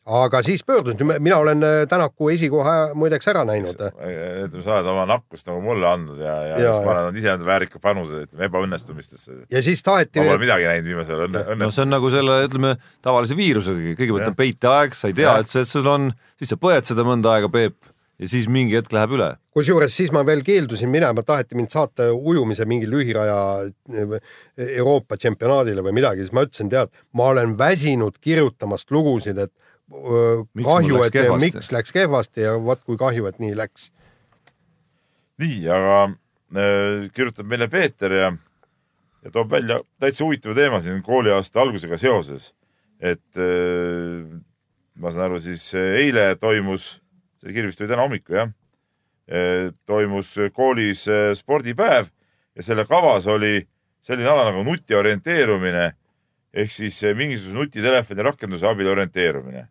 aga 0.07 0.41
siis 0.43 0.63
pöördunud, 0.65 1.19
mina 1.21 1.37
olen 1.39 1.63
äh, 1.63 1.87
Tänaku 1.89 2.31
esikoha 2.33 2.95
muideks 2.95 3.29
ära 3.29 3.45
näinud. 3.45 3.77
ütleme, 3.77 4.63
sa 4.65 4.79
oled 4.79 4.89
oma 4.93 5.05
nakkust 5.11 5.47
nagu 5.51 5.61
mulle 5.65 5.87
andnud 5.89 6.19
ja, 6.19 6.37
ja, 6.47 6.57
Ja, 6.57 6.65
ja 6.65 6.73
ma 6.81 6.95
olen 6.95 7.03
andnud 7.05 7.21
ise 7.21 7.35
enda 7.35 7.47
väärika 7.47 7.83
panuse 7.83 8.25
ütleme 8.25 8.49
ebaõnnestumistesse. 8.49 9.45
ja 9.51 9.63
siis 9.63 9.83
taheti 9.83 10.21
ma 10.23 10.33
pole 10.33 10.43
midagi 10.47 10.69
näinud 10.71 10.91
viimasel 10.93 11.27
õnne, 11.27 11.45
no 11.45 11.53
õnnestumist. 11.55 11.77
see 11.77 11.87
on 11.87 11.95
nagu 11.97 12.11
selle, 12.17 12.41
ütleme, 12.49 12.75
tavalise 13.03 13.37
viirusega, 13.37 13.95
kõigepealt 14.01 14.33
on 14.33 14.41
peiteaeg, 14.41 14.99
sa 14.99 15.13
ei 15.13 15.17
tea, 15.21 15.37
et 15.45 15.55
sul 15.69 15.87
on, 15.87 16.11
siis 16.41 16.55
sa 16.55 16.61
põed 16.61 16.89
seda 16.89 17.07
mõnda 17.07 17.37
aega, 17.37 17.53
Peep, 17.53 17.79
ja 18.21 18.29
siis 18.29 18.49
mingi 18.53 18.77
hetk 18.77 18.93
läheb 18.95 19.15
üle. 19.17 19.29
kusjuures 19.57 19.95
siis 19.97 20.13
ma 20.13 20.23
veel 20.27 20.43
keeldusin 20.47 20.91
minema, 20.93 21.23
taheti 21.27 21.57
mind 21.59 21.73
saata 21.73 22.11
ujumise 22.13 22.67
mingi 22.69 22.89
lühiraja 22.91 23.39
eh, 23.67 24.19
Euroopa 24.69 25.17
tšempionaadile 25.17 25.85
või 25.87 25.97
midagi, 25.97 26.27
siis 26.27 26.37
ma 26.37 26.45
ütlesin, 26.47 26.71
tead, 26.73 26.93
ma 27.17 27.31
olen 27.33 27.57
väsinud 27.59 28.21
kirjutamast 28.21 28.91
lugusid, 28.93 29.39
et 29.39 29.53
kahju, 29.91 31.03
et 31.05 31.15
kehvasti? 31.15 31.47
miks 31.47 31.73
läks 31.75 31.95
kehvasti 31.95 32.47
ja 32.47 32.55
vot 32.63 32.83
kui 32.87 32.99
kahju, 33.01 33.27
et 33.31 33.41
nii 33.43 33.57
läks. 33.59 33.91
nii, 35.43 35.59
aga 35.73 35.97
äh, 36.05 37.11
kirjutab 37.15 37.51
meile 37.51 37.69
Peeter 37.73 38.15
ja, 38.15 38.31
ja 39.25 39.35
toob 39.35 39.51
välja 39.51 39.81
täitsa 39.99 40.25
huvitava 40.25 40.55
teema 40.55 40.81
siin 40.85 41.03
kooliaasta 41.03 41.63
algusega 41.63 41.99
seoses. 42.01 42.55
et 43.01 43.37
äh, 43.37 44.25
ma 44.95 45.13
saan 45.13 45.31
aru, 45.31 45.43
siis 45.43 45.73
äh, 45.75 45.97
eile 46.05 46.35
toimus, 46.41 46.99
see 47.41 47.53
kiri 47.53 47.71
vist 47.71 47.81
oli 47.81 47.91
täna 47.91 48.07
hommikul 48.07 48.37
jah, 48.37 48.51
toimus 49.87 50.35
koolis 50.53 51.07
äh, 51.09 51.33
spordipäev 51.39 52.11
ja 52.57 52.63
selle 52.63 52.85
kavas 52.89 53.27
oli 53.31 53.61
selline 54.03 54.29
ala 54.29 54.49
nagu 54.49 54.65
nutiorienteerumine 54.67 55.93
ehk 56.53 56.73
siis 56.75 56.99
äh, 57.05 57.15
mingisuguse 57.17 57.57
nutitelefoni 57.57 58.27
rakenduse 58.27 58.67
abil 58.67 58.91
orienteerumine 58.91 59.69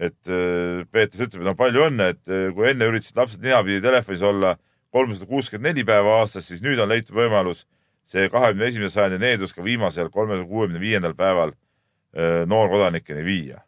et 0.00 0.32
äh, 0.32 0.86
Peeter 0.92 1.26
ütleb, 1.26 1.42
et 1.42 1.48
no 1.50 1.54
palju 1.58 1.84
õnne, 1.90 2.10
et 2.14 2.32
äh, 2.32 2.48
kui 2.56 2.70
enne 2.70 2.88
üritasid 2.88 3.18
lapsed 3.20 3.42
ninapidi 3.44 3.82
telefonis 3.84 4.24
olla 4.24 4.54
kolmsada 4.90 5.28
kuuskümmend 5.28 5.70
neli 5.70 5.84
päeva 5.86 6.20
aastas, 6.20 6.48
siis 6.48 6.62
nüüd 6.64 6.80
on 6.80 6.88
leitud 6.90 7.14
võimalus 7.16 7.66
see 8.08 8.30
kahekümne 8.32 8.70
esimese 8.70 8.96
sajandi 8.96 9.20
needus 9.22 9.52
ka 9.54 9.64
viimasel 9.64 10.08
kolmesaja 10.10 10.48
kuuekümne 10.48 10.80
viiendal 10.82 11.14
päeval 11.18 11.52
äh, 11.52 12.42
noorkodanikeni 12.48 13.24
viia. 13.26 13.60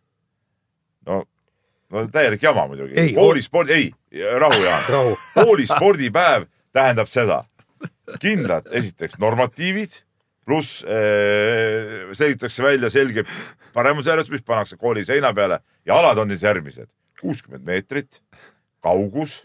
no, 1.06 1.22
no 1.92 2.06
täielik 2.08 2.42
jama 2.42 2.66
muidugi 2.70 3.12
koolispordi, 3.14 3.72
ei, 3.76 3.92
rahu 4.40 4.62
Jaan. 4.64 5.16
koolispordipäev 5.34 6.48
tähendab 6.72 7.12
seda, 7.12 7.42
kindlad 8.22 8.72
esiteks 8.72 9.20
normatiivid 9.20 10.00
pluss 10.46 10.82
äh, 10.84 12.10
selgitatakse 12.16 12.64
välja 12.64 12.90
selge 12.90 13.24
paremusjärjestus, 13.74 14.32
mis 14.32 14.46
pannakse 14.46 14.76
kooli 14.76 15.04
seina 15.06 15.32
peale 15.34 15.60
ja 15.86 15.98
alad 15.98 16.18
on 16.18 16.34
siis 16.34 16.42
järgmised. 16.42 16.90
kuuskümmend 17.22 17.62
meetrit, 17.62 18.18
kaugus, 18.82 19.44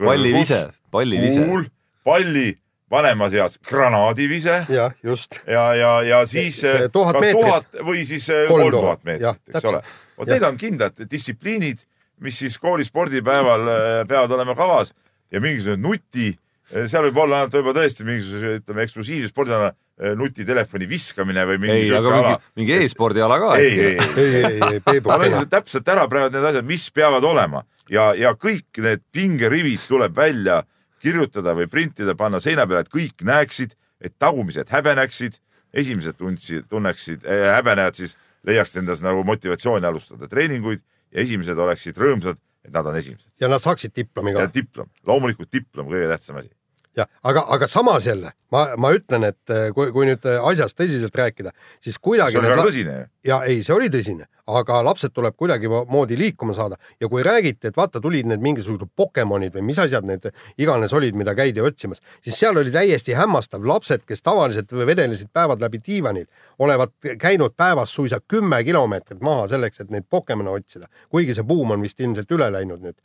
pallivise, 0.00 0.70
pallivise. 0.90 1.44
kuul, 1.44 1.66
palli 2.04 2.56
vanemas 2.92 3.34
eas 3.36 3.58
granaadivise 3.68 4.58
jah, 4.68 4.94
just. 5.04 5.40
ja, 5.46 5.74
ja, 5.74 5.92
ja 6.02 6.20
siis 6.28 6.60
See 6.60 6.72
eh, 6.72 6.88
tuhat 6.92 7.18
meetrit. 7.20 7.40
tuhat 7.40 7.80
või 7.86 8.04
siis 8.08 8.28
eh, 8.32 8.44
Kolm 8.50 8.70
tuhat, 8.74 9.04
meetrit, 9.08 9.40
eks 9.52 9.68
ole 9.70 9.80
vot 10.18 10.28
need 10.32 10.46
on 10.46 10.58
kindlad 10.60 11.04
distsipliinid, 11.10 11.84
mis 12.22 12.40
siis 12.44 12.58
kooli 12.60 12.84
spordipäeval 12.88 13.68
eh, 13.74 13.90
peavad 14.08 14.36
olema 14.36 14.56
kavas 14.58 14.92
ja 15.32 15.40
mingisugune 15.40 15.80
nuti 15.82 16.32
seal 16.72 17.08
võib 17.08 17.22
olla 17.24 17.42
ainult 17.42 17.56
võib-olla 17.58 17.82
tõesti 17.82 18.06
mingisuguse 18.08 18.58
ütleme 18.60 18.84
eksklusiivse 18.86 19.32
spordina 19.32 19.72
nutitelefoni 20.18 20.88
viskamine 20.90 21.44
või 21.46 21.60
mingi 21.62 21.86
ei, 21.86 21.92
aga 21.94 22.14
mingi, 22.16 22.34
mingi 22.60 22.78
e-spordiala 22.80 23.38
ka. 23.42 23.52
ei, 23.60 23.70
ei, 23.70 23.92
ei, 23.96 24.24
ei, 24.24 24.44
ei, 24.48 24.60
ei, 24.76 24.80
Peebu, 24.82 25.14
täpselt 25.50 25.88
ära 25.92 26.08
praegu 26.10 26.32
need 26.34 26.48
asjad, 26.50 26.66
mis 26.66 26.88
peavad 26.94 27.24
olema 27.28 27.62
ja, 27.92 28.10
ja 28.18 28.34
kõik 28.38 28.82
need 28.82 29.04
pingerivid 29.14 29.86
tuleb 29.88 30.16
välja 30.16 30.62
kirjutada 31.02 31.54
või 31.58 31.68
printida, 31.70 32.14
panna 32.18 32.40
seina 32.42 32.66
peale, 32.66 32.86
et 32.86 32.92
kõik 32.92 33.24
näeksid, 33.26 33.74
et 34.02 34.14
tagumised 34.22 34.70
häbeneksid, 34.70 35.38
esimesed 35.74 36.18
tundsid, 36.18 36.68
tunneksid 36.70 37.26
äh,, 37.26 37.48
häbenejad 37.56 37.98
siis 37.98 38.16
leiaksid 38.46 38.82
endas 38.82 39.02
nagu 39.04 39.22
motivatsiooni 39.26 39.86
alustada 39.86 40.28
treeninguid 40.30 40.82
ja 41.12 41.22
esimesed 41.22 41.58
oleksid 41.58 41.98
rõõmsad, 41.98 42.38
et 42.66 42.74
nad 42.74 42.86
on 42.86 42.98
esimesed 42.98 43.28
ja 43.42 43.50
nad 43.50 43.62
saaksid 43.62 43.94
diplomi 43.96 44.34
ja 44.34 44.46
ka. 44.46 44.54
diplom, 44.54 44.90
loomulikult 45.06 45.50
diplom 45.52 45.90
kõige 45.90 46.10
tähtsam 46.12 46.42
asi. 46.42 46.52
jah, 46.96 47.08
aga, 47.22 47.46
aga 47.56 47.68
samas 47.68 48.06
jälle 48.06 48.32
ma, 48.52 48.66
ma 48.76 48.92
ütlen, 48.96 49.24
et 49.30 49.52
eh, 49.52 49.70
kui, 49.76 49.90
kui 49.94 50.08
nüüd 50.08 50.26
asjast 50.34 50.76
tõsiselt 50.78 51.16
rääkida, 51.16 51.52
siis 51.82 51.98
kuidagi 51.98 52.36
see 52.36 52.44
need 52.44 52.54
väga 52.54 52.68
tõsine 52.68 52.96
ja 53.26 53.40
ei, 53.48 53.62
see 53.64 53.74
oli 53.74 53.88
tõsine, 53.92 54.26
aga 54.50 54.80
lapsed 54.84 55.14
tuleb 55.14 55.36
kuidagimoodi 55.38 56.18
liikuma 56.18 56.54
saada. 56.56 56.76
Ja 57.00 57.08
kui 57.10 57.22
räägiti, 57.26 57.70
et 57.70 57.78
vaata, 57.78 58.00
tulid 58.02 58.26
need 58.28 58.42
mingisugused 58.42 58.90
Pokemonid 58.98 59.54
või 59.56 59.64
mis 59.70 59.78
asjad 59.82 60.06
need 60.08 60.28
iganes 60.60 60.92
olid, 60.96 61.16
mida 61.18 61.34
käidi 61.38 61.62
otsimas, 61.64 62.02
siis 62.24 62.38
seal 62.42 62.58
oli 62.58 62.74
täiesti 62.74 63.16
hämmastav, 63.16 63.64
lapsed, 63.66 64.04
kes 64.08 64.24
tavaliselt 64.26 64.72
vedelesid 64.72 65.30
päevad 65.32 65.62
läbi 65.62 65.80
diivanil, 65.86 66.26
olevat 66.62 66.94
käinud 67.22 67.56
päevas 67.56 67.94
suisa 67.94 68.20
kümme 68.28 68.62
kilomeetrit 68.66 69.22
maha 69.22 69.48
selleks, 69.54 69.80
et 69.80 69.92
neid 69.94 70.08
Pokemone 70.10 70.50
otsida, 70.52 70.90
kuigi 71.08 71.36
see 71.36 71.46
buum 71.46 71.72
on 71.76 71.82
vist 71.82 72.00
ilmselt 72.00 72.30
üle 72.34 72.50
läinud 72.52 72.82
nüüd. 72.82 72.98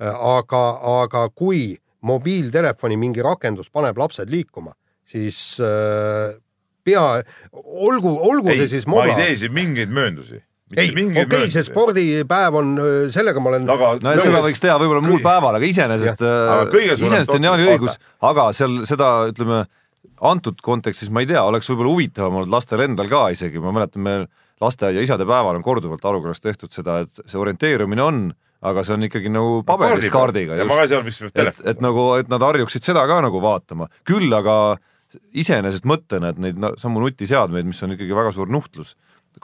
aga, 0.00 0.62
aga 1.02 1.28
kui 1.34 1.76
mobiiltelefoni 2.04 2.98
mingi 3.00 3.24
rakendus 3.24 3.70
paneb 3.72 3.98
lapsed 4.00 4.30
liikuma, 4.32 4.74
siis 5.08 5.38
äh, 5.62 6.34
pea, 6.84 7.04
olgu, 7.52 8.16
olgu 8.30 8.52
ei 8.52 8.64
see 8.64 8.74
siis, 8.76 8.88
ma 8.90 9.04
ei 9.04 9.14
moda 9.14 9.22
tee 9.22 9.38
siin 9.40 9.54
mingeid 9.56 9.94
mööndusi. 9.94 10.40
ei, 10.74 10.90
okei 10.90 11.22
okay,, 11.24 11.48
see 11.52 11.64
spordipäev 11.66 12.58
on, 12.60 12.74
sellega 13.14 13.40
ma 13.42 13.52
olen. 13.52 13.70
aga 13.70 13.94
no 14.02 14.14
seda 14.20 14.42
võiks 14.44 14.62
teha 14.62 14.76
võib-olla 14.80 15.04
muul 15.04 15.22
päeval, 15.24 15.58
aga 15.60 15.70
iseenesest, 15.70 16.24
Aga 16.24 16.68
kõige 16.72 16.96
suurem 16.98 17.10
iseenesest 17.12 17.34
on 17.36 17.48
totrus- 17.48 17.72
õigus, 17.74 17.98
aga 18.30 18.46
seal 18.56 18.78
seda, 18.88 19.10
ütleme, 19.32 19.64
antud 20.24 20.60
kontekstis 20.64 21.12
ma 21.12 21.24
ei 21.24 21.30
tea, 21.30 21.42
oleks 21.44 21.68
võib-olla 21.70 21.92
huvitavam 21.94 22.40
olnud 22.40 22.52
lastel 22.52 22.84
endal 22.84 23.10
ka 23.12 23.26
isegi, 23.34 23.62
ma 23.62 23.74
mäletan, 23.76 24.04
meil 24.04 24.26
lasteaia 24.62 25.02
isade 25.04 25.26
päeval 25.28 25.58
on 25.58 25.64
korduvalt 25.64 26.04
Arukelas 26.04 26.42
tehtud 26.42 26.72
seda, 26.74 27.02
et 27.04 27.22
see 27.24 27.40
orienteerumine 27.40 28.04
on, 28.04 28.24
aga 28.64 28.84
see 28.86 28.96
on 28.96 29.06
ikkagi 29.08 29.32
nagu 29.32 29.60
paberist 29.66 30.10
kaardiga. 30.12 30.56
ja 30.58 30.66
seal, 30.88 31.04
mis 31.06 31.20
peab 31.20 31.30
et, 31.30 31.36
telefon 31.36 31.70
et 31.72 31.84
nagu, 31.84 32.04
et 32.22 32.30
nad 32.32 32.44
harjuksid 32.44 32.86
seda 32.86 33.04
ka 33.10 33.20
nagu 33.24 33.42
vaatama, 33.44 33.90
küll 34.08 34.32
aga 34.34 34.76
iseenesest 35.36 35.86
mõttena, 35.86 36.32
et 36.32 36.40
neid 36.42 36.58
na- 36.60 36.72
samu 36.80 37.02
nutiseadmeid, 37.04 37.68
mis 37.68 37.82
on 37.86 37.94
ikkagi 37.94 38.16
väga 38.16 38.32
suur 38.34 38.50
nuhtlus, 38.50 38.94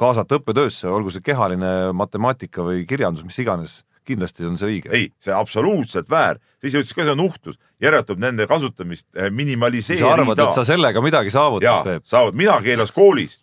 kaasata 0.01 0.39
õppetöösse, 0.39 0.89
olgu 0.91 1.13
see 1.15 1.23
kehaline 1.25 1.93
matemaatika 1.97 2.65
või 2.67 2.85
kirjandus, 2.89 3.27
mis 3.27 3.39
iganes, 3.43 3.81
kindlasti 4.07 4.47
on 4.49 4.57
see 4.59 4.71
õige. 4.71 4.93
ei, 4.97 5.11
see 5.23 5.35
absoluutselt 5.35 6.09
väär, 6.11 6.41
siis 6.63 6.79
ütles 6.79 6.95
ka 6.97 7.05
see 7.05 7.15
on 7.15 7.21
nuhtlus, 7.21 7.59
järelikult 7.83 8.23
nende 8.23 8.47
kasutamist 8.51 9.07
eh, 9.15 9.29
kui 9.29 9.29
sa 9.29 9.29
arvad, 9.29 9.37
minimaliseerida 9.45 10.49
et 10.49 10.59
sa. 10.59 10.65
sellega 10.67 11.03
midagi 11.05 11.35
saavutad, 11.35 11.67
jaa 11.69 11.85
Peep,, 11.87 12.07
saavad, 12.09 12.39
mina 12.39 12.57
keelas 12.65 12.95
koolis, 12.97 13.39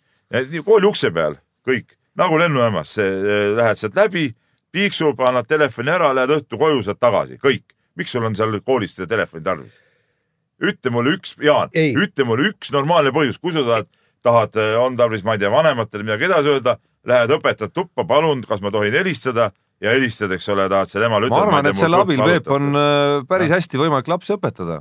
kooli 0.66 0.90
ukse 0.90 1.12
peal 1.14 1.38
kõik 1.68 1.94
nagu 2.18 2.38
lennujaamas, 2.40 2.96
lähed 3.56 3.78
sealt 3.80 3.96
läbi, 3.96 4.26
piiksub, 4.72 5.20
annad 5.20 5.48
telefoni 5.48 5.92
ära, 5.92 6.12
lähed 6.16 6.34
õhtu 6.38 6.58
koju, 6.60 6.82
saad 6.86 7.00
tagasi, 7.00 7.38
kõik. 7.42 7.64
miks 7.98 8.12
sul 8.14 8.24
on 8.24 8.36
seal 8.38 8.60
koolis 8.62 8.94
seda 8.94 9.08
telefoni 9.10 9.44
tarvis? 9.44 9.80
ütle 10.58 10.90
mulle 10.90 11.14
üks, 11.14 11.36
Jaan, 11.42 11.70
ütle 11.74 12.26
mulle 12.26 12.50
üks 12.50 12.72
normaalne 12.74 13.12
põhjus, 13.14 13.38
kui 13.38 13.54
sa 13.54 13.62
tahad, 13.66 13.88
tahad, 14.26 14.58
on 14.82 14.96
tarvis, 14.98 15.22
ma 15.26 15.36
ei 15.36 15.42
tea, 15.42 15.50
vanematele 15.54 16.06
midagi 16.06 16.26
edasi 16.26 16.50
öelda, 16.56 16.76
lähed 17.06 17.32
õpetad 17.38 17.72
tuppa, 17.74 18.04
palun, 18.08 18.42
kas 18.46 18.62
ma 18.64 18.72
tohin 18.74 18.94
helistada 18.98 19.52
ja 19.80 19.94
helistad, 19.94 20.32
eks 20.34 20.48
ole, 20.54 20.66
tahad 20.70 20.90
selle 20.90 21.06
emale 21.06 21.30
ma 21.30 21.42
arvan, 21.44 21.70
et 21.70 21.78
selle 21.78 22.02
abil, 22.02 22.22
Peep, 22.26 22.50
on 22.50 22.74
äh, 22.74 23.20
päris 23.30 23.54
hästi 23.54 23.80
võimalik 23.80 24.10
lapsi 24.10 24.34
õpetada. 24.34 24.80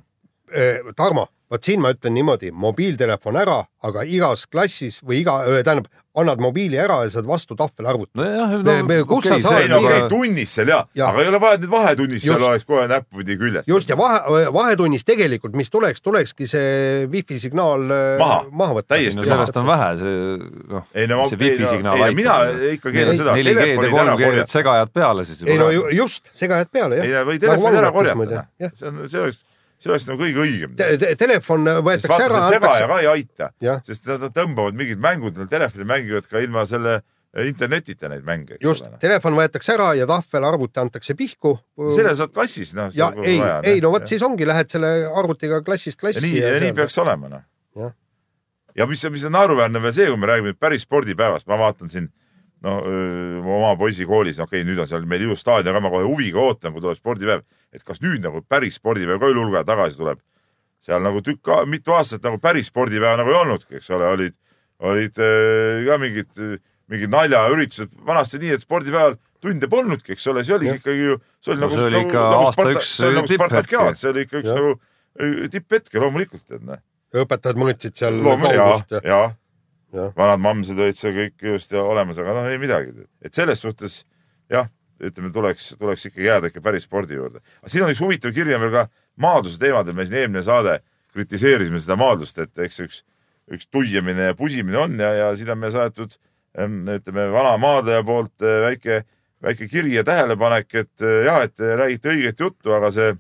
Eh, 0.50 0.82
Tarmo, 0.97 1.28
vot 1.52 1.64
siin 1.64 1.80
ma 1.84 1.94
ütlen 1.96 2.14
niimoodi, 2.18 2.52
mobiiltelefon 2.52 3.38
ära, 3.40 3.62
aga 3.88 4.04
igas 4.04 4.46
klassis 4.52 5.00
või 5.06 5.22
iga, 5.24 5.38
tähendab, 5.64 5.86
annad 6.18 6.40
mobiili 6.42 6.80
ära 6.82 6.96
ja 7.06 7.12
saad 7.14 7.28
vastu 7.30 7.54
tahvelarvuti. 7.56 8.10
nojah, 8.18 8.56
Me- 8.66 8.82
me- 8.84 9.04
kus 9.06 9.28
sa 9.30 9.36
saad 9.40 9.62
ei 9.62 9.68
no 9.70 9.78
Aga- 9.86 10.08
tunnis 10.10 10.50
seal 10.58 10.68
ja, 10.72 10.80
Jaa. 10.98 11.12
aga 11.12 11.22
ei 11.22 11.28
ole 11.30 11.40
vaja, 11.40 11.54
et 11.54 11.62
need 11.62 11.70
vahetunnis 11.70 12.24
seal 12.24 12.34
Just. 12.40 12.48
oleks 12.48 12.66
kohe 12.66 12.88
näppudi 12.90 13.36
küljes. 13.38 13.68
just 13.70 13.90
ja 13.90 13.96
vahe, 14.00 14.48
vahetunnis 14.54 15.06
tegelikult, 15.06 15.54
mis 15.56 15.70
tuleks, 15.70 16.02
tulekski 16.02 16.48
see 16.50 17.06
wifi 17.12 17.38
signaal 17.40 17.86
Maha. 18.20 18.40
maha 18.52 18.74
võtta. 18.80 18.96
Täiesti 18.98 19.22
no 19.22 19.28
sellest 19.30 19.58
on 19.62 19.68
vähe, 19.70 19.90
see 20.02 20.74
noh, 20.74 20.88
ei 20.96 21.08
no 21.08 21.30
see 21.30 21.38
wifi 21.38 21.68
signaal 21.70 22.02
ei, 22.02 22.10
no, 22.10 22.18
mina 22.18 22.38
ikka 22.74 22.92
keelan 22.92 23.20
seda, 23.22 23.36
4G-d 23.38 23.54
ja 23.54 23.54
telefonid 23.54 23.94
ära 24.02 24.16
3G-d 24.16 24.26
korjata. 24.26 24.52
segajad 24.58 24.90
peale 24.98 25.26
siis 25.30 25.44
ei 25.46 25.58
no 25.62 25.70
just, 26.02 26.32
segajad 26.34 26.72
peale 26.74 26.98
ei 27.04 27.12
jah. 27.14 27.24
no 27.24 27.32
või 27.32 27.40
telefonid 27.46 27.78
ära 27.84 27.92
korjata. 27.94 28.48
see 28.74 28.88
on, 28.90 29.04
see 29.08 29.22
oleks, 29.22 29.46
see 29.78 29.92
oleks 29.92 30.08
nagu 30.10 30.24
kõige 30.24 30.42
õigem. 30.46 30.78
telefon 31.20 31.68
sest 31.68 31.84
võetakse 31.90 32.24
ära 32.26 32.48
segaja 32.52 32.88
ka 32.90 33.02
ei 33.04 33.12
aita 33.12 33.52
sest 33.86 34.10
nad 34.13 34.32
tõmbavad 34.36 34.78
mingid 34.80 35.02
mängud, 35.04 35.38
nad 35.38 35.52
telefoni 35.52 35.88
mängivad 35.88 36.30
ka 36.30 36.42
ilma 36.44 36.66
selle 36.70 37.02
internetita 37.44 38.10
neid 38.10 38.24
mänge. 38.26 38.58
just, 38.63 38.88
telefon 39.02 39.38
võetakse 39.38 39.76
ära 39.76 39.92
ja 39.98 40.08
tahvelarvuti 40.10 40.82
antakse 40.82 41.13
pihku. 41.16 41.58
selle 41.96 42.16
saad 42.16 42.34
klassis, 42.34 42.74
noh. 42.78 42.90
ja 42.96 43.12
ei, 43.24 43.38
ei 43.74 43.84
no 43.84 43.92
vot. 43.94 44.08
siis 44.10 44.24
ongi, 44.26 44.48
lähed 44.48 44.72
selle 44.74 44.94
arvutiga 45.13 45.62
klassist 45.62 46.00
klassi. 46.00 46.26
nii, 46.26 46.42
ja 46.42 46.58
nii 46.63 46.74
peaks 46.78 46.98
olema, 47.04 47.30
noh 47.30 47.46
ja 48.78 48.86
mis, 48.86 49.04
mis 49.12 49.26
on 49.26 49.34
naeruväärne 49.34 49.82
veel 49.82 49.94
see, 49.96 50.08
kui 50.12 50.22
me 50.22 50.30
räägime 50.30 50.54
päris 50.54 50.86
spordipäevast, 50.86 51.48
ma 51.50 51.58
vaatan 51.60 51.90
siin 51.90 52.10
no 52.65 52.78
öö, 52.86 53.41
oma 53.43 53.76
poisi 53.78 54.06
koolis, 54.06 54.39
okei 54.39 54.62
okay,, 54.62 54.67
nüüd 54.67 54.80
on 54.82 54.89
seal 54.89 55.06
meil 55.10 55.26
ilus 55.28 55.43
staadion 55.46 55.78
ka, 55.78 55.84
ma 55.84 55.91
kohe 55.93 56.08
huviga 56.08 56.41
ootan, 56.41 56.74
kui 56.74 56.82
tuleb 56.82 56.98
spordipäev, 56.98 57.43
et 57.74 57.84
kas 57.86 58.02
nüüd 58.02 58.24
nagu 58.24 58.41
päris 58.50 58.80
spordipäev 58.80 59.22
ka 59.22 59.30
üle 59.34 59.63
tagasi 59.67 60.00
tuleb. 60.00 60.24
seal 60.88 61.04
nagu 61.04 61.20
tükk, 61.22 61.52
mitu 61.67 61.91
aastat 61.91 62.24
nagu 62.24 62.39
päris 62.39 62.70
spordipäeva 62.72 63.17
nagu 63.20 63.30
ei 63.34 63.39
olnudki, 63.41 63.76
eks 63.78 63.89
ole, 63.91 64.08
olid, 64.08 64.36
olid 64.80 65.20
öö, 65.20 65.86
ka 65.86 65.98
mingid, 66.00 66.43
mingid 66.88 67.12
naljaüritused, 67.12 67.91
vanasti 68.08 68.39
nii, 68.39 68.54
et 68.56 68.63
spordipäeval 68.63 69.17
tunde 69.43 69.67
polnudki, 69.70 70.15
eks 70.15 70.28
ole, 70.32 70.43
see 70.48 70.56
oligi 70.56 70.72
Jah. 70.72 70.80
ikkagi 70.82 71.10
ju, 71.10 71.17
see 71.43 71.54
oli 71.54 71.62
No 71.62 71.67
nagu, 71.67 71.76
see 71.78 71.88
oli 71.89 71.98
nagu, 71.98 72.10
ikka 72.10 72.22
nagu 72.24 72.46
aasta 72.46 72.56
Sparta- 72.56 72.78
üks 72.80 72.93
nagu. 73.04 73.34
Spartakiaad, 73.34 74.00
see 74.00 74.13
oli 74.13 74.24
ikka 74.26 74.39
üks 74.41 74.50
Jah. 74.50 74.62
nagu 74.62 74.72
öö, 75.22 75.50
tipphetke 75.54 76.02
loomulikult, 76.02 76.46
tead 76.48 76.63
näe. 76.65 76.82
õpetajad 77.17 77.60
mõõtsid 77.62 78.00
seal 78.00 78.17
ja 78.24 78.54
ja, 78.56 79.02
ja. 79.04 79.22
Vanad 79.93 80.41
mammsed 80.43 80.80
olid 80.80 80.97
seal 81.00 81.15
kõik 81.15 81.45
ja 81.71 81.84
olemas, 81.84 82.17
aga 82.19 82.36
noh, 82.36 82.50
ei 82.52 82.60
midagi. 82.60 83.08
et 83.21 83.34
selles 83.34 83.62
suhtes 83.63 84.04
jah, 84.52 84.67
ütleme, 85.00 85.32
tuleks, 85.34 85.76
tuleks 85.80 86.08
ikkagi 86.10 86.28
jääda 86.28 86.52
ikka 86.52 86.62
päris 86.62 86.88
spordi 86.88 87.15
juurde. 87.15 87.39
aga 87.62 87.71
siin 87.71 87.86
on 87.86 87.93
üks 87.93 88.02
huvitav 88.04 88.34
kiri 88.36 88.56
on 88.56 88.65
veel 88.65 88.73
ka 88.73 88.88
maadluse 89.15 89.60
teemadel, 89.60 89.95
me 89.95 90.06
siin 90.06 90.23
eelmine 90.23 90.43
saade 90.43 90.80
kritiseerisime 91.13 91.80
seda 91.82 91.97
maadlust, 92.00 92.38
et 92.39 92.65
eks 92.67 92.80
üks, 92.84 93.04
üks 93.54 93.69
tuiamine 93.71 94.32
ja 94.32 94.38
pusimine 94.38 94.78
on 94.78 95.00
ja, 95.00 95.13
ja 95.13 95.30
siin 95.36 95.52
on 95.54 95.62
meile 95.62 95.76
saadetud 95.76 96.17
em, 96.58 96.82
ütleme 96.97 97.30
vana 97.34 97.56
maadleja 97.62 98.04
poolt 98.06 98.43
eh, 98.43 98.60
väike, 98.67 99.02
väike 99.43 99.69
kiri 99.71 99.95
ja 99.95 100.04
tähelepanek, 100.08 100.69
et 100.84 101.06
eh, 101.06 101.23
jah, 101.30 101.41
et 101.47 101.56
te 101.56 101.76
räägite 101.80 102.13
õiget 102.13 102.45
juttu, 102.45 102.76
aga 102.76 102.91
see 102.93 103.13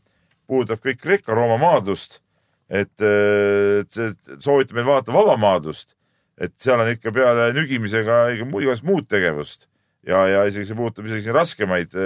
puudutab 0.47 0.83
kõik 0.83 1.01
Kreeka-Rooma 1.03 1.59
maadlust. 1.61 2.21
et, 2.67 2.99
et 2.99 3.87
see 3.95 4.09
soovite 4.43 4.75
meil 4.75 4.83
vaadata 4.89 5.13
vabamaadlust, 5.15 5.93
et 6.37 6.53
seal 6.61 6.79
on 6.83 6.89
ikka 6.91 7.11
peale 7.15 7.49
nügimisega 7.55 8.19
igast 8.35 8.85
muud 8.85 9.07
tegevust 9.09 9.65
ja, 10.07 10.23
ja 10.29 10.43
isegi 10.49 10.69
see 10.69 10.77
puudutab 10.77 11.09
isegi 11.09 11.33
raskemaid, 11.35 11.97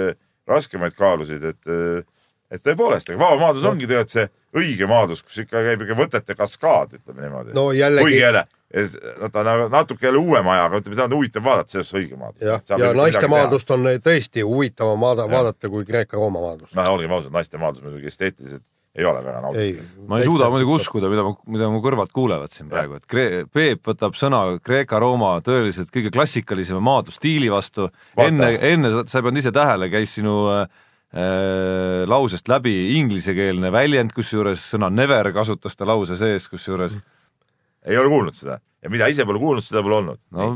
raskemaid 0.48 0.96
kaalusid, 0.98 1.44
et, 1.52 2.06
et 2.52 2.64
tõepoolest, 2.64 3.12
aga 3.12 3.20
vabamaadlus 3.20 3.68
ongi 3.68 3.86
tegelikult 3.86 4.16
see 4.16 4.26
õige 4.62 4.88
maadlus, 4.90 5.22
kus 5.24 5.38
ikka 5.44 5.62
käib 5.68 5.84
ikka 5.86 5.98
võtete 6.00 6.36
kaskaad, 6.38 6.98
ütleme 6.98 7.26
niimoodi 7.26 7.54
no 7.56 7.68
jällegi 7.76 8.18
jälle, 8.18 8.44
ta 8.72 9.40
on 9.44 9.48
nagu 9.48 9.68
natuke 9.72 10.08
jälle 10.08 10.20
uuem 10.20 10.48
aja, 10.52 10.66
aga 10.68 10.80
ütleme, 10.80 10.96
seda 10.96 11.08
on 11.10 11.16
huvitav 11.18 11.46
vaadata, 11.46 11.72
see 11.76 11.84
on 11.84 12.02
õige 12.02 12.18
maadlus. 12.20 12.44
jah, 12.48 12.64
ja 12.82 12.92
naiste 12.96 13.30
maadlust 13.32 13.72
on 13.76 13.88
tõesti 14.08 14.44
huvitavam 14.48 15.00
vaada- 15.06 15.28
vaadata 15.30 15.72
kui 15.72 15.84
Kreeka-Rooma 15.88 16.44
maadlust. 16.48 16.74
noh, 16.76 16.92
olgem 16.96 17.12
ausad, 17.12 17.32
naiste 17.36 17.60
maadlus 17.60 17.84
muidugi 17.84 18.10
esteetiliselt 18.12 18.64
ei 18.96 19.06
ole 19.08 19.22
väga 19.24 19.40
nauditav. 19.44 19.90
ma 20.08 20.20
ei 20.20 20.28
suuda 20.28 20.48
muidugi 20.52 20.74
uskuda, 20.76 21.10
mida 21.12 21.24
mida 21.54 21.68
mu 21.72 21.80
kõrvad 21.84 22.12
kuulevad 22.12 22.52
siin 22.52 22.70
praegu, 22.72 22.98
et 23.00 23.06
Kre-, 23.08 23.44
Peep 23.52 23.86
võtab 23.88 24.18
sõna 24.18 24.42
Kreeka-Rooma 24.60 25.34
tõeliselt 25.46 25.92
kõige 25.94 26.12
klassikalisema 26.12 26.82
maadlusstiili 26.84 27.48
vastu. 27.52 27.88
Enne, 28.20 28.52
enne 28.72 28.92
sa 29.02 29.20
ei 29.20 29.28
pannud 29.28 29.40
ise 29.40 29.54
tähele, 29.54 29.88
käis 29.92 30.12
sinu 30.18 30.36
äh, 30.52 30.66
äh, 31.14 32.02
lausest 32.10 32.52
läbi 32.52 32.74
inglisekeelne 32.98 33.72
väljend, 33.72 34.12
kusjuures 34.16 34.68
sõna 34.74 34.92
never 34.92 35.32
kasutas 35.32 35.78
ta 35.78 35.88
lause 35.88 36.20
sees, 36.20 36.50
kusjuures 36.52 36.98
ei 37.86 37.98
ole 37.98 38.12
kuulnud 38.12 38.36
seda 38.38 38.60
ja 38.82 38.90
mida 38.90 39.08
ise 39.10 39.26
pole 39.26 39.40
kuulnud, 39.42 39.64
seda 39.66 39.82
pole 39.84 39.98
olnud. 40.00 40.20
no 40.34 40.52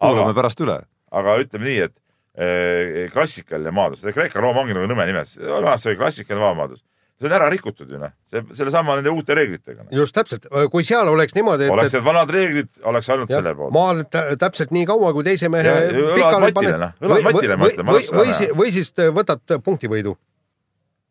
kuulame 0.00 0.34
pärast 0.36 0.62
üle. 0.64 0.80
aga 1.10 1.36
ütleme 1.42 1.66
nii, 1.66 1.88
et 1.88 1.96
eh, 2.34 3.10
klassikaline 3.14 3.72
maadlus, 3.74 4.04
Kreeka-Rooma 4.14 4.64
ongi 4.64 4.76
nagu 4.76 4.90
nõme 4.90 5.06
nimetus, 5.10 5.38
vanasti 5.40 5.92
oli 5.92 6.00
klassikaline 6.00 6.44
vabamaadlus. 6.44 6.84
See 7.20 7.28
on 7.28 7.34
ära 7.36 7.48
rikutud 7.52 7.90
ju 7.92 7.98
noh, 8.00 8.12
see 8.30 8.40
sellesama 8.56 8.96
nende 8.98 9.12
uute 9.12 9.34
reeglitega 9.36 9.84
no.. 9.84 9.88
just 9.92 10.14
täpselt, 10.16 10.46
kui 10.72 10.86
seal 10.88 11.08
oleks 11.12 11.36
niimoodi, 11.36 11.68
oleks 11.72 11.94
need 11.96 12.06
vanad 12.06 12.32
reeglid, 12.32 12.70
oleks 12.88 13.10
ainult 13.12 13.32
selle 13.32 13.52
et 13.52 13.58
poolt. 13.58 13.74
maal 13.76 14.02
tä- 14.08 14.24
täpselt 14.40 14.72
nii 14.74 14.86
kaua, 14.88 15.12
kui 15.16 15.26
teise 15.26 15.50
mehe 15.52 15.68
Ja- 15.68 15.86
ja 15.92 16.32
õlad 16.32 16.56
matile, 16.56 16.80
noh. 16.80 16.96
õlad 17.04 17.26
matile, 17.28 17.58
ma 17.60 17.68
või, 17.68 17.84
ma 17.84 17.96
või, 17.98 18.10
või, 18.22 18.34
si- 18.38 18.50
või 18.62 18.74
siis 18.74 18.92
võtad 19.20 19.56
punktivõidu. 19.66 20.16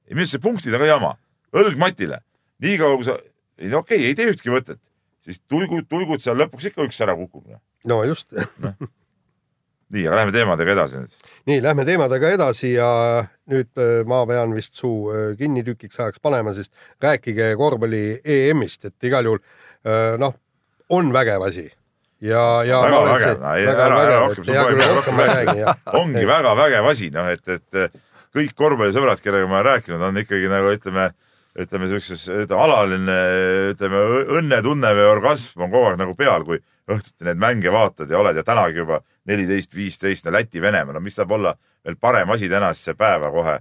minu 0.10 0.26
arust 0.26 0.38
see 0.38 0.44
punktidega 0.44 0.90
jama, 0.90 1.16
õlg 1.54 1.78
matile, 1.78 2.24
niikaua 2.66 2.98
kui 2.98 3.06
sa, 3.06 3.20
ei 3.60 3.70
no 3.70 3.84
okei 3.86 4.02
okay,, 4.02 4.10
ei 4.10 4.18
tee 4.18 4.32
ühtki 4.34 4.54
võtet, 4.54 4.82
siis 5.26 5.42
tuigud, 5.46 5.86
tuigud 5.90 6.26
seal 6.26 6.40
lõpuks 6.42 6.72
ikka 6.72 6.88
üks 6.90 7.02
ära 7.06 7.16
kukub. 7.20 7.46
no 7.86 8.04
just. 8.08 8.34
nii, 9.94 10.08
aga 10.08 10.24
lähme 10.24 10.34
teemadega 10.34 10.74
edasi 10.74 11.04
nüüd. 11.04 11.14
nii, 11.48 11.62
lähme 11.64 11.86
teemadega 11.88 12.32
edasi 12.36 12.74
ja 12.74 12.90
nüüd 13.50 13.70
äh, 13.80 14.02
ma 14.10 14.26
pean 14.30 14.54
vist 14.58 14.76
suu 14.80 15.10
äh, 15.14 15.32
kinni 15.40 15.64
tükiks 15.68 16.00
ajaks 16.00 16.20
panema, 16.24 16.54
sest 16.58 16.72
rääkige 17.04 17.54
korvpalli 17.60 18.20
EM-ist, 18.24 18.86
et 18.90 19.10
igal 19.10 19.26
juhul 19.30 19.40
äh, 19.42 20.18
noh, 20.22 20.36
on 20.90 21.14
vägev 21.16 21.46
asi 21.48 21.68
ja, 22.22 22.44
ja. 22.68 22.82
Väga 22.84 23.02
vägev, 23.08 23.48
ära- 23.48 24.04
ära 24.04 24.20
rohkem 24.26 24.44
küll, 24.44 24.54
spoilida, 24.60 24.92
rohkem 24.98 25.24
räägi, 25.24 25.66
ongi 26.02 26.28
väga 26.28 26.56
vägev 26.60 26.92
asi, 26.92 27.10
noh, 27.16 27.30
et, 27.32 27.48
et 27.48 28.00
kõik 28.36 28.54
korvpallisõbrad, 28.58 29.22
kellega 29.24 29.48
ma 29.50 29.60
olen 29.60 29.70
rääkinud, 29.72 30.04
on 30.10 30.22
ikkagi 30.22 30.50
nagu 30.52 30.74
ütleme, 30.76 31.10
ütleme 31.60 31.88
siukses, 31.90 32.28
alaline, 32.54 33.16
ütleme 33.74 34.04
õnnetunne 34.40 34.92
või 35.00 35.08
orgasm 35.16 35.64
on 35.66 35.72
kogu 35.72 35.88
aeg 35.92 36.02
nagu 36.04 36.14
peal, 36.20 36.46
kui 36.46 36.60
õhtuti 36.90 37.26
neid 37.28 37.38
mänge 37.42 37.72
vaatad 37.72 38.10
ja 38.12 38.18
oled 38.20 38.36
ja 38.38 38.44
tänagi 38.44 38.82
juba 38.82 39.02
neliteist, 39.30 39.76
viisteist, 39.76 40.26
no 40.26 40.32
Läti-Venemaa, 40.36 40.94
no 40.96 41.00
mis 41.04 41.16
saab 41.20 41.32
olla 41.38 41.54
veel 41.86 41.96
parem 42.02 42.30
asi 42.34 42.50
tänasesse 42.50 42.94
päeva 42.98 43.32
kohe. 43.32 43.60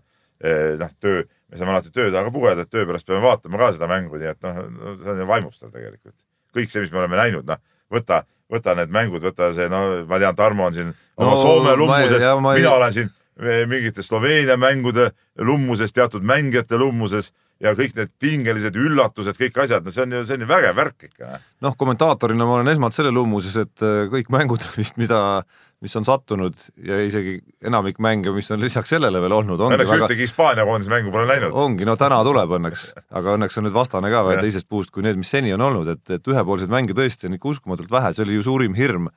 noh, 0.78 0.90
töö, 1.02 1.22
me 1.50 1.56
saame 1.58 1.72
alati 1.72 1.90
töö 1.90 2.12
taga 2.14 2.30
pugeda, 2.30 2.62
et 2.62 2.70
töö 2.70 2.84
pärast 2.86 3.06
peame 3.06 3.22
vaatama 3.24 3.58
ka 3.58 3.72
seda 3.74 3.88
mängu, 3.90 4.16
nii 4.20 4.28
et 4.30 4.42
noh, 4.46 4.60
see 5.02 5.10
on 5.10 5.18
ju 5.18 5.26
vaimustav 5.26 5.72
tegelikult. 5.74 6.14
kõik 6.54 6.70
see, 6.70 6.80
mis 6.84 6.92
me 6.94 6.98
oleme 7.02 7.16
näinud, 7.18 7.46
noh, 7.48 7.58
võta, 7.90 8.20
võta 8.52 8.74
need 8.78 8.92
mängud, 8.94 9.22
võta 9.26 9.50
see, 9.56 9.66
no 9.68 9.80
ma 10.06 10.18
tean, 10.22 10.36
Tarmo 10.38 10.66
on 10.70 10.76
siin 10.76 10.92
oma 11.16 11.30
No 11.34 11.36
Soome 11.42 11.74
lummuses, 11.76 12.22
ma 12.40 12.54
ei- 12.54 12.62
mina 12.62 12.70
olen 12.76 12.92
siin 12.92 13.10
eh, 13.42 13.66
mingite 13.66 14.02
Sloveenia 14.02 14.56
mängude 14.56 15.10
lummuses, 15.38 15.92
teatud 15.92 16.22
mängijate 16.22 16.78
lummuses 16.78 17.32
ja 17.62 17.74
kõik 17.78 17.94
need 17.98 18.10
pingelised 18.22 18.76
üllatused, 18.78 19.38
kõik 19.38 19.62
asjad, 19.64 19.86
no 19.86 19.94
see 19.94 20.04
on 20.04 20.18
ju, 20.18 20.24
see 20.26 20.36
on 20.38 20.44
ju 20.44 20.50
vägev 20.50 20.76
värk 20.78 21.08
ikka. 21.08 21.38
noh, 21.64 21.78
kommentaatorina 21.78 22.46
ma 22.46 22.58
olen 22.58 22.70
esmalt 22.74 22.94
selle 22.96 23.12
lummuses, 23.14 23.56
et 23.58 23.86
äh, 23.86 24.04
kõik 24.12 24.30
mängud 24.34 24.62
vist, 24.76 24.98
mida, 25.00 25.42
mis 25.82 25.94
on 25.98 26.06
sattunud 26.06 26.58
ja 26.86 27.00
isegi 27.02 27.38
enamik 27.66 27.98
mänge, 28.02 28.30
mis 28.34 28.50
on 28.54 28.62
lisaks 28.62 28.94
sellele 28.94 29.22
veel 29.22 29.34
olnud, 29.40 29.62
Õnneks 29.68 29.90
väga, 29.90 30.06
ühtegi 30.06 30.26
Hispaania 30.26 30.66
koondise 30.68 30.92
mängu 30.92 31.14
pole 31.14 31.26
näinud. 31.30 31.54
ongi, 31.54 31.86
no 31.88 31.96
täna 31.98 32.20
tuleb 32.26 32.54
õnneks, 32.58 32.92
aga 33.10 33.34
õnneks 33.38 33.58
on 33.58 33.68
nüüd 33.68 33.76
vastane 33.76 34.12
ka 34.14 34.22
veel 34.28 34.42
teisest 34.46 34.68
puust 34.70 34.94
kui 34.94 35.06
need, 35.06 35.18
mis 35.18 35.30
seni 35.34 35.54
on 35.54 35.66
olnud, 35.66 35.90
et, 35.96 36.04
et 36.14 36.30
ühepoolseid 36.34 36.70
mänge 36.70 36.94
tõesti 36.98 37.26
on 37.30 37.38
ikka 37.38 37.52
uskumatult 37.56 37.90
vähe, 37.90 38.14
see 38.14 38.26
oli 38.26 38.38
ju 38.38 38.46
suurim 38.46 38.78
hirm, 38.78 39.10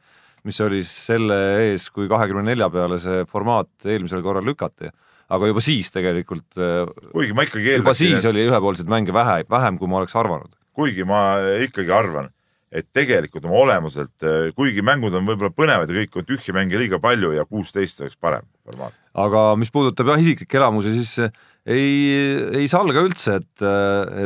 mis 0.49 0.57
oli 0.65 0.81
selle 0.87 1.37
ees, 1.67 1.91
kui 1.93 2.09
kahekümne 2.09 2.47
nelja 2.49 2.71
peale 2.73 2.97
see 3.01 3.21
formaat 3.29 3.85
eelmisel 3.85 4.25
korral 4.25 4.45
lükati. 4.49 4.89
Aga 5.32 5.47
juba 5.51 5.63
siis 5.63 5.91
tegelikult, 5.93 6.59
kuigi 7.13 7.36
ma 7.38 7.45
ikkagi 7.47 7.77
juba 7.79 7.95
siis 7.97 8.25
oli 8.27 8.43
ühepoolseid 8.49 8.89
mänge 8.91 9.15
vähe, 9.15 9.41
vähem, 9.49 9.79
kui 9.79 9.89
ma 9.91 10.01
oleks 10.01 10.15
arvanud. 10.19 10.51
kuigi 10.75 11.05
ma 11.07 11.21
ikkagi 11.63 11.91
arvan, 11.95 12.29
et 12.71 12.88
tegelikult 12.95 13.45
oma 13.47 13.59
olemuselt, 13.65 14.15
kuigi 14.55 14.84
mängud 14.86 15.15
on 15.17 15.27
võib-olla 15.27 15.51
põnevad 15.55 15.91
ja 15.91 16.01
kõik 16.01 16.19
on 16.21 16.27
tühje 16.27 16.55
mänge 16.55 16.79
liiga 16.79 16.99
palju 17.03 17.34
ja 17.36 17.45
kuusteist 17.47 18.03
oleks 18.03 18.19
parem 18.19 18.47
formaat. 18.63 18.95
aga 19.13 19.43
mis 19.59 19.71
puudutab 19.71 20.13
jah 20.13 20.23
isiklikke 20.23 20.59
elamusi, 20.59 20.93
siis 20.99 21.17
eh, 21.25 21.34
ei, 21.65 21.91
ei 22.61 22.69
salga 22.71 23.03
üldse, 23.03 23.41
et, 23.41 23.65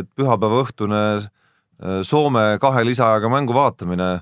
et 0.02 0.12
pühapäeva 0.18 0.62
õhtune 0.66 1.02
Soome 2.08 2.56
kahe 2.64 2.86
lisaajaga 2.88 3.28
mängu 3.28 3.52
vaatamine, 3.52 4.22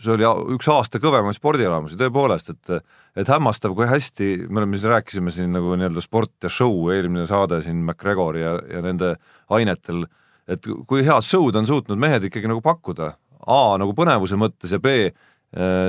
see 0.00 0.14
oli 0.14 0.24
üks 0.54 0.68
aasta 0.72 0.96
kõvemaid 1.02 1.36
spordielamusi 1.36 1.98
tõepoolest, 2.00 2.54
et 2.54 2.86
et 3.16 3.28
hämmastav, 3.28 3.74
kui 3.76 3.88
hästi, 3.88 4.48
me 4.48 4.62
oleme 4.62 4.78
siin, 4.78 4.90
rääkisime 4.92 5.32
siin 5.34 5.54
nagu 5.54 5.76
nii-öelda 5.78 6.02
sport 6.04 6.46
ja 6.46 6.50
show, 6.52 6.90
eelmine 6.92 7.26
saade 7.28 7.60
siin 7.64 7.80
McGregori 7.84 8.42
ja, 8.44 8.56
ja 8.74 8.82
nende 8.84 9.14
ainetel, 9.54 10.04
et 10.48 10.68
kui 10.88 11.04
head 11.06 11.26
show'd 11.26 11.56
on 11.58 11.68
suutnud 11.68 12.00
mehed 12.00 12.28
ikkagi 12.28 12.50
nagu 12.50 12.62
pakkuda, 12.64 13.14
A 13.48 13.78
nagu 13.80 13.94
põnevuse 13.96 14.36
mõttes 14.36 14.74
ja 14.74 14.80
B 14.82 14.90
eh, 15.08 15.12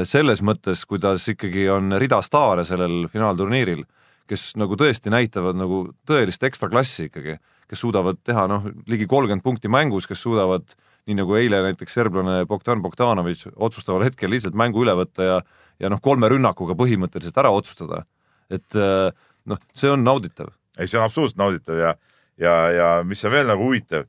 selles 0.07 0.39
mõttes, 0.45 0.85
kuidas 0.87 1.25
ikkagi 1.27 1.65
on 1.73 1.97
rida 1.99 2.21
staare 2.23 2.63
sellel 2.63 3.09
finaalturniiril, 3.11 3.81
kes 4.29 4.53
nagu 4.61 4.77
tõesti 4.79 5.11
näitavad 5.11 5.57
nagu 5.59 5.87
tõelist 6.07 6.45
ekstraklassi 6.45 7.09
ikkagi, 7.09 7.35
kes 7.69 7.81
suudavad 7.83 8.21
teha 8.23 8.45
noh, 8.47 8.69
ligi 8.87 9.09
kolmkümmend 9.09 9.43
punkti 9.43 9.71
mängus, 9.71 10.07
kes 10.07 10.21
suudavad 10.23 10.71
nii 11.09 11.17
nagu 11.17 11.35
eile 11.39 11.63
näiteks 11.65 11.95
serblane 11.97 12.43
Bogdan 12.47 12.83
Bogdanovitš 12.85 13.49
otsustaval 13.57 14.05
hetkel 14.05 14.31
lihtsalt 14.31 14.57
mängu 14.57 14.83
üle 14.85 14.93
võtta 14.99 15.25
ja 15.25 15.39
ja 15.79 15.91
noh, 15.91 16.01
kolme 16.03 16.29
rünnakuga 16.31 16.75
põhimõtteliselt 16.79 17.37
ära 17.41 17.51
otsustada. 17.55 18.05
et 18.49 18.75
eh, 18.75 19.09
noh, 19.45 19.59
see 19.73 19.91
on 19.91 20.03
nauditav. 20.03 20.53
ei, 20.77 20.87
see 20.87 20.99
on 20.99 21.05
absoluutselt 21.05 21.39
nauditav 21.39 21.79
ja, 21.79 21.95
ja, 22.37 22.55
ja 22.71 22.87
mis 23.03 23.25
on 23.25 23.31
veel 23.31 23.47
nagu 23.47 23.63
huvitav, 23.63 24.07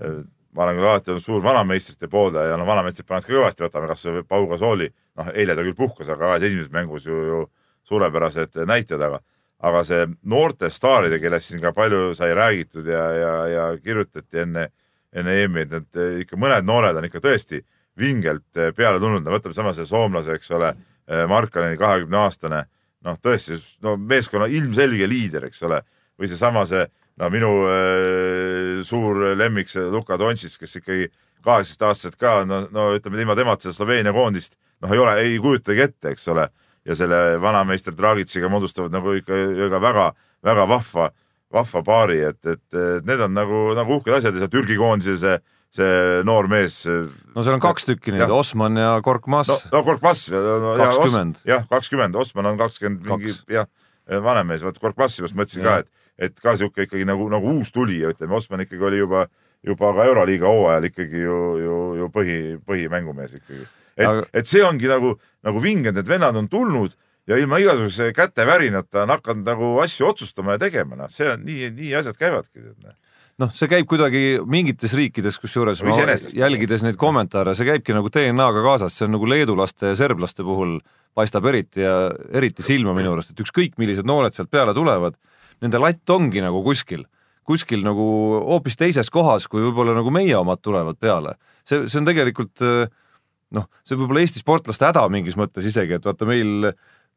ma 0.00 0.64
olen 0.64 0.78
küll 0.78 0.88
alati 0.90 1.12
olnud 1.12 1.24
suur 1.24 1.42
vanameistrite 1.44 2.08
pooldaja 2.08 2.54
ja 2.54 2.58
no 2.58 2.66
vanameistrid 2.66 3.06
panevad 3.06 3.26
ka 3.26 3.34
kõvasti, 3.34 3.64
võtame 3.66 3.90
kasvõi 3.90 4.22
Pau 4.26 4.46
Gasooli, 4.50 4.88
noh 5.20 5.32
eile 5.34 5.54
ta 5.56 5.64
küll 5.66 5.76
puhkas, 5.78 6.08
aga 6.08 6.32
kahes 6.32 6.46
esimeses 6.48 6.72
mängus 6.74 7.06
ju, 7.06 7.18
ju 7.28 7.42
suurepärased 7.90 8.62
näited, 8.66 9.02
aga 9.02 9.20
aga 9.60 9.82
see 9.84 10.06
noorte 10.32 10.70
staaride, 10.72 11.18
kellest 11.20 11.50
siin 11.50 11.60
ka 11.62 11.72
palju 11.76 12.14
sai 12.16 12.32
räägitud 12.36 12.86
ja, 12.88 13.02
ja, 13.12 13.32
ja 13.50 13.64
kirjutati 13.84 14.44
enne, 14.44 14.70
enne 15.12 15.34
EM-i, 15.42 15.66
et 15.66 15.74
need 15.74 16.22
ikka 16.24 16.38
mõned 16.40 16.68
noored 16.68 16.96
on 16.96 17.08
ikka 17.08 17.20
tõesti 17.24 17.60
vingelt 18.00 18.56
eh, 18.56 18.70
peale 18.76 19.00
tulnud, 19.02 19.24
no 19.24 19.34
võtame 19.34 19.56
sama 19.56 19.74
see 19.76 19.84
soomlase, 19.88 20.38
eks 20.38 20.54
ole, 20.56 20.72
Markaneni 21.08 21.78
kahekümne 21.80 22.16
aastane, 22.24 22.64
noh 23.06 23.16
tõesti, 23.22 23.56
no 23.82 23.96
meeskonna 23.96 24.48
ilmselge 24.50 25.08
liider, 25.08 25.46
eks 25.48 25.62
ole, 25.66 25.80
või 26.20 26.28
seesama 26.30 26.66
see, 26.68 26.84
no 27.20 27.30
minu 27.32 27.50
äh, 27.70 28.80
suur 28.86 29.32
lemmik, 29.38 29.70
see 29.72 29.86
Luka 29.92 30.18
Dontšis, 30.20 30.58
kes 30.60 30.80
ikkagi 30.80 31.08
kaheksateistaastased 31.44 32.18
ka, 32.20 32.42
no, 32.48 32.64
no 32.74 32.90
ütleme 32.96 33.22
ilma 33.22 33.36
temata 33.38 33.66
seda 33.66 33.76
Sloveenia 33.78 34.12
koondist, 34.16 34.58
noh 34.84 34.92
ei 34.92 35.00
ole, 35.00 35.16
ei 35.24 35.38
kujutagi 35.42 35.86
ette, 35.86 36.12
eks 36.14 36.28
ole, 36.32 36.48
ja 36.84 36.96
selle 36.96 37.40
vanameister 37.40 37.96
Dragitšiga 37.96 38.50
moodustavad 38.52 38.92
nagu 38.92 39.14
ikka, 39.16 39.38
ikka 39.66 39.80
väga, 39.82 40.10
väga 40.46 40.66
vahva, 40.68 41.10
vahva 41.52 41.82
paari, 41.84 42.20
et, 42.30 42.40
et 42.46 42.80
need 43.08 43.24
on 43.24 43.34
nagu, 43.36 43.62
nagu 43.76 43.98
uhked 43.98 44.20
asjad 44.20 44.36
ja 44.36 44.44
see 44.44 44.52
Türgi 44.52 44.78
koondise 44.80 45.16
see, 45.20 45.40
see 45.76 46.22
noor 46.26 46.48
mees. 46.50 46.80
no 46.86 47.44
seal 47.44 47.56
on 47.56 47.62
kaks 47.62 47.86
tükki 47.88 48.14
neid. 48.14 48.30
Osman 48.34 48.78
ja 48.80 48.96
Korkmaz 49.04 49.50
no, 49.52 49.58
no 49.70 49.82
Korkmaz. 49.86 50.26
20. 50.30 51.44
jah, 51.46 51.66
kakskümmend, 51.70 52.16
Osman 52.18 52.50
on 52.52 52.58
kakskümmend 52.58 53.06
mingi 53.06 53.34
jah, 53.50 53.68
vanem 54.18 54.50
mees, 54.50 54.64
vot 54.66 54.78
Korkmazi 54.82 55.22
just 55.24 55.36
mõtlesin 55.38 55.62
ka, 55.66 55.76
Jah. 55.80 55.84
et, 55.84 56.30
et 56.30 56.40
ka 56.42 56.56
sihuke 56.58 56.88
ikkagi 56.88 57.06
nagu, 57.08 57.28
nagu 57.32 57.54
uus 57.58 57.70
tulija, 57.74 58.10
ütleme, 58.14 58.34
Osman 58.38 58.64
ikkagi 58.66 58.88
oli 58.90 59.02
juba, 59.02 59.26
juba 59.66 59.92
ka 59.96 60.08
Euroliiga 60.10 60.50
hooajal 60.50 60.88
ikkagi 60.90 61.22
ju, 61.22 61.38
ju, 61.60 61.76
ju 62.00 62.08
põhi, 62.14 62.40
põhimängumees 62.66 63.36
ikkagi. 63.38 63.68
et 63.96 64.08
Aga-, 64.08 64.26
et 64.34 64.50
see 64.50 64.64
ongi 64.66 64.90
nagu, 64.90 65.14
nagu 65.46 65.62
vinged, 65.62 65.94
need 65.94 66.10
vennad 66.10 66.36
on 66.40 66.48
tulnud 66.50 66.96
ja 67.30 67.38
ilma 67.38 67.60
igasuguse 67.62 68.10
kätevärinata 68.16 69.04
on 69.04 69.14
hakanud 69.14 69.46
nagu 69.46 69.76
asju 69.84 70.08
otsustama 70.10 70.56
ja 70.56 70.64
tegema, 70.66 70.98
noh, 70.98 71.12
see 71.12 71.28
on 71.30 71.44
nii, 71.46 71.70
nii 71.76 71.94
asjad 72.00 72.18
käivadki. 72.18 72.64
noh, 73.40 73.52
see 73.56 73.70
käib 73.70 73.88
kuidagi 73.90 74.22
mingites 74.50 74.94
riikides, 74.96 75.38
kusjuures 75.40 75.80
jälgides 76.36 76.84
neid 76.84 76.98
kommentaare, 77.00 77.54
see 77.56 77.68
käibki 77.68 77.96
nagu 77.96 78.10
DNA-ga 78.12 78.64
kaasas, 78.66 78.96
see 78.96 79.06
on 79.08 79.16
nagu 79.16 79.28
leedulaste 79.28 79.92
ja 79.92 79.98
serblaste 79.98 80.44
puhul 80.46 80.78
paistab 81.16 81.46
eriti 81.50 81.84
ja 81.84 81.94
eriti 82.36 82.64
silma 82.66 82.94
minu 82.96 83.14
arust, 83.14 83.32
et 83.32 83.42
ükskõik 83.42 83.78
millised 83.80 84.06
noored 84.08 84.36
sealt 84.36 84.52
peale 84.52 84.74
tulevad, 84.76 85.16
nende 85.64 85.80
latt 85.82 86.14
ongi 86.14 86.42
nagu 86.44 86.62
kuskil, 86.66 87.04
kuskil 87.48 87.82
nagu 87.86 88.06
hoopis 88.46 88.78
teises 88.78 89.10
kohas, 89.12 89.48
kui 89.50 89.64
võib-olla 89.64 89.96
nagu 89.96 90.12
meie 90.14 90.36
omad 90.38 90.62
tulevad 90.62 91.00
peale. 91.00 91.36
see, 91.64 91.88
see 91.88 92.00
on 92.00 92.08
tegelikult 92.08 92.62
noh, 93.56 93.66
see 93.86 93.98
võib 93.98 94.12
olla 94.12 94.22
Eesti 94.24 94.42
sportlaste 94.42 94.86
häda 94.86 95.06
mingis 95.12 95.38
mõttes 95.38 95.66
isegi, 95.66 95.98
et 95.98 96.06
vaata 96.06 96.28
meil 96.28 96.70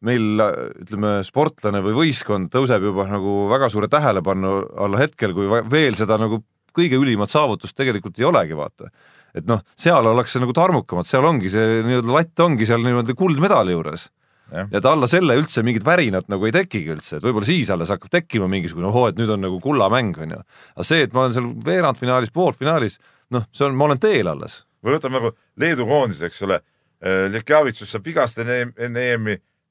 meil 0.04 0.44
ütleme, 0.84 1.16
sportlane 1.26 1.82
või 1.86 1.96
võistkond 2.02 2.52
tõuseb 2.54 2.84
juba 2.90 3.06
nagu 3.10 3.44
väga 3.52 3.70
suure 3.72 3.90
tähelepanu 3.92 4.56
alla 4.84 5.00
hetkel, 5.02 5.36
kui 5.36 5.48
veel 5.72 5.96
seda 6.00 6.18
nagu 6.22 6.42
kõige 6.74 6.98
ülimat 7.00 7.32
saavutust 7.32 7.78
tegelikult 7.78 8.18
ei 8.20 8.28
olegi, 8.28 8.58
vaata. 8.58 8.90
et 9.34 9.48
noh, 9.50 9.64
seal 9.80 10.06
ollakse 10.06 10.42
nagu 10.42 10.54
tarmukamad, 10.54 11.08
seal 11.10 11.26
ongi 11.26 11.50
see 11.50 11.80
nii-öelda 11.86 12.14
latt 12.14 12.44
ongi 12.46 12.68
seal 12.70 12.84
niimoodi 12.86 13.16
kuldmedali 13.18 13.74
juures. 13.74 14.10
Ja 14.54 14.68
et 14.78 14.86
alla 14.86 15.08
selle 15.10 15.34
üldse 15.40 15.64
mingit 15.66 15.86
värinat 15.86 16.28
nagu 16.30 16.46
ei 16.46 16.54
tekigi 16.54 16.92
üldse, 16.94 17.18
et 17.18 17.24
võib-olla 17.26 17.48
siis 17.48 17.72
alles 17.74 17.90
hakkab 17.90 18.12
tekkima 18.14 18.46
mingisugune 18.52 18.90
ohoo, 18.92 19.08
et 19.10 19.18
nüüd 19.18 19.32
on 19.34 19.42
nagu 19.42 19.58
kullamäng 19.64 20.20
onju. 20.26 20.42
aga 20.76 20.86
see, 20.86 21.08
et 21.08 21.16
ma 21.16 21.24
olen 21.24 21.34
seal 21.34 21.48
veerandfinaalis, 21.66 22.34
poolfinaalis, 22.36 23.00
noh, 23.34 23.48
see 23.56 23.66
on, 23.66 23.80
ma 23.80 23.88
olen 23.88 24.04
teel 24.04 24.30
alles. 24.30 24.60
või 24.84 24.98
võtame 24.98 25.18
nagu 25.18 25.34
Leedu 25.58 25.88
koondise, 25.90 26.28
eks 26.30 26.44
ole. 26.46 26.60
Lekjavitsus 27.34 27.90
saab 27.92 28.06
vigast 28.06 28.38
enne, 28.40 28.74
enne 28.78 29.02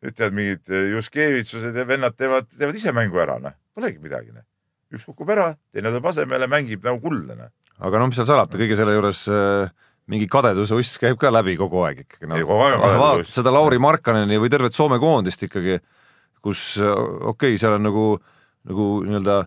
EM-i, 0.03 0.11
ütlevad 0.11 0.37
mingid 0.37 0.73
Juskevitsused 0.93 1.77
ja 1.77 1.87
vennad 1.87 2.17
teevad, 2.19 2.49
teevad 2.59 2.79
ise 2.79 2.93
mängu 2.95 3.21
ära, 3.23 3.39
noh, 3.43 3.55
polegi 3.75 4.03
midagi, 4.03 4.33
noh. 4.35 4.45
üks 4.93 5.07
kukub 5.09 5.31
ära, 5.33 5.53
teine 5.73 5.93
tuleb 5.93 6.11
asemele, 6.11 6.49
mängib 6.51 6.85
nagu 6.85 7.01
kuldne. 7.01 7.51
aga 7.79 7.99
no 7.99 8.09
mis 8.11 8.19
seal 8.19 8.29
salata, 8.29 8.59
kõige 8.59 8.77
selle 8.79 8.97
juures 8.97 9.25
äh, 9.31 9.71
mingi 10.11 10.29
kadeduse 10.31 10.77
uss 10.79 10.99
käib 11.01 11.19
ka 11.21 11.31
läbi 11.33 11.57
kogu 11.57 11.83
aeg 11.87 12.05
ikkagi 12.05 12.29
no. 12.31 12.39
Vaata 12.47 13.25
seda 13.29 13.55
Lauri 13.55 13.79
Markkaneni 13.83 14.39
või 14.43 14.51
tervet 14.53 14.75
Soome 14.77 14.99
koondist 15.03 15.43
ikkagi, 15.47 15.79
kus 16.43 16.77
äh, 16.83 16.93
okei 16.93 17.55
okay,, 17.55 17.61
seal 17.63 17.79
on 17.79 17.87
nagu, 17.87 18.07
nagu 18.69 18.89
nii-öelda 19.07 19.43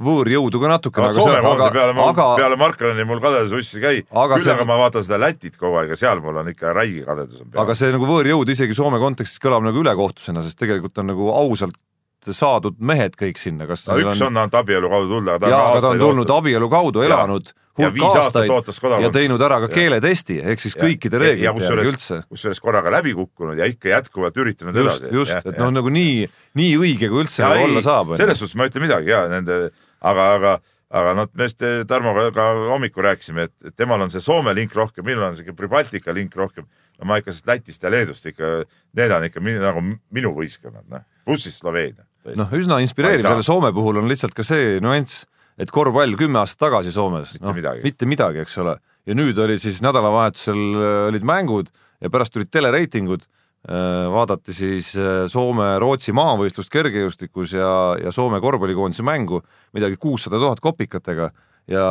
võõrjõudu 0.00 0.60
ka 0.62 0.68
natukene, 0.72 1.10
aga 1.10 1.18
Soome 1.20 1.40
koondise 1.44 1.68
aga, 1.68 1.74
peale, 1.76 1.94
aga 2.08 2.26
peale 2.38 2.56
Markaneni 2.56 3.04
mul 3.04 3.20
kadedus 3.20 3.52
ussi 3.58 3.76
ei 3.78 3.82
käi, 3.82 4.02
küll 4.08 4.44
see- 4.46 4.54
aga 4.54 4.64
ma 4.64 4.78
vaatan 4.80 5.04
seda 5.04 5.18
Lätit 5.20 5.56
kogu 5.60 5.76
aeg 5.82 5.90
ja 5.92 5.96
seal 6.00 6.20
mul 6.24 6.36
on 6.40 6.48
ikka 6.48 6.72
räige 6.72 7.04
kadedus 7.04 7.40
on 7.42 7.50
peal. 7.50 7.62
aga 7.64 7.74
see 7.76 7.92
nagu 7.92 8.06
võõrjõud 8.08 8.48
isegi 8.54 8.74
Soome 8.74 8.98
kontekstis 9.02 9.38
kõlab 9.42 9.62
nagu 9.66 9.82
ülekohtusena, 9.84 10.42
sest 10.42 10.58
tegelikult 10.58 10.96
on 10.98 11.06
nagu 11.12 11.28
ausalt 11.30 11.76
saadud 12.22 12.76
mehed 12.78 13.16
kõik 13.18 13.36
sinna, 13.38 13.66
kas 13.66 13.86
no 13.88 13.96
üks 13.98 14.20
on 14.22 14.36
andnud 14.36 14.54
abielu 14.54 14.88
kaudu 14.88 15.08
tulla, 15.16 15.34
aga 15.34 15.48
ta 15.48 15.56
on 15.56 15.62
on 15.62 15.74
aastaid 15.76 16.00
tulnud 16.00 16.24
ootas. 16.30 16.38
abielu 16.38 16.68
kaudu, 16.70 17.02
elanud 17.02 17.46
Ja 17.46 17.61
hulk 17.78 17.94
viis 17.94 18.16
aastat 18.20 18.50
ootas 18.50 18.76
ja 18.76 18.80
kodakondsust. 18.84 19.14
teinud 19.16 19.40
ära 19.40 19.58
ka 19.62 19.68
Ja. 19.70 19.74
keeletesti, 19.74 20.40
ehk 20.44 20.60
siis 20.60 20.76
Ja- 20.76 20.82
kõikide 20.82 21.12
ja 21.14 21.18
reeglite 21.24 21.64
järgi 21.64 21.88
üldse. 21.92 22.22
kusjuures 22.28 22.60
korraga 22.60 22.90
läbi 22.90 23.14
kukkunud 23.14 23.58
ja 23.58 23.64
ikka 23.64 23.88
jätkuvalt 23.88 24.36
üritanud 24.36 24.74
just, 24.76 25.02
edasi. 25.02 25.14
just, 25.14 25.46
et 25.46 25.58
noh, 25.58 25.70
nagu 25.70 25.88
nii, 25.88 26.28
nii 26.54 26.76
õige 26.76 27.08
kui 27.08 27.24
üldse 27.24 27.42
nagu 27.42 27.64
olla 27.64 27.80
saab. 27.80 28.16
selles 28.16 28.38
suhtes 28.38 28.54
ma 28.56 28.64
ei 28.64 28.70
ütle 28.70 28.80
midagi 28.84 29.08
ja 29.08 29.26
nende, 29.28 29.70
aga, 30.02 30.34
aga, 30.34 30.60
aga 30.90 31.14
noh, 31.14 31.26
me 31.34 31.44
just 31.44 31.58
Tarmoga 31.88 32.30
ka 32.32 32.46
hommikul 32.74 33.02
rääkisime, 33.08 33.48
et 33.64 33.76
temal 33.76 34.00
on 34.02 34.10
see 34.10 34.20
Soome 34.20 34.54
link 34.54 34.74
rohkem, 34.74 35.04
minul 35.04 35.24
on 35.24 35.34
siuke 35.34 35.56
Pribaltika 35.56 36.12
link 36.12 36.34
rohkem. 36.36 36.66
no 37.00 37.06
ma 37.08 37.16
ikka 37.18 37.32
Lätist 37.46 37.82
ja 37.82 37.90
Leedust 37.90 38.26
ikka, 38.26 38.64
need 38.94 39.10
on 39.10 39.24
ikka 39.24 39.40
minu, 39.40 39.58
nagu 39.60 39.80
minu 40.12 40.34
võistkonnad, 40.36 40.84
noh, 40.88 41.00
pluss 41.24 41.44
siis 41.48 41.58
Sloveenia. 41.58 42.04
noh, 42.36 42.48
üsna 42.52 42.78
inspireeriv 42.84 43.24
ei 43.24 43.30
selle 43.30 43.42
Soome 43.42 43.72
puhul 43.72 43.96
on 43.98 44.08
lihtsalt 44.08 44.34
ka 44.34 44.42
see 44.44 44.78
nüanss, 44.78 45.24
et 45.58 45.70
korvpall 45.70 46.16
kümme 46.18 46.40
aastat 46.42 46.68
tagasi 46.68 46.92
Soomes, 46.94 47.36
noh 47.40 47.56
mitte 47.82 48.08
midagi, 48.08 48.42
eks 48.44 48.58
ole. 48.62 48.78
ja 49.06 49.14
nüüd 49.18 49.38
olid 49.38 49.60
siis 49.62 49.82
nädalavahetusel 49.84 50.58
äh, 50.58 51.06
olid 51.10 51.24
mängud 51.28 51.72
ja 52.02 52.10
pärast 52.10 52.34
tulid 52.34 52.50
telereitingud, 52.50 53.26
vaadati 53.62 54.50
siis 54.56 54.88
äh, 54.98 55.28
Soome-Rootsi 55.30 56.10
maavõistlust 56.18 56.70
kergejõustikus 56.72 57.52
ja, 57.54 57.94
ja 58.02 58.10
Soome 58.10 58.40
korvpallikoondise 58.42 59.04
mängu, 59.06 59.38
midagi 59.76 60.00
kuussada 60.02 60.40
tuhat 60.42 60.58
kopikatega 60.60 61.28
ja, 61.70 61.84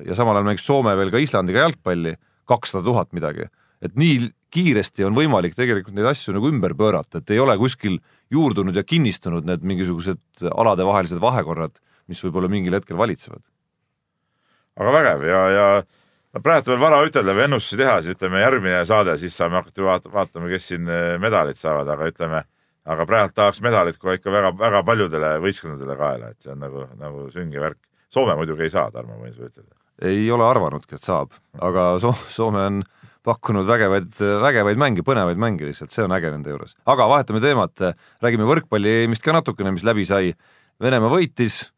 ja 0.00 0.16
samal 0.16 0.38
ajal 0.38 0.48
mängis 0.48 0.64
Soome 0.64 0.94
veel 0.96 1.12
ka 1.12 1.20
Islandiga 1.20 1.66
jalgpalli, 1.66 2.14
kakssada 2.48 2.84
tuhat 2.86 3.12
midagi. 3.12 3.50
et 3.82 3.96
nii 3.98 4.30
kiiresti 4.52 5.04
on 5.04 5.16
võimalik 5.16 5.56
tegelikult 5.58 5.96
neid 5.96 6.06
asju 6.06 6.32
nagu 6.36 6.48
ümber 6.48 6.74
pöörata, 6.78 7.18
et 7.18 7.30
ei 7.34 7.40
ole 7.42 7.56
kuskil 7.58 7.98
juurdunud 8.30 8.76
ja 8.76 8.84
kinnistunud 8.84 9.44
need 9.48 9.64
mingisugused 9.66 10.44
aladevahelised 10.48 11.20
vahekorrad, 11.20 11.74
mis 12.10 12.22
võib-olla 12.24 12.50
mingil 12.52 12.74
hetkel 12.76 12.98
valitsevad. 12.98 13.42
aga 14.80 14.94
vägev 14.94 15.26
ja, 15.28 15.42
ja 15.52 15.66
no 16.32 16.40
praegu 16.44 16.72
veel 16.72 16.80
vara 16.80 17.02
ütelda 17.06 17.34
või 17.36 17.46
ennustusi 17.46 17.80
teha, 17.82 17.98
siis 18.02 18.16
ütleme 18.16 18.40
järgmine 18.42 18.80
saade, 18.88 19.16
siis 19.20 19.36
saame 19.36 19.60
hakata 19.60 19.84
vaat- 19.86 20.08
vaatama, 20.12 20.48
kes 20.52 20.70
siin 20.72 20.88
eh, 20.88 21.18
medalid 21.22 21.60
saavad, 21.60 21.88
aga 21.92 22.08
ütleme, 22.12 22.42
aga 22.88 23.06
praegu 23.08 23.36
tahaks 23.36 23.60
medalit 23.64 24.00
kohe 24.00 24.16
ikka 24.18 24.32
väga-väga 24.32 24.82
paljudele 24.88 25.34
võistkondadele 25.44 25.98
kaela, 26.00 26.32
et 26.32 26.40
see 26.42 26.54
on 26.54 26.64
nagu, 26.64 26.86
nagu 27.00 27.28
sünge 27.34 27.60
värk. 27.62 27.78
Soome 28.12 28.34
muidugi 28.36 28.66
ei 28.66 28.72
saa, 28.72 28.90
Tarmo, 28.92 29.16
võin 29.20 29.32
sulle 29.36 29.52
ütelda. 29.52 29.76
ei 30.08 30.24
ole 30.34 30.44
arvanudki, 30.44 30.96
et 30.96 31.04
saab, 31.04 31.36
aga 31.60 31.92
so 32.02 32.10
Soome 32.32 32.64
on 32.64 32.82
pakkunud 33.22 33.68
vägevaid, 33.68 34.16
vägevaid 34.42 34.80
mänge, 34.80 35.04
põnevaid 35.06 35.38
mänge 35.38 35.68
lihtsalt, 35.68 35.92
see 35.94 36.02
on 36.02 36.12
äge 36.16 36.32
nende 36.32 36.50
juures. 36.50 36.74
aga 36.90 37.06
vahetame 37.12 37.40
teemat, 37.44 37.84
räägime 38.24 38.48
võrkpalli 38.48 39.02
EM-ist 39.04 39.22
ka 39.22 39.36
natukene, 39.36 39.70
mis 39.76 39.84
läbi 39.86 40.04
sai. 40.08 40.32
Venemaa 40.82 41.12
võitis, 41.12 41.68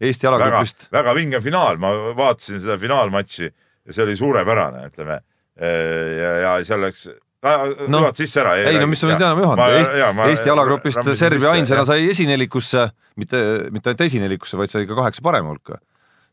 Eesti 0.00 0.26
jalagrupist,, 0.26 0.88
väga 0.92 1.14
vinge 1.14 1.40
finaal, 1.44 1.78
ma 1.82 1.92
vaatasin 2.18 2.60
seda 2.62 2.78
finaalmatši 2.80 3.44
ja 3.46 3.94
see 3.94 4.02
oli 4.06 4.16
suurepärane, 4.18 4.88
ütleme. 4.90 5.20
ja, 5.60 6.32
ja 6.42 6.56
seal 6.66 6.82
läks, 6.82 7.08
No, 7.44 7.98
juhad 8.00 8.16
sisse 8.16 8.40
ära. 8.40 8.54
ei 8.56 8.78
no 8.80 8.86
mis 8.88 9.02
sa 9.02 9.08
nüüd 9.10 9.20
enam 9.20 9.42
juhanud, 9.42 9.74
Eesti, 9.76 9.98
Eesti 10.30 10.48
jalagrupist 10.48 11.10
Serbia 11.20 11.50
ainsana 11.52 11.82
sai 11.84 12.06
esinelikusse, 12.08 12.86
mitte, 13.20 13.40
mitte 13.74 13.90
ainult 13.92 14.04
esinelikusse, 14.06 14.56
vaid 14.56 14.72
sai 14.72 14.86
ka 14.88 14.96
kaheksa 14.96 15.24
parema 15.24 15.52
hulka. 15.52 15.76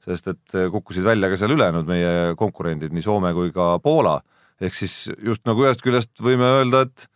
sest 0.07 0.31
et 0.31 0.55
kukkusid 0.71 1.03
välja 1.05 1.27
ka 1.29 1.37
seal 1.37 1.51
ülejäänud 1.53 1.85
meie 1.85 2.13
konkurendid, 2.39 2.95
nii 2.95 3.03
Soome 3.03 3.33
kui 3.35 3.51
ka 3.51 3.75
Poola. 3.83 4.21
ehk 4.61 4.77
siis 4.77 5.11
just 5.19 5.43
nagu 5.45 5.65
ühest 5.65 5.83
küljest 5.83 6.15
võime 6.23 6.47
öelda, 6.61 6.85
et 6.87 7.09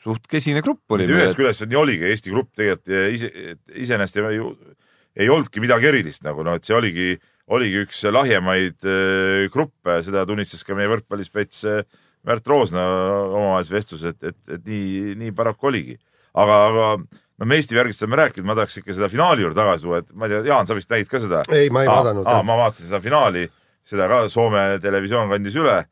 suht 0.00 0.24
kesine 0.30 0.62
grupp 0.64 0.96
oli. 0.96 1.04
ühest 1.04 1.36
küljest 1.36 1.66
nii 1.68 1.80
oligi, 1.82 2.08
Eesti 2.08 2.32
grupp 2.32 2.56
tegelikult 2.56 2.88
ise, 3.12 3.58
iseenesest 3.84 4.16
ei, 4.24 4.40
ei 5.16 5.30
olnudki 5.30 5.62
midagi 5.62 5.88
erilist 5.90 6.24
nagu 6.26 6.44
noh, 6.46 6.58
et 6.58 6.66
see 6.66 6.76
oligi, 6.76 7.10
oligi 7.54 7.84
üks 7.84 8.02
lahjemaid 8.10 8.88
eh, 8.88 9.44
gruppe, 9.52 10.00
seda 10.06 10.24
tunnistas 10.28 10.64
ka 10.66 10.76
meie 10.78 10.90
võrkpallispets 10.92 11.66
eh, 11.70 11.84
Märt 12.24 12.46
Roosna 12.48 12.82
omavahelises 13.28 13.72
vestluses, 13.72 14.14
et, 14.14 14.30
et, 14.32 14.38
et 14.56 14.62
nii, 14.64 15.12
nii 15.20 15.34
paraku 15.36 15.68
oligi. 15.68 15.98
aga, 16.32 16.54
aga 16.70 16.86
no 17.04 17.48
me 17.50 17.58
Eesti 17.60 17.76
värgist 17.76 18.02
oleme 18.02 18.22
rääkinud, 18.22 18.46
ma 18.48 18.56
tahaks 18.56 18.80
ikka 18.80 18.96
seda 18.96 19.10
finaali 19.12 19.44
juurde 19.44 19.58
tagasi 19.58 19.84
tuua, 19.84 20.00
et 20.00 20.14
ma 20.16 20.26
ei 20.26 20.32
tea, 20.32 20.40
Jaan, 20.48 20.66
sa 20.66 20.76
vist 20.78 20.90
nägid 20.90 21.10
ka 21.10 21.20
seda? 21.20 21.42
ei, 21.52 21.68
ma 21.74 21.84
ei 21.84 21.90
vaadanud. 21.90 22.30
ma 22.48 22.56
vaatasin 22.62 22.88
seda 22.88 23.02
finaali, 23.04 23.44
seda 23.84 24.08
ka 24.08 24.22
Soome 24.32 24.64
televisioon 24.82 25.28
kandis 25.32 25.58
üle. 25.60 25.82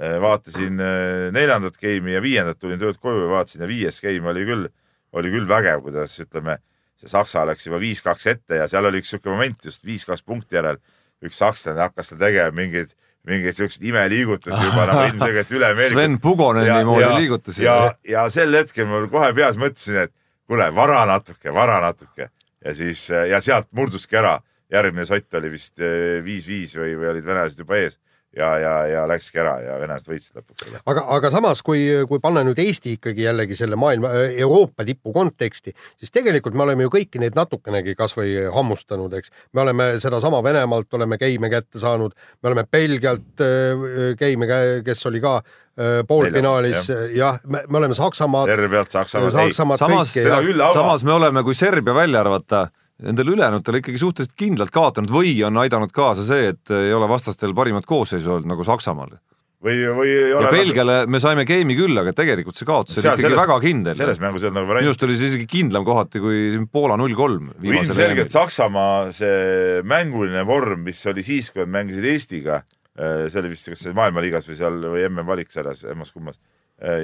vaatasin 0.00 0.78
eh, 0.80 1.26
neljandat 1.34 1.74
game'i 1.76 2.14
ja 2.14 2.22
viiendat, 2.24 2.56
tulin 2.62 2.78
töölt 2.80 3.02
koju 3.02 3.26
ja 3.26 3.32
vaatasin 3.34 3.66
ja 3.66 3.68
viies 3.68 3.98
game 4.00 4.30
oli 4.30 4.46
küll, 4.48 4.70
oli 5.12 5.32
küll 5.34 5.48
vägev, 5.50 5.82
kuidas 5.84 6.14
ütleme, 6.22 6.60
see 7.00 7.10
Saksa 7.10 7.44
läks 7.48 7.66
juba 7.66 7.80
viis-kaks 7.82 8.26
ette 8.34 8.60
ja 8.60 8.68
seal 8.70 8.88
oli 8.88 9.02
üks 9.02 9.12
siuke 9.14 9.30
moment 9.32 9.64
just 9.64 9.84
viis-kaks 9.86 10.24
punkti 10.26 10.58
järel. 10.58 10.80
üks 11.24 11.36
sakslane 11.36 11.82
hakkas 11.84 12.08
seal 12.08 12.20
tegema 12.20 12.52
mingeid, 12.56 12.94
mingeid 13.28 13.56
siukseid 13.56 13.82
imeliigutusi 13.90 14.56
juba 14.56 14.86
nagu 14.88 15.06
ilmselgelt 15.10 15.50
üle 15.52 15.72
Ameerika. 15.74 15.94
Sven 15.96 16.18
Pugoneni 16.20 16.84
moodi 16.88 17.10
liigutusi. 17.18 17.64
ja, 17.64 17.94
ja 18.08 18.28
sel 18.32 18.56
hetkel 18.56 18.88
mul 18.88 19.08
kohe 19.12 19.32
peas 19.36 19.60
mõtlesin, 19.60 20.06
et 20.06 20.14
kuule, 20.48 20.70
vara 20.74 21.02
natuke, 21.08 21.52
vara 21.54 21.80
natuke 21.84 22.30
ja 22.64 22.76
siis 22.76 23.08
ja 23.10 23.40
sealt 23.40 23.68
murduski 23.76 24.16
ära. 24.16 24.40
järgmine 24.70 25.02
sott 25.06 25.34
oli 25.34 25.48
vist 25.50 25.80
eh, 25.82 26.20
viis-viis 26.22 26.76
või, 26.78 26.92
või 26.94 27.08
olid 27.10 27.24
venelased 27.26 27.58
juba 27.58 27.76
ees 27.80 27.96
ja, 28.36 28.50
ja, 28.58 28.72
ja 28.86 29.04
läkski 29.10 29.40
ära 29.42 29.56
ja 29.64 29.76
venelased 29.80 30.08
võitsid 30.10 30.38
lõpuks 30.38 30.64
selle. 30.64 30.80
aga, 30.86 31.04
aga 31.16 31.30
samas, 31.34 31.62
kui, 31.66 31.82
kui 32.08 32.22
panna 32.22 32.44
nüüd 32.46 32.58
Eesti 32.62 32.94
ikkagi 32.98 33.24
jällegi 33.26 33.56
selle 33.58 33.78
maailma, 33.80 34.12
Euroopa 34.30 34.86
tipu 34.86 35.14
konteksti, 35.14 35.74
siis 35.98 36.14
tegelikult 36.14 36.54
me 36.58 36.64
oleme 36.66 36.86
ju 36.86 36.92
kõiki 36.94 37.22
neid 37.22 37.38
natukenegi 37.38 37.96
kasvõi 37.98 38.36
hammustanud, 38.54 39.14
eks. 39.18 39.34
me 39.56 39.64
oleme 39.64 39.90
sedasama 40.02 40.42
Venemaalt 40.46 40.94
oleme 40.98 41.18
geime 41.20 41.50
kätte 41.50 41.82
saanud, 41.82 42.14
me 42.42 42.52
oleme 42.52 42.66
Belgialt 42.70 43.42
äh, 43.44 44.14
geime, 44.20 44.50
kes 44.86 45.06
oli 45.10 45.22
ka 45.24 45.40
äh, 45.40 46.00
poolfinaalis, 46.06 46.90
jah, 47.16 47.40
me, 47.50 47.64
me 47.68 47.82
oleme 47.82 47.98
Saksamaad, 47.98 48.52
Serbialt, 48.52 48.94
Saksamaalt, 48.94 49.40
Saksamaad 49.40 49.82
samas, 49.82 50.14
ja 50.16 50.38
küll, 50.44 50.60
aga- 50.60 50.76
samas 50.78 51.06
me 51.06 51.18
oleme, 51.18 51.42
kui 51.46 51.58
Serbia 51.58 51.98
välja 51.98 52.22
arvata, 52.22 52.68
nendel 53.00 53.32
ülejäänutel 53.34 53.80
ikkagi 53.80 53.98
suhteliselt 54.00 54.36
kindlalt 54.38 54.72
kaotanud 54.74 55.10
või 55.14 55.32
on 55.46 55.56
aidanud 55.62 55.92
kaasa 55.94 56.24
see, 56.26 56.50
et 56.52 56.72
ei 56.74 56.92
ole 56.96 57.08
vastastel 57.10 57.54
parimat 57.56 57.86
koosseisu 57.88 58.36
olnud 58.36 58.50
nagu 58.52 58.64
Saksamaal. 58.66 59.16
või, 59.64 59.76
või 59.96 60.08
ei 60.08 60.30
ja 60.30 60.38
ole. 60.38 60.50
Belgiale 60.54 60.94
me 61.06 61.20
saime 61.20 61.44
game'i 61.48 61.76
küll, 61.76 61.96
aga 62.00 62.12
tegelikult 62.16 62.56
see 62.56 62.68
kaotus 62.68 62.96
oli 62.96 63.06
ikkagi 63.06 63.26
selles- 63.26 63.40
väga 63.42 63.58
kindel. 63.60 63.94
selles 63.96 64.20
mängus 64.20 64.42
ei 64.42 64.48
olnud 64.48 64.60
nagu 64.60 64.66
minu 64.66 64.74
varianti. 64.74 64.88
arust 64.92 65.02
oli 65.08 65.16
see 65.20 65.28
isegi 65.32 65.46
kindlam 65.46 65.84
kohati 65.84 66.20
kui 66.20 66.66
Poola 66.72 66.96
null 66.96 67.14
kolm. 67.14 67.50
ilmselgelt 67.62 68.30
Saksamaa 68.30 69.12
see 69.12 69.82
mänguline 69.82 70.44
vorm, 70.46 70.84
mis 70.84 71.04
oli 71.06 71.22
siis, 71.22 71.50
kui 71.50 71.60
nad 71.64 71.68
mängisid 71.68 72.04
Eestiga, 72.04 72.62
see 72.96 73.40
oli 73.40 73.52
vist 73.52 73.68
kas 73.68 73.86
maailmaliigas 73.96 74.48
või 74.48 74.56
seal 74.56 74.80
või 74.80 75.04
MM 75.08 75.26
valiksarjas, 75.28 75.84
emmas-kummas. 75.92 76.36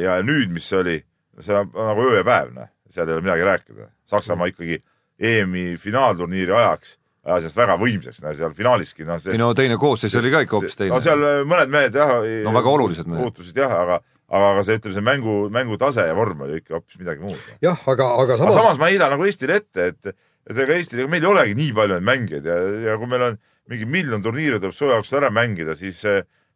ja 0.00 0.20
nüüd, 0.24 0.48
mis 0.52 0.64
see 0.68 0.78
oli, 0.80 0.98
see 1.40 1.54
on 1.56 1.68
nagu 1.72 2.00
öö 2.08 2.18
ja 2.20 2.24
päev, 2.24 2.52
noh, 2.56 2.68
seal 2.88 3.08
ei 3.08 3.14
ole 3.18 3.24
midagi 3.24 3.44
rääkida. 3.44 3.90
Saksamaa 4.08 4.48
ikkagi 4.48 4.80
EM-i 5.16 5.76
finaalturniiri 5.80 6.52
ajaks 6.52 6.96
ajas 7.26 7.46
ennast 7.46 7.58
väga 7.58 7.76
võimsaks, 7.80 8.20
no 8.22 8.32
seal 8.36 8.52
finaaliski, 8.56 9.06
noh 9.06 9.18
see 9.22 9.34
ei 9.34 9.40
no 9.40 9.48
teine 9.58 9.78
koosseis 9.80 10.14
oli 10.18 10.30
ka 10.32 10.42
ikka 10.44 10.60
hoopis 10.60 10.78
teine 10.78 10.94
no. 10.94 11.00
seal 11.02 11.24
mõned 11.48 11.72
mehed 11.72 11.96
jah. 11.98 12.12
No 12.46 12.52
väga 12.54 12.70
olulised 12.72 13.08
mehed. 13.08 13.24
muutusid 13.24 13.58
jah, 13.58 13.72
aga, 13.80 13.98
aga, 14.28 14.52
aga 14.52 14.62
see, 14.66 14.78
ütleme, 14.78 14.94
see 14.94 15.06
mängu, 15.08 15.34
mängutase 15.54 16.06
ja 16.06 16.14
vorm 16.16 16.46
oli 16.46 16.60
ikka 16.62 16.78
hoopis 16.78 17.00
midagi 17.02 17.24
muud. 17.24 17.50
jah, 17.64 17.82
aga, 17.82 18.12
aga 18.22 18.36
aga 18.36 18.38
samas, 18.44 18.60
samas 18.60 18.80
ma 18.80 18.90
ei 18.90 18.96
heida 18.96 19.10
nagu 19.12 19.26
Eestile 19.26 19.58
ette, 19.62 19.90
et, 19.90 20.16
et 20.46 20.62
ega 20.66 20.78
Eestil, 20.78 21.02
ega 21.02 21.12
meil 21.16 21.26
ei 21.26 21.32
olegi 21.32 21.58
nii 21.58 21.74
palju 21.80 21.98
neid 21.98 22.08
mängijaid 22.12 22.50
ja, 22.52 22.60
ja 22.90 22.96
kui 23.00 23.10
meil 23.10 23.28
on 23.30 23.40
mingi 23.72 23.90
miljon 23.90 24.22
turniiri 24.22 24.60
tuleb 24.60 24.76
su 24.76 24.92
jaoks 24.92 25.10
ära 25.18 25.32
mängida, 25.34 25.74
siis, 25.78 26.04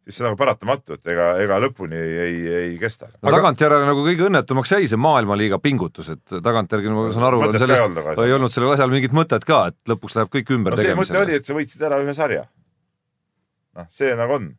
siis 0.05 0.17
see 0.17 0.25
on 0.25 0.31
nagu 0.31 0.39
paratamatu, 0.39 0.97
et 0.97 1.11
ega, 1.13 1.27
ega 1.43 1.57
lõpuni 1.61 1.97
ei, 1.97 2.15
ei, 2.23 2.37
ei 2.61 2.71
kesta. 2.81 3.09
no 3.11 3.29
Aga- 3.29 3.35
tagantjärele 3.37 3.89
nagu 3.89 4.05
kõige 4.05 4.25
õnnetumaks 4.29 4.73
jäi 4.75 4.89
see 4.89 5.01
maailmaliiga 5.01 5.61
pingutus, 5.61 6.09
et 6.15 6.35
tagantjärgi 6.43 6.93
ma 6.93 7.05
saan 7.13 7.27
aru, 7.29 7.43
ei 7.47 7.61
sellest 7.61 7.85
olnud, 7.85 8.01
aga-, 8.03 8.25
ei 8.25 8.35
olnud 8.37 8.53
sellel 8.53 8.73
asjal 8.75 8.93
mingit 8.93 9.13
mõtet 9.15 9.45
ka, 9.47 9.63
et 9.71 9.93
lõpuks 9.93 10.17
läheb 10.17 10.33
kõik 10.33 10.51
ümber 10.57 10.75
no 10.75 10.81
see 10.81 10.97
mõte 10.97 11.13
oli, 11.13 11.35
tegemisele. 11.35 11.43
et 11.43 11.51
sa 11.51 11.57
võitsid 11.59 11.87
ära 11.89 12.01
ühe 12.01 12.17
sarja. 12.17 12.47
noh, 13.77 13.89
see 13.93 14.17
nagu 14.17 14.37
on. 14.39 14.51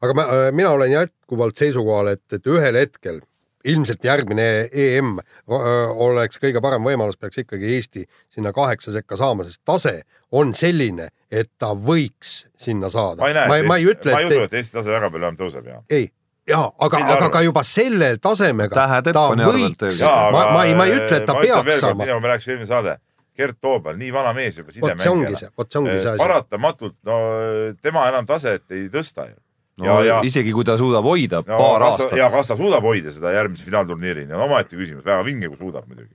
aga 0.00 0.18
ma, 0.18 0.28
mina 0.56 0.72
olen 0.78 0.94
jätkuvalt 0.94 1.64
seisukohal, 1.64 2.14
et, 2.16 2.24
et 2.32 2.52
ühel 2.52 2.80
hetkel 2.80 3.20
ilmselt 3.72 4.04
järgmine 4.04 4.46
EM 4.72 5.16
oleks 6.06 6.40
kõige 6.42 6.62
parem 6.64 6.84
võimalus, 6.86 7.18
peaks 7.20 7.42
ikkagi 7.42 7.74
Eesti 7.76 8.04
sinna 8.32 8.52
kaheksa 8.56 8.94
sekka 8.94 9.18
saama, 9.20 9.46
sest 9.46 9.62
tase 9.66 10.00
on 10.36 10.54
selline, 10.56 11.08
et 11.30 11.50
ta 11.58 11.72
võiks 11.74 12.44
sinna 12.60 12.90
saada. 12.92 13.22
ma 13.22 13.30
ei 13.30 13.38
näe, 13.38 13.48
ma, 13.50 13.58
ma 13.72 13.80
ei 13.80 13.90
ütle, 13.92 14.12
ma 14.12 14.22
ei 14.22 14.30
usu, 14.30 14.44
et 14.46 14.60
Eesti 14.60 14.78
tase 14.78 14.94
väga 14.94 15.10
palju 15.10 15.28
enam 15.28 15.40
tõuseb 15.40 15.66
ja. 15.70 15.80
ei, 15.90 16.08
ja 16.48 16.62
aga, 16.88 17.02
aga 17.16 17.32
ka 17.38 17.42
juba 17.46 17.64
sellel 17.66 18.20
tasemega 18.22 18.78
Tähe 18.82 19.02
ta 19.12 19.26
võiks, 19.42 20.00
ma, 20.04 20.46
ma 20.54 20.64
ei, 20.66 20.78
ma 20.78 20.88
ei 20.88 20.96
ütle, 21.00 21.20
et 21.20 21.28
ta 21.28 21.38
peaks 21.40 21.82
saama 21.82 22.04
nii 22.04 22.14
nagu 22.14 22.24
me 22.24 22.34
rääkisime 22.34 22.56
eelmine 22.56 22.70
saade, 22.70 22.98
Gert 23.36 23.58
Toobal, 23.60 23.98
nii 24.00 24.12
vana 24.14 24.32
mees 24.36 24.56
juba 24.56 24.72
vot 24.72 24.76
see 24.76 25.10
ongi 25.10 25.26
see, 25.34 25.48
sidemängijana. 25.48 25.56
vot 25.58 25.72
see 25.72 25.80
ongi 25.82 25.96
see 25.98 26.12
asi. 26.12 26.20
paratamatult, 26.22 26.96
no 27.06 27.18
tema 27.84 28.06
enam 28.10 28.28
taset 28.28 28.64
ei 28.72 28.86
tõsta 28.92 29.28
ju. 29.28 29.36
No 29.84 29.96
isegi 30.24 30.52
kui 30.56 30.64
ta 30.64 30.76
suudab 30.80 31.04
hoida 31.04 31.42
no, 31.44 31.58
paar 31.58 31.82
kas, 31.82 31.88
aastat 31.88 32.18
ja 32.18 32.28
kas 32.32 32.52
ta 32.52 32.56
suudab 32.58 32.84
hoida 32.86 33.12
seda 33.12 33.32
järgmise 33.36 33.66
finaalturniirini, 33.66 34.32
on 34.32 34.46
omaette 34.46 34.78
küsimus, 34.78 35.04
väga 35.04 35.24
vinge, 35.26 35.50
kui 35.52 35.60
suudab 35.60 35.88
muidugi. 35.88 36.14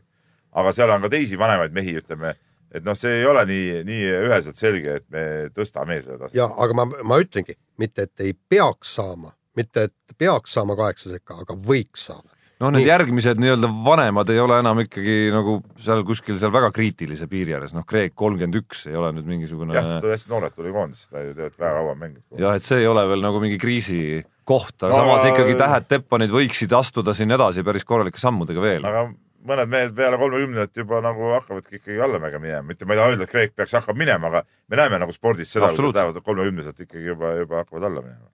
aga 0.51 0.73
seal 0.75 0.93
on 0.93 1.03
ka 1.05 1.11
teisi 1.13 1.39
vanemaid 1.39 1.75
mehi, 1.75 1.93
ütleme, 2.01 2.33
et 2.71 2.87
noh, 2.87 2.97
see 2.97 3.21
ei 3.21 3.27
ole 3.29 3.43
nii, 3.47 3.83
nii 3.87 4.09
üheselt 4.25 4.59
selge, 4.59 4.97
et 5.01 5.07
me 5.13 5.23
tõstame 5.55 6.01
seda 6.01 6.17
taset. 6.23 6.37
ja 6.39 6.49
aga 6.65 6.77
ma, 6.81 6.87
ma 7.07 7.21
ütlengi, 7.21 7.57
mitte 7.81 8.07
et 8.09 8.25
ei 8.25 8.33
peaks 8.33 8.95
saama, 8.97 9.35
mitte 9.57 9.89
et 9.89 10.17
peaks 10.17 10.57
saama 10.57 10.77
kaheksa 10.79 11.13
sekka, 11.13 11.41
aga 11.45 11.57
võiks 11.69 12.07
saada. 12.09 12.33
No 12.61 12.69
need 12.71 12.83
Nii. 12.83 12.89
järgmised 12.91 13.41
nii-öelda 13.41 13.69
vanemad 13.85 14.29
ei 14.33 14.41
ole 14.41 14.59
enam 14.61 14.83
ikkagi 14.83 15.15
nagu 15.33 15.57
seal 15.81 16.03
kuskil 16.07 16.37
seal 16.41 16.53
väga 16.53 16.69
kriitilise 16.75 17.27
piiri 17.31 17.55
ääres, 17.57 17.73
noh, 17.77 17.85
Kreek 17.87 18.13
kolmkümmend 18.19 18.59
üks 18.61 18.85
ei 18.91 18.97
ole 18.99 19.11
nüüd 19.17 19.29
mingisugune 19.29 19.75
jah, 19.77 19.97
ta 20.03 20.13
hästi 20.13 20.31
noored 20.31 20.55
tuli 20.57 20.73
koondisse, 20.75 21.09
ta 21.09 21.23
ju 21.25 21.33
tegelikult 21.33 21.65
väga 21.65 21.73
kaua 21.79 21.97
mänginud. 21.97 22.27
jah, 22.45 22.59
et 22.59 22.67
see 22.67 22.83
ei 22.83 22.87
ole 22.91 23.07
veel 23.09 23.25
nagu 23.25 23.41
mingi 23.43 23.57
kriisi 23.61 24.21
koht, 24.47 24.77
aga 24.83 24.93
No 24.93 25.01
samas 25.01 25.27
ikkagi 25.31 25.57
tähed 25.59 25.89
Teppanid 25.89 26.31
võiksid 26.33 26.73
astuda 26.77 27.15
siin 27.17 27.33
edasi 27.33 27.65
päris 27.65 27.87
korralike 27.87 28.21
sammudega 28.21 28.63
veel. 28.63 28.87
aga 28.87 29.09
mõned 29.47 29.71
mehed 29.71 29.95
peale 29.97 30.19
kolmekümnendat 30.21 30.77
juba 30.77 31.01
nagu 31.03 31.31
hakkavadki 31.35 31.79
ikkagi 31.79 32.01
allamäge 32.03 32.39
minema, 32.41 32.65
mitte 32.67 32.85
ma 32.85 32.95
ei 32.95 33.01
taha 33.01 33.13
öelda, 33.13 33.25
et 33.25 33.33
Kreek 33.33 33.55
peaks 33.57 33.73
hakkama 33.77 34.03
minema, 34.03 34.29
aga 34.29 34.43
me 34.69 34.79
näeme 34.79 35.01
nagu 35.01 35.15
spordis 35.15 35.51
seda, 35.53 35.71
kuidas 35.73 35.97
lähevad 35.97 36.21
kolmekümneselt 36.25 36.85
ikkagi 36.85 37.09
juba, 37.09 37.33
juba 37.39 37.63
hakkavad 37.63 37.87
alla 37.89 38.03
minema. 38.05 38.29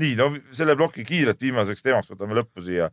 nii, 0.00 0.14
no 0.16 0.30
selle 0.56 0.76
ploki 0.78 1.04
kiirelt 1.04 1.40
viimaseks 1.42 1.82
teemaks 1.84 2.10
võtame 2.12 2.38
lõppu 2.38 2.64
siia. 2.64 2.90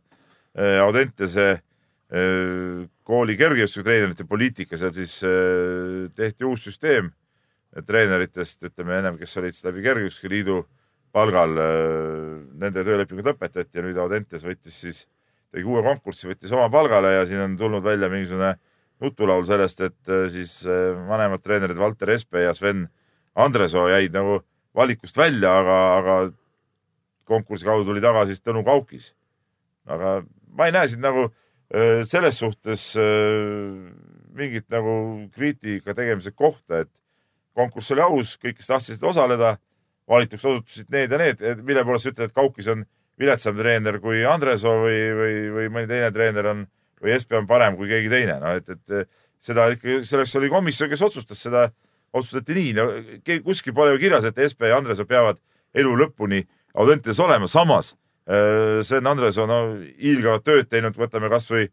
Audentese 0.58 1.46
eh, 1.52 2.86
kooli 3.06 3.36
kergejõustikutreenerite 3.38 4.26
poliitika, 4.28 4.78
seal 4.80 4.94
siis 4.96 5.18
eh, 5.26 6.08
tehti 6.16 6.48
uus 6.48 6.66
süsteem 6.66 7.12
treeneritest, 7.86 8.64
ütleme 8.64 8.96
ennem, 8.98 9.18
kes 9.20 9.36
olid 9.38 9.58
läbi 9.66 9.84
Kergejõustiku 9.84 10.30
Liidu 10.32 10.58
palgal, 11.12 11.52
nende 12.58 12.82
töölepingud 12.84 13.26
lõpetati 13.28 13.78
ja 13.78 13.84
nüüd 13.84 13.98
Audentes 14.00 14.42
võttis 14.44 14.76
siis, 14.82 15.02
tegi 15.52 15.68
uue 15.68 15.82
konkursi, 15.84 16.30
võttis 16.30 16.52
oma 16.52 16.70
palgale 16.72 17.12
ja 17.14 17.26
siin 17.28 17.42
on 17.44 17.56
tulnud 17.60 17.84
välja 17.84 18.08
mingisugune 18.12 18.54
nutulaul 19.04 19.44
sellest, 19.48 19.84
et 19.84 20.12
siis 20.32 20.54
vanemad 21.08 21.44
treenerid 21.44 21.78
Valter 21.80 22.12
Espe 22.16 22.46
ja 22.46 22.54
Sven 22.56 22.86
Andresoo 23.38 23.86
jäid 23.92 24.16
nagu 24.16 24.40
valikust 24.76 25.16
välja, 25.16 25.52
aga, 25.60 25.76
aga 25.98 26.16
konkursi 27.28 27.66
kaudu 27.68 27.86
tuli 27.88 28.02
tagasi 28.02 28.34
siis 28.34 28.44
Tõnu 28.44 28.64
Kaukis. 28.66 29.12
aga 29.88 30.20
ma 30.58 30.66
ei 30.66 30.74
näe 30.74 30.88
siin 30.90 31.04
nagu 31.04 31.28
selles 32.08 32.38
suhtes 32.40 32.84
mingit 34.38 34.68
nagu 34.72 34.92
kriitika 35.34 35.94
tegemise 35.96 36.32
kohta, 36.32 36.82
et 36.84 36.90
konkurss 37.58 37.92
oli 37.92 38.04
aus, 38.04 38.36
kõik, 38.40 38.58
kes 38.60 38.70
tahtsid 38.70 39.04
osaleda, 39.04 39.56
valituks 40.08 40.46
osutusid 40.48 40.88
need 40.94 41.12
ja 41.12 41.20
need, 41.20 41.42
mille 41.66 41.84
poolest 41.84 42.08
sa 42.08 42.12
ütled, 42.14 42.30
et 42.30 42.36
Kaukis 42.36 42.70
on 42.72 42.86
viletsam 43.20 43.58
treener 43.58 43.98
kui 44.00 44.22
Andresoo 44.28 44.78
või, 44.84 45.00
või, 45.18 45.34
või 45.56 45.70
mõni 45.74 45.90
teine 45.90 46.10
treener 46.14 46.48
on 46.54 46.64
või 47.02 47.14
Espe 47.14 47.38
on 47.38 47.46
parem 47.50 47.76
kui 47.78 47.90
keegi 47.90 48.10
teine, 48.10 48.38
no 48.42 48.54
et, 48.58 48.68
et 48.74 49.10
seda 49.42 49.68
ikkagi, 49.74 50.02
selleks 50.08 50.34
oli 50.38 50.50
komisjon, 50.50 50.90
kes 50.90 51.02
otsustas 51.06 51.42
seda, 51.46 51.68
otsustati 52.14 52.56
nii. 52.56 52.72
No,, 52.78 52.86
kuskil 53.44 53.74
pole 53.76 53.94
ju 53.94 54.02
kirjas, 54.02 54.26
et 54.26 54.38
Espe 54.42 54.70
ja 54.70 54.78
Andresoo 54.80 55.06
peavad 55.08 55.38
elu 55.78 55.94
lõpuni 56.02 56.44
Audentes 56.78 57.18
olema, 57.22 57.48
samas 57.50 57.94
äh, 58.28 58.80
Sven 58.86 59.06
Andresoo, 59.10 59.46
no 59.48 59.60
hiilgavat 59.98 60.44
tööd 60.46 60.68
teinud, 60.70 60.96
võtame 60.98 61.30
kasvõi, 61.32 61.68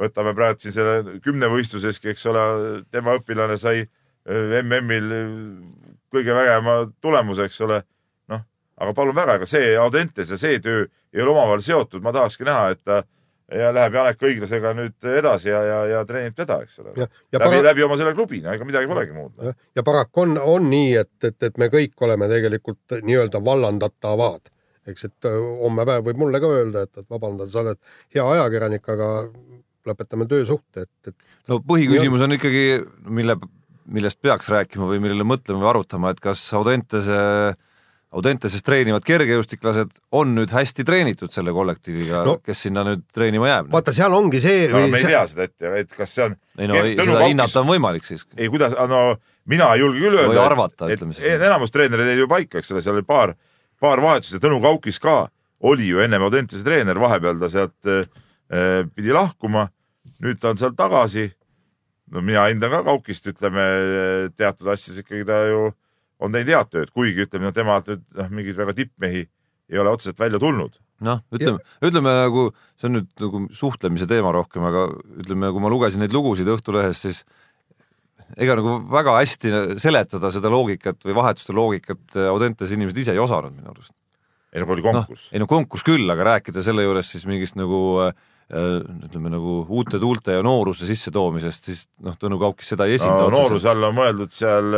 võtame 0.00 0.34
praegu 0.34 0.62
siin 0.62 0.74
selle 0.76 1.20
kümnevõistluseski, 1.24 2.12
eks 2.12 2.26
ole, 2.30 2.44
tema 2.90 3.16
õpilane 3.18 3.58
sai 3.60 3.84
äh, 3.84 4.58
MM-il 4.62 5.14
äh, 5.16 5.30
kõige 6.12 6.34
vägevama 6.36 6.90
tulemuse, 7.00 7.46
eks 7.48 7.60
ole. 7.66 7.82
noh, 8.32 8.44
aga 8.80 8.94
palun 8.96 9.16
väga, 9.16 9.38
ega 9.40 9.48
see 9.48 9.72
Audentes 9.78 10.30
ja 10.30 10.38
see 10.40 10.60
töö 10.62 10.84
ei 11.12 11.22
ole 11.22 11.34
omavahel 11.34 11.64
seotud, 11.64 12.02
ma 12.02 12.12
tahakski 12.14 12.46
näha, 12.48 12.68
et 12.74 12.84
ta 12.84 13.02
ja 13.50 13.70
läheb 13.74 13.94
Janek 13.94 14.22
Õiglasega 14.22 14.72
nüüd 14.78 15.08
edasi 15.18 15.50
ja, 15.50 15.60
ja, 15.66 15.78
ja 15.90 16.02
treenib 16.08 16.36
teda, 16.38 16.60
eks 16.64 16.78
ole 16.82 16.94
läbi, 16.94 17.10
para- 17.38 17.62
läbi 17.64 17.84
oma 17.86 17.98
selle 17.98 18.14
klubi, 18.14 18.40
no 18.44 18.54
ega 18.54 18.66
midagi 18.66 18.90
polegi 18.90 19.16
muud. 19.16 19.50
ja 19.76 19.84
paraku 19.86 20.24
on, 20.24 20.38
on 20.38 20.70
nii, 20.70 20.94
et, 21.02 21.12
et, 21.26 21.38
et 21.50 21.58
me 21.58 21.70
kõik 21.72 22.06
oleme 22.06 22.28
tegelikult 22.30 23.00
nii-öelda 23.02 23.42
vallandatavad. 23.44 24.52
eks, 24.92 25.06
et 25.08 25.30
äh, 25.30 25.38
homme 25.62 25.86
päev 25.88 26.04
võib 26.10 26.20
mulle 26.24 26.42
ka 26.42 26.50
öelda, 26.58 26.84
et, 26.86 26.92
et 27.02 27.08
vabandada, 27.10 27.50
sa 27.52 27.62
oled 27.64 27.80
hea 28.14 28.26
ajakirjanik, 28.34 28.92
aga 28.94 29.08
lõpetame 29.88 30.26
töösuhte, 30.30 30.86
et, 30.86 31.12
et 31.12 31.50
no 31.50 31.60
põhiküsimus 31.64 32.26
on 32.26 32.36
ikkagi, 32.36 32.66
mille, 33.08 33.36
millest 33.90 34.20
peaks 34.22 34.50
rääkima 34.52 34.88
või 34.90 35.00
millele 35.02 35.26
mõtlema 35.26 35.64
või 35.64 35.72
arutama, 35.72 36.12
et 36.12 36.20
kas 36.22 36.42
Audentese, 36.56 37.18
Audenteses 38.10 38.64
treenivad 38.66 39.04
kergejõustiklased 39.06 39.92
on 40.18 40.32
nüüd 40.34 40.50
hästi 40.50 40.84
treenitud 40.86 41.30
selle 41.30 41.54
kollektiiviga 41.54 42.24
No- 42.26 42.38
kes 42.42 42.64
sinna 42.66 42.82
nüüd 42.88 43.04
treenima 43.14 43.46
jääb? 43.48 43.68
vaata, 43.72 43.94
seal 43.94 44.14
ongi 44.16 44.42
see 44.42 44.64
no 44.70 44.82
me 44.82 44.98
ei 44.98 45.04
see, 45.04 45.12
tea 45.14 45.26
seda 45.30 45.46
ette, 45.46 45.74
et 45.84 45.94
kas 45.94 46.16
see 46.16 46.26
on. 46.26 46.34
ei 46.58 46.70
no 46.70 46.80
ei, 46.82 46.96
seda 46.98 47.20
hinnata 47.22 47.62
on 47.62 47.70
võimalik 47.70 48.08
siiski. 48.08 48.34
ei, 48.36 48.50
kuidas, 48.52 48.74
no 48.90 49.04
mina 49.50 49.70
ei 49.74 49.84
julge 49.84 50.02
küll 50.02 50.18
öelda. 50.18 50.34
Või 50.34 50.42
arvata, 50.42 50.90
ütleme 50.90 51.16
siis. 51.16 51.30
enamus 51.38 51.72
treenereid 51.74 52.12
jäid 52.12 52.24
ju 52.24 52.28
paika, 52.30 52.60
eks 52.60 52.74
ole, 52.74 52.82
seal 52.84 52.98
oli 52.98 53.06
paar, 53.06 53.34
paar 53.80 54.02
vahetust 54.04 54.36
ja 54.36 54.42
Tõnu 54.42 54.60
Kaukis 54.62 55.00
ka 55.02 55.30
oli 55.66 55.90
ju 55.90 56.00
ennem 56.00 56.22
Audentese 56.24 56.64
treener, 56.64 56.98
vahepeal 57.00 57.40
ta 57.40 57.50
sealt 57.52 57.90
äh, 57.90 58.06
pidi 58.94 59.12
lahkuma. 59.12 59.68
nüüd 60.20 60.40
ta 60.40 60.50
on 60.50 60.58
seal 60.60 60.74
tagasi. 60.76 61.30
no 62.10 62.20
mina 62.20 62.46
hindan 62.48 62.70
ka 62.70 62.82
Kaukist, 62.84 63.26
ütleme 63.26 64.30
teatud 64.36 64.68
asjades 64.68 65.04
ikkagi 65.04 65.24
ta 65.24 65.44
ju 65.48 65.70
on 66.20 66.32
teinud 66.32 66.52
head 66.52 66.70
tööd, 66.70 66.92
kuigi 66.92 67.24
ütleme 67.24 67.48
no, 67.48 67.52
temalt 67.56 67.88
nüüd 67.88 68.04
noh, 68.16 68.30
mingeid 68.30 68.58
väga 68.58 68.76
tippmehi 68.76 69.26
ei 69.70 69.78
ole 69.78 69.92
otseselt 69.94 70.18
välja 70.20 70.40
tulnud. 70.42 70.76
noh, 71.00 71.22
ütleme, 71.32 71.62
ütleme 71.80 72.14
nagu 72.26 72.50
see 72.80 72.88
on 72.90 72.98
nüüd 72.98 73.08
nagu 73.22 73.44
suhtlemise 73.56 74.08
teema 74.10 74.32
rohkem, 74.36 74.64
aga 74.68 74.88
ütleme, 75.22 75.52
kui 75.54 75.64
ma 75.64 75.70
lugesin 75.72 76.02
neid 76.04 76.12
lugusid 76.12 76.48
Õhtulehes, 76.52 77.00
siis 77.06 77.22
ega 78.36 78.56
nagu 78.58 78.76
väga 78.90 79.16
hästi 79.18 79.52
seletada 79.82 80.30
seda 80.34 80.52
loogikat 80.52 81.00
või 81.06 81.16
vahetuste 81.18 81.54
loogikat 81.56 82.18
Audentes 82.30 82.74
inimesed 82.74 83.02
ise 83.02 83.14
ei 83.16 83.22
osanud 83.22 83.54
minu 83.56 83.72
arust. 83.72 83.94
ei 84.52 84.62
no 84.62 84.70
oli 84.74 84.84
konkurss, 84.84 85.30
ei 85.32 85.42
no 85.42 85.48
konkurss 85.50 85.86
küll, 85.86 86.06
aga 86.10 86.34
rääkida 86.34 86.62
selle 86.66 86.86
juures 86.86 87.10
siis 87.10 87.26
mingist 87.30 87.58
nagu 87.58 87.80
äh, 88.06 88.12
ütleme 88.50 89.30
nagu 89.30 89.60
uute 89.68 89.98
tuulte 90.02 90.34
ja 90.38 90.42
nooruse 90.42 90.88
sissetoomisest, 90.88 91.70
siis 91.70 91.84
noh, 92.02 92.16
Tõnu 92.18 92.40
Kaukis 92.42 92.74
seda 92.74 92.88
ei 92.90 92.98
esinda 92.98 93.28
no,. 93.28 93.34
nooruse 93.34 93.70
all 93.70 93.90
on 93.90 93.94
mõeldud 93.94 94.34
seal, 94.34 94.74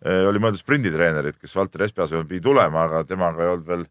oli 0.00 0.40
mõeldud 0.40 0.62
sprinditreenerid, 0.62 1.40
kes 1.40 1.56
Valter 1.58 1.82
Espe 1.88 2.06
asemel 2.06 2.28
pidi 2.30 2.44
tulema, 2.44 2.86
aga 2.86 3.02
temaga 3.08 3.42
ei 3.42 3.50
olnud 3.50 3.66
veel 3.66 3.82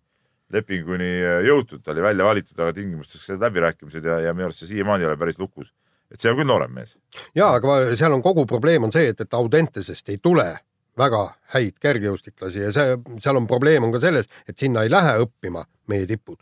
lepinguni 0.53 1.09
äh, 1.21 1.41
jõutud, 1.47 1.83
ta 1.83 1.93
oli 1.93 2.03
välja 2.03 2.25
valitud, 2.25 2.57
aga 2.57 2.73
tingimusteks 2.77 3.37
läbirääkimised 3.41 4.05
ja, 4.05 4.19
ja 4.25 4.33
minu 4.35 4.49
arust 4.49 4.63
see 4.63 4.73
siiamaani 4.73 5.05
ei 5.05 5.11
ole 5.11 5.19
päris 5.21 5.39
lukus. 5.41 5.71
Et 6.11 6.21
see 6.21 6.31
on 6.31 6.39
küll 6.39 6.49
noorem 6.49 6.73
mees. 6.73 6.97
ja 7.37 7.51
aga 7.57 7.81
seal 7.99 8.15
on 8.15 8.23
kogu 8.25 8.45
probleem 8.49 8.87
on 8.87 8.93
see, 8.95 9.11
et, 9.13 9.21
et 9.21 9.37
Audentesest 9.37 10.09
ei 10.09 10.17
tule 10.17 10.47
väga 10.99 11.21
häid 11.53 11.77
kergejõustiklasi 11.79 12.65
ja 12.65 12.73
see, 12.75 12.97
seal 13.23 13.39
on 13.39 13.47
probleem 13.47 13.85
on 13.87 13.93
ka 13.95 14.01
selles, 14.03 14.27
et 14.47 14.57
sinna 14.59 14.83
ei 14.83 14.91
lähe 14.91 15.15
õppima 15.23 15.63
meie 15.87 16.07
tipud. 16.09 16.39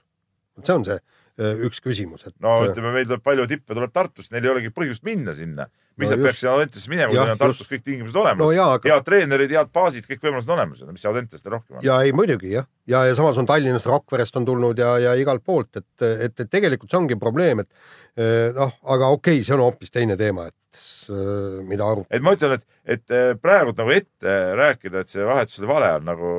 see 0.63 0.73
on 0.73 0.85
see 0.87 0.97
üks 1.37 1.81
küsimus, 1.83 2.25
et 2.25 2.33
no 2.41 2.59
ütleme, 2.65 2.91
meil 2.95 3.05
tuleb 3.05 3.21
palju 3.25 3.45
tippe 3.49 3.75
tuleb 3.75 3.93
Tartust, 3.93 4.31
neil 4.33 4.47
ei 4.47 4.53
olegi 4.55 4.73
põhjust 4.73 5.03
minna 5.05 5.35
sinna. 5.37 5.67
Mis 5.97 6.11
No 6.11 6.15
nad 6.15 6.19
just. 6.19 6.27
peaks 6.27 6.41
sinna 6.43 6.53
Audentesse 6.53 6.91
minema, 6.91 7.09
kui 7.09 7.17
neil 7.17 7.33
on 7.33 7.39
Tartus 7.41 7.69
kõik 7.69 7.83
tingimused 7.85 8.17
olemas 8.21 8.41
no 8.43 8.49
aga 8.67 8.91
head 8.91 9.05
treenerid, 9.07 9.53
head 9.57 9.71
baasid, 9.73 10.05
kõik 10.09 10.21
võimalused 10.27 10.51
on 10.51 10.57
olemas, 10.59 10.83
mis 10.93 11.05
Audentest 11.09 11.49
rohkem 11.49 11.79
on. 11.79 11.85
ja 11.85 11.97
ei 12.05 12.13
muidugi 12.15 12.53
jah, 12.53 12.67
ja, 12.87 13.03
ja 13.09 13.15
samas 13.17 13.39
on 13.41 13.47
Tallinnast, 13.49 13.89
Rakverest 13.89 14.37
on 14.37 14.45
tulnud 14.47 14.79
ja, 14.81 14.93
ja 15.01 15.15
igalt 15.19 15.43
poolt, 15.45 15.81
et, 15.81 16.05
et, 16.05 16.33
et 16.45 16.51
tegelikult 16.51 16.93
see 16.93 16.99
ongi 16.99 17.17
probleem, 17.19 17.63
et 17.63 17.69
eh, 18.17 18.53
noh, 18.55 18.73
aga 18.93 19.11
okei 19.17 19.39
okay,, 19.39 19.47
see 19.47 19.55
on 19.57 19.65
hoopis 19.65 19.93
teine 19.93 20.17
teema, 20.19 20.47
et 20.51 20.83
eh, 21.09 21.61
mida 21.67 21.87
arutada. 21.87 22.13
et 22.13 22.25
ma 22.25 22.35
ütlen, 22.37 22.57
et, 22.57 22.67
et 22.97 23.17
eh, 23.17 23.31
praegu 23.41 23.73
nagu 23.77 23.95
ette 23.95 24.35
rääkida, 24.61 25.03
et 25.03 25.13
see 25.13 25.25
vahetus 25.27 25.61
oli 25.61 25.71
vale, 25.71 25.93
on 25.99 26.11
nagu 26.11 26.33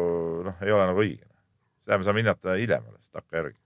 noh, 0.47 0.61
ei 0.65 0.75
ole 0.75 0.91
nagu 0.93 1.05
õige. 1.05 1.25
seda 1.85 1.99
me 1.99 2.09
saame 2.09 2.25
hinnata 2.25 2.59
hiljem 2.61 2.87
alles, 2.87 3.11
takkajärgi. 3.11 3.59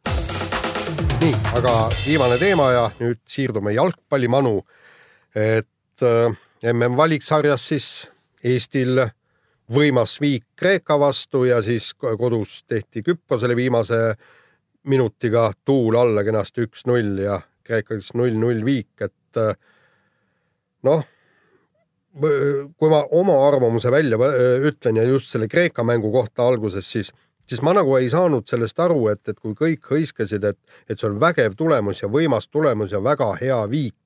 nii, 1.23 1.35
aga 1.61 1.77
viimane 2.01 2.41
teema 2.41 2.71
ja 2.75 2.87
nüüd 3.01 3.21
siirdume 3.29 3.77
jalgpallimanu. 3.77 4.63
et 5.33 5.69
äh, 6.03 6.33
mm 6.63 6.97
valiksarjas 6.97 7.69
siis 7.69 7.89
Eestil 8.45 8.99
võimas 9.73 10.17
viik 10.21 10.45
Kreeka 10.57 10.99
vastu 10.99 11.45
ja 11.45 11.63
siis 11.63 11.93
ko- 11.95 12.17
kodus 12.19 12.63
tehti 12.67 13.03
Küprosele 13.03 13.57
viimase 13.57 14.15
minutiga 14.85 15.53
tuul 15.65 15.97
alla 15.97 16.25
kenasti 16.25 16.67
üks-null 16.67 17.19
ja 17.23 17.41
Kreeka 17.63 17.95
üks 17.95 18.13
null-null 18.19 18.65
viik, 18.67 18.91
et 19.01 19.39
äh, 19.39 19.55
noh, 20.83 21.05
kui 22.13 22.91
ma 22.91 23.03
oma 23.11 23.37
arvamuse 23.49 23.91
välja 23.91 24.19
äh, 24.19 24.67
ütlen 24.69 24.97
ja 24.97 25.05
just 25.07 25.31
selle 25.33 25.49
Kreeka 25.49 25.85
mängu 25.85 26.13
kohta 26.13 26.47
alguses, 26.49 26.91
siis, 26.93 27.13
siis 27.49 27.63
ma 27.63 27.73
nagu 27.73 27.97
ei 27.97 28.11
saanud 28.11 28.49
sellest 28.49 28.81
aru, 28.81 29.07
et, 29.13 29.23
et 29.29 29.39
kui 29.39 29.55
kõik 29.55 29.89
hõiskasid, 29.95 30.45
et, 30.45 30.59
et 30.91 30.99
see 30.99 31.09
on 31.09 31.21
vägev 31.23 31.57
tulemus 31.57 32.03
ja 32.03 32.11
võimas 32.13 32.51
tulemus 32.51 32.93
ja 32.93 33.01
väga 33.05 33.33
hea 33.41 33.63
viik, 33.71 34.02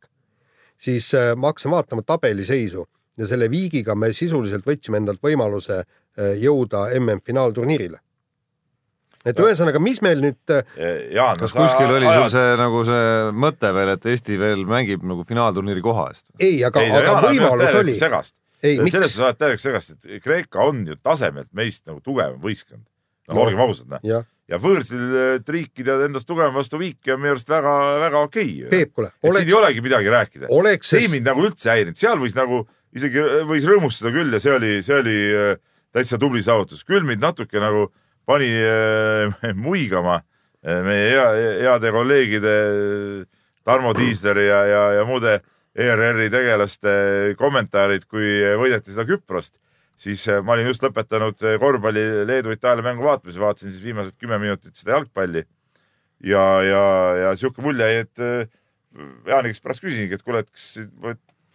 siis 0.76 1.12
äh, 1.14 1.34
ma 1.36 1.52
hakkasin 1.52 1.74
vaatama 1.74 2.04
tabeliseisu 2.06 2.86
ja 3.16 3.26
selle 3.26 3.50
viigiga 3.50 3.94
me 3.96 4.12
sisuliselt 4.12 4.66
võtsime 4.66 5.00
endalt 5.00 5.22
võimaluse 5.24 5.84
jõuda 6.16 6.86
MM-finaalturniirile 6.96 7.98
et 9.26 9.40
ühesõnaga, 9.42 9.80
mis 9.82 10.00
meil 10.04 10.22
nüüd 10.22 10.54
Eh, 10.54 11.12
Jaan, 11.16 11.38
kas 11.40 11.54
kuskil 11.56 11.90
oli 11.96 12.08
sul 12.08 12.28
see 12.32 12.54
nagu 12.60 12.82
see 12.86 13.06
mõte 13.36 13.72
veel, 13.74 13.94
et 13.96 14.08
Eesti 14.12 14.38
veel 14.40 14.66
mängib 14.68 15.04
nagu 15.06 15.26
finaalturniiri 15.28 15.82
koha 15.84 16.10
eest? 16.12 16.28
ei, 16.38 16.60
aga, 16.66 16.84
aga 17.00 17.16
võimalus 17.26 17.78
oli. 17.80 17.96
segast. 17.98 18.36
selles 18.62 18.92
suhtes 18.92 19.18
oled 19.22 19.40
täielikult 19.40 19.66
segast, 19.66 19.96
et 19.96 20.22
Kreeka 20.24 20.64
on 20.66 20.84
ju 20.86 20.98
tasemelt 21.02 21.50
meist 21.56 21.84
nagu 21.88 22.00
tugevam 22.04 22.38
võistkond. 22.42 22.84
No. 23.26 23.40
olgem 23.42 23.58
ausad, 23.64 23.88
noh. 23.90 24.22
Ja 24.46 24.60
võõrsil 24.62 25.42
riikide 25.50 25.96
endast 26.06 26.28
tugevam 26.28 26.54
vastu 26.54 26.78
viiki 26.78 27.14
on 27.14 27.22
minu 27.22 27.34
arust 27.34 27.48
väga-väga 27.50 28.24
okei 28.28 28.50
okay.. 28.62 28.70
Peep, 28.70 28.92
kuule, 28.94 29.10
siin 29.18 29.40
ei, 29.42 29.54
olegi 29.58 29.82
midagi 29.84 30.12
rääkida. 30.12 30.50
see 30.86 31.04
ei 31.04 31.12
mind 31.12 31.26
nagu 31.26 31.46
üldse 31.48 31.72
häirinud, 31.72 31.98
seal 31.98 32.20
võis 32.22 32.36
nagu 32.38 32.62
isegi 32.96 33.24
võis 33.48 33.66
rõõmustada 33.66 34.12
küll 34.14 34.36
ja 34.36 34.42
see 34.42 34.54
oli, 34.54 34.72
see 34.86 35.00
oli 35.00 35.16
äh, 35.34 35.56
täitsa 35.96 36.18
tubli 36.20 36.42
saavutus, 36.44 36.84
küll 36.86 37.06
mind 37.08 37.24
natuke 37.24 37.60
nagu 37.62 37.88
pani 38.26 38.50
äh, 38.60 39.34
muigama 39.66 40.20
äh, 40.20 40.82
meie 40.84 41.10
hea, 41.14 41.26
heade 41.64 41.92
kolleegide 41.94 42.54
äh, 42.54 43.26
Tarmo 43.66 43.94
Tiisleri 43.94 44.46
ja, 44.46 44.62
ja, 44.70 44.82
ja 45.00 45.06
muude 45.08 45.40
ERR-i 45.76 46.30
tegelaste 46.32 46.92
kommentaarid, 47.36 48.06
kui 48.08 48.38
võideti 48.56 48.94
seda 48.94 49.04
Küprost, 49.08 49.58
siis 50.00 50.26
äh, 50.28 50.42
ma 50.44 50.56
olin 50.56 50.70
just 50.70 50.84
lõpetanud 50.84 51.42
äh, 51.44 51.58
korvpalli 51.60 52.04
Leedu-Itaalia 52.28 52.84
mängu 52.84 53.06
vaatamise, 53.06 53.40
vaatasin 53.42 53.72
siis 53.72 53.84
viimased 53.84 54.16
kümme 54.20 54.38
minutit 54.42 54.76
seda 54.76 54.96
jalgpalli 54.96 55.42
ja, 56.24 56.44
ja, 56.64 56.82
ja 57.22 57.32
sihuke 57.38 57.64
mulje 57.64 57.88
jäi, 57.90 58.04
et 58.04 58.24
äh, 58.24 58.52
Jaani 59.28 59.52
käest 59.52 59.64
pärast 59.64 59.84
küsisingi, 59.84 60.16
et 60.16 60.24
kuule, 60.24 60.40
et 60.44 60.48
kas 60.48 60.78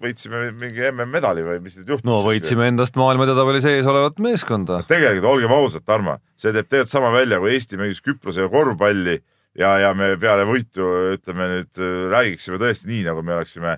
võitsime 0.01 0.43
mingi 0.57 0.83
MM-medali 0.91 1.45
või 1.45 1.61
mis 1.63 1.77
nüüd 1.77 1.93
juhtus? 1.93 2.05
no 2.05 2.19
võitsime 2.25 2.67
endast 2.69 2.97
maailma 2.97 3.25
edetabeli 3.27 3.61
sees 3.63 3.89
olevat 3.89 4.21
meeskonda. 4.21 4.81
tegelikult 4.89 5.29
olgem 5.35 5.53
ausad, 5.55 5.85
Tarmo, 5.85 6.17
see 6.37 6.53
teeb 6.53 6.69
tegelikult 6.69 6.93
sama 6.93 7.13
välja, 7.13 7.41
kui 7.41 7.53
Eesti 7.55 7.81
mängis 7.81 8.01
Küprosega 8.05 8.49
korvpalli 8.53 9.19
ja, 9.57 9.75
ja 9.85 9.93
me 9.97 10.13
peale 10.21 10.45
võitu 10.49 10.89
ütleme 11.15 11.49
nüüd 11.55 11.81
räägiksime 12.13 12.61
tõesti 12.61 12.89
nii, 12.89 13.07
nagu 13.09 13.25
me 13.25 13.37
oleksime 13.37 13.77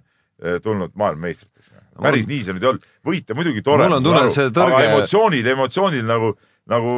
tulnud 0.64 0.96
maailmameistriteks. 1.00 1.72
Päris 2.02 2.26
nii 2.30 2.42
see 2.46 2.56
nüüd 2.56 2.66
ei 2.66 2.72
olnud, 2.72 2.88
võita 3.06 3.38
muidugi 3.38 3.62
tore. 3.66 3.86
Mul 3.86 4.00
on 4.00 4.08
tunne, 4.08 4.24
et 4.28 4.36
see 4.36 4.50
tõrge- 4.56 4.80
aga 4.80 4.90
emotsioonil, 4.90 5.50
emotsioonil 5.54 6.06
nagu, 6.10 6.34
nagu 6.74 6.96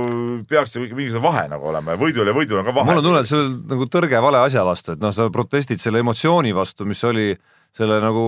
peaks 0.49 0.77
ikka 0.77 0.95
mingisugune 0.95 1.25
vahe 1.25 1.45
nagu 1.51 1.69
olema 1.71 1.95
ja 1.95 2.01
võidul 2.01 2.31
ja 2.31 2.35
võidul 2.37 2.61
on 2.61 2.67
ka 2.67 2.75
vahe. 2.75 2.89
mul 2.91 3.01
on 3.01 3.07
tunne, 3.09 3.21
et 3.25 3.31
see 3.31 3.41
on 3.41 3.53
nagu 3.73 3.89
tõrge 3.91 4.21
vale 4.27 4.41
asja 4.45 4.65
vastu, 4.67 4.95
et 4.95 5.03
noh, 5.03 5.13
sa 5.15 5.29
protestid 5.33 5.83
selle 5.83 6.03
emotsiooni 6.05 6.53
vastu, 6.55 6.87
mis 6.87 7.03
oli 7.03 7.33
selle 7.75 7.99
nagu, 8.03 8.25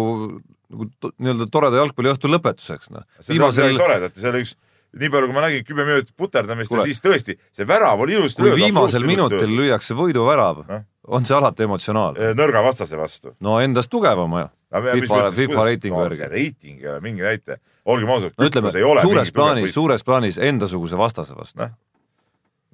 nagu 0.74 0.90
nii-öelda 1.16 1.48
toreda 1.54 1.84
jalgpalliõhtu 1.84 2.32
lõpetuseks, 2.32 2.92
noh. 2.92 3.08
see 3.22 3.40
on 3.40 3.54
midagi 3.54 3.80
toredat 3.80 4.18
ja 4.18 4.24
see 4.26 4.34
oli 4.34 4.44
üks, 4.44 4.58
nii 4.96 5.10
palju 5.12 5.30
kui 5.30 5.36
ma 5.36 5.44
nägin, 5.46 5.64
kümme 5.68 5.86
minutit 5.88 6.14
puterdamist 6.18 6.72
Kuule. 6.72 6.86
ja 6.86 6.92
siis 6.92 7.02
tõesti 7.04 7.36
see 7.56 7.68
värav 7.68 8.00
oli 8.04 8.16
ilusti 8.18 8.44
löödud, 8.44 8.62
viimasel 8.62 9.08
minutil 9.08 9.56
lüüakse 9.58 9.98
võiduvärav 9.98 10.64
Noh., 10.68 10.86
on 11.08 11.26
see 11.28 11.36
alati 11.38 11.64
emotsionaalne. 11.68 12.32
nõrga 12.38 12.64
vastase 12.66 13.00
vastu. 13.00 13.34
no 13.44 13.60
endast 13.64 13.92
tugevama 13.92 14.46
ju. 14.46 14.54
FIFA- 14.78 15.32
FIFA 15.36 15.66
reitingu 15.70 16.02
järgi. 16.04 16.30
reiting 16.32 16.82
ei 16.84 16.90
ole 16.92 17.02
mingi 17.04 17.24
näite, 17.24 17.60
olgem 17.86 18.10
ausad, 18.16 18.34
no 18.38 18.48
ütleme, 18.48 18.72
suures 18.72 19.32
plaanis, 19.32 19.74
suures 19.74 20.04
plaanis 20.04 20.38
endasuguse 20.38 20.98
vastase 21.00 21.36
vastu 21.36 21.62
Noh.. 21.64 21.76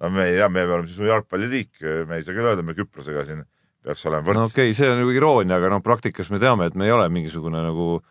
no 0.02 0.14
me 0.14 0.30
ei 0.30 0.38
tea, 0.38 0.50
me 0.50 0.66
oleme 0.70 0.88
siis 0.88 1.10
jalgpalliriik, 1.10 1.74
me 2.08 2.22
ei 2.22 2.26
saa 2.26 2.38
küll 2.38 2.50
öelda, 2.50 2.66
me 2.66 2.78
Küprosega 2.78 3.26
siin 3.26 3.46
peaks 3.84 4.06
olema 4.08 4.24
no 4.24 4.30
võrdsed 4.32 4.54
okei 4.54 4.72
okay,, 4.72 4.78
see 4.78 4.90
on 4.90 5.00
nagu 5.02 5.14
iroonia, 5.14 5.58
aga 5.60 5.74
noh, 5.76 5.84
praktikas 5.86 6.30
me 6.34 6.40
teame, 6.42 6.70
et 6.70 6.78
me 6.80 6.88
ei 6.88 6.94
ole 6.96 7.10
mingisugune 7.14 7.62
nagu 7.66 7.88
suurus, 7.98 8.10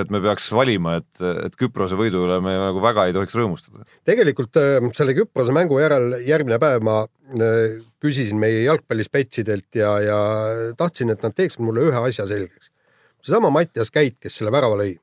et 0.00 0.10
me 0.10 0.20
peaks 0.24 0.48
valima, 0.52 0.96
et, 1.00 1.22
et 1.46 1.56
Küprose 1.60 1.96
võidu 1.98 2.24
üle 2.26 2.38
me 2.44 2.54
nagu 2.56 2.80
väga 2.80 3.06
ei 3.08 3.12
tohiks 3.12 3.34
rõõmustada. 3.36 3.84
tegelikult 4.08 4.56
äh, 4.56 4.78
selle 4.96 5.14
Küprose 5.16 5.52
mängu 5.52 5.78
järel 5.80 6.16
järgmine 6.24 6.58
päev 6.62 6.82
ma 6.82 7.02
äh, 7.04 7.80
küsisin 8.02 8.40
meie 8.40 8.64
jalgpallispetsidelt 8.64 9.76
ja, 9.76 9.92
ja 10.00 10.18
tahtsin, 10.78 11.12
et 11.12 11.22
nad 11.22 11.36
teeksid 11.36 11.60
mulle 11.60 11.84
ühe 11.90 12.04
asja 12.08 12.26
selgeks. 12.26 12.72
seesama 13.22 13.50
Mattias 13.50 13.90
Käit, 13.90 14.16
kes 14.20 14.40
selle 14.40 14.52
värava 14.52 14.80
lõi, 14.80 14.96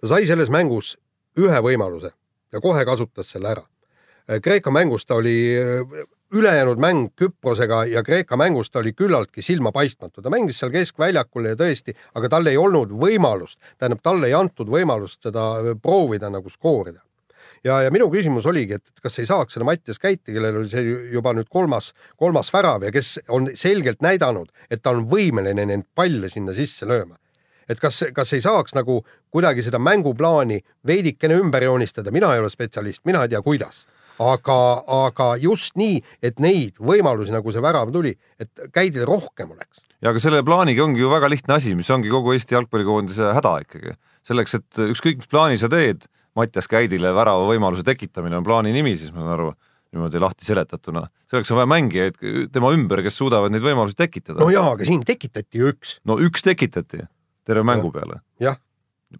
ta 0.00 0.12
sai 0.12 0.28
selles 0.28 0.52
mängus 0.52 0.96
ühe 1.40 1.64
võimaluse 1.64 2.12
ja 2.52 2.60
kohe 2.60 2.84
kasutas 2.84 3.32
selle 3.32 3.50
ära. 3.56 3.64
Kreeka 4.40 4.70
mängus 4.72 5.04
ta 5.04 5.18
oli, 5.20 5.36
ülejäänud 6.34 6.80
mäng 6.82 7.12
Küprosega 7.16 7.84
ja 7.90 8.02
Kreeka 8.02 8.36
mängus 8.36 8.70
ta 8.70 8.82
oli 8.82 8.92
küllaltki 8.92 9.42
silmapaistmatu, 9.42 10.22
ta 10.22 10.30
mängis 10.30 10.58
seal 10.58 10.72
keskväljakul 10.74 11.50
ja 11.52 11.56
tõesti, 11.58 11.94
aga 12.14 12.28
tal 12.28 12.50
ei 12.50 12.58
olnud 12.60 12.92
võimalust, 12.98 13.58
tähendab, 13.78 14.02
talle 14.02 14.30
ei 14.30 14.38
antud 14.38 14.70
võimalust 14.70 15.22
seda 15.22 15.50
proovida 15.82 16.30
nagu 16.32 16.50
skoorida 16.50 17.00
ja, 17.64 17.80
ja 17.82 17.92
minu 17.94 18.08
küsimus 18.12 18.46
oligi, 18.50 18.78
et 18.78 19.02
kas 19.02 19.18
ei 19.20 19.28
saaks 19.28 19.56
selle 19.56 19.66
Mattias 19.68 20.00
Käiti, 20.02 20.34
kellel 20.34 20.60
oli 20.62 20.70
see 20.72 20.84
juba 21.14 21.34
nüüd 21.36 21.48
kolmas, 21.52 21.92
kolmas 22.20 22.52
värav 22.54 22.84
ja 22.86 22.92
kes 22.94 23.16
on 23.32 23.50
selgelt 23.58 24.02
näidanud, 24.04 24.52
et 24.70 24.82
ta 24.82 24.94
on 24.94 25.06
võimeline 25.10 25.66
neid 25.70 25.86
palle 25.94 26.30
sinna 26.32 26.56
sisse 26.56 26.88
lööma. 26.88 27.16
et 27.68 27.80
kas, 27.80 28.02
kas 28.12 28.32
ei 28.36 28.42
saaks 28.44 28.74
nagu 28.76 28.98
kuidagi 29.32 29.62
seda 29.64 29.78
mänguplaani 29.80 30.58
veidikene 30.86 31.38
ümber 31.40 31.64
joonistada, 31.64 32.10
mina 32.12 32.34
ei 32.34 32.42
ole 32.42 32.50
spetsialist, 32.52 33.00
mina 33.08 33.22
ei 33.22 33.28
tea, 33.32 33.40
kuidas. 33.42 33.86
aga, 34.22 34.58
aga 35.06 35.28
just 35.42 35.76
nii, 35.80 36.00
et 36.22 36.40
neid 36.42 36.78
võimalusi, 36.78 37.34
nagu 37.34 37.52
see 37.52 37.64
värav 37.64 37.92
tuli, 37.94 38.14
et 38.40 38.66
Käidil 38.74 39.06
rohkem 39.08 39.54
oleks. 39.54 39.84
ja 40.02 40.12
aga 40.12 40.22
selle 40.22 40.42
plaaniga 40.46 40.84
ongi 40.84 41.02
ju 41.02 41.10
väga 41.12 41.30
lihtne 41.32 41.58
asi, 41.58 41.74
mis 41.74 41.90
ongi 41.90 42.12
kogu 42.12 42.34
Eesti 42.34 42.58
jalgpallikoondise 42.58 43.34
häda 43.38 43.56
ikkagi. 43.66 43.96
selleks, 44.24 44.54
et 44.60 44.82
ükskõik 44.88 45.22
mis 45.22 45.30
plaani 45.30 45.60
sa 45.60 45.68
teed, 45.68 46.06
Mattias 46.34 46.66
Käidile 46.70 47.12
värava 47.14 47.46
võimaluse 47.46 47.84
tekitamine 47.86 48.40
on 48.40 48.46
plaani 48.46 48.72
nimi, 48.74 48.96
siis 48.98 49.12
ma 49.14 49.22
saan 49.22 49.36
aru, 49.36 49.52
niimoodi 49.94 50.22
lahti 50.22 50.46
seletatuna. 50.46 51.06
selleks 51.30 51.50
on 51.52 51.60
vaja 51.60 51.70
mängijaid 51.70 52.18
tema 52.52 52.72
ümber, 52.74 53.02
kes 53.02 53.18
suudavad 53.20 53.54
neid 53.54 53.62
võimalusi 53.62 53.98
tekitada 53.98 54.42
no. 54.42 54.50
jaa, 54.50 54.72
aga 54.74 54.86
siin 54.88 55.04
tekitati 55.06 55.62
ju 55.62 55.70
üks, 55.74 55.98
no 56.04 56.18
üks 56.22 56.42
tekitati 56.46 57.04
terve 57.46 57.64
mängu 57.66 57.92
peale. 57.94 58.20
jah, 58.42 58.58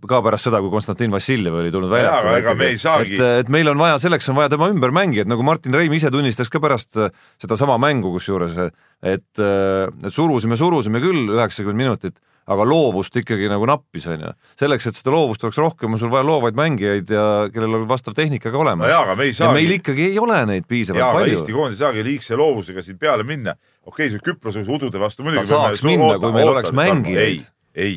ka 0.08 0.20
pärast 0.24 0.48
seda, 0.48 0.60
kui 0.64 0.72
Konstantin 0.72 1.14
Vassiljev 1.14 1.60
oli 1.60 1.72
tulnud 1.74 1.92
Jaa, 1.92 2.02
väljakule 2.02 2.42
ega 2.42 2.54
me 2.58 2.68
ei 2.72 2.80
saagi- 2.80 3.18
et, 3.18 3.44
et 3.44 3.52
meil 3.52 3.68
on 3.72 3.80
vaja, 3.80 3.98
selleks 4.02 4.28
on 4.32 4.38
vaja 4.40 4.52
tema 4.52 4.68
ümber 4.72 4.94
mängijad, 4.94 5.30
nagu 5.30 5.46
Martin 5.46 5.74
Reim 5.74 5.92
ise 5.96 6.12
tunnistas 6.14 6.52
ka 6.52 6.62
pärast 6.62 6.98
äh, 7.00 7.10
sedasama 7.42 7.78
mängu 7.82 8.12
kusjuures, 8.14 8.56
et, 8.58 8.76
et 9.02 10.12
surusime, 10.14 10.56
surusime 10.60 11.02
küll 11.04 11.34
üheksakümmend 11.36 11.84
minutit, 11.84 12.18
aga 12.50 12.64
loovust 12.68 13.14
ikkagi 13.16 13.48
nagu 13.48 13.64
nappis, 13.68 14.06
onju. 14.10 14.32
selleks, 14.60 14.88
et 14.90 14.98
seda 14.98 15.14
loovust 15.14 15.44
oleks 15.46 15.58
rohkem, 15.60 15.94
on 15.96 16.00
sul 16.00 16.12
vaja 16.12 16.26
loovaid 16.28 16.56
mängijaid 16.58 17.12
ja 17.12 17.26
kellel 17.52 17.78
on 17.80 17.86
vastav 17.88 18.16
tehnika 18.16 18.50
ka 18.50 18.56
no 18.58 18.64
olemas 18.66 18.92
jaa, 18.92 19.04
ei 19.16 19.32
ja 19.32 19.48
meil 19.52 19.70
saagi, 19.70 19.78
ikkagi 19.80 20.08
ei 20.10 20.18
ole 20.20 20.40
neid 20.50 20.64
jaa, 20.64 20.70
piisavalt 20.74 21.04
aga 21.06 21.20
palju 21.22 21.38
Eesti. 21.38 21.56
koondis 21.56 21.78
ei 21.80 21.84
saagi 21.86 22.04
liigse 22.04 22.40
loovusega 22.40 22.84
siin 22.84 22.98
peale 23.00 23.24
minna. 23.24 23.56
okei 23.84 24.10
okay,, 24.10 24.12
see 24.12 24.24
Küprosuguse 24.24 24.76
udude 24.76 25.00
vastu 25.00 25.24
muidugi. 25.24 25.46
Ta 25.46 25.62
saaks 25.64 25.84
minna, 25.88 26.18
kui 26.20 26.36
meil 26.36 26.52
oleks 26.52 26.74
mängijaid. 26.76 27.40
ei, 27.40 27.40
ei, 27.74 27.96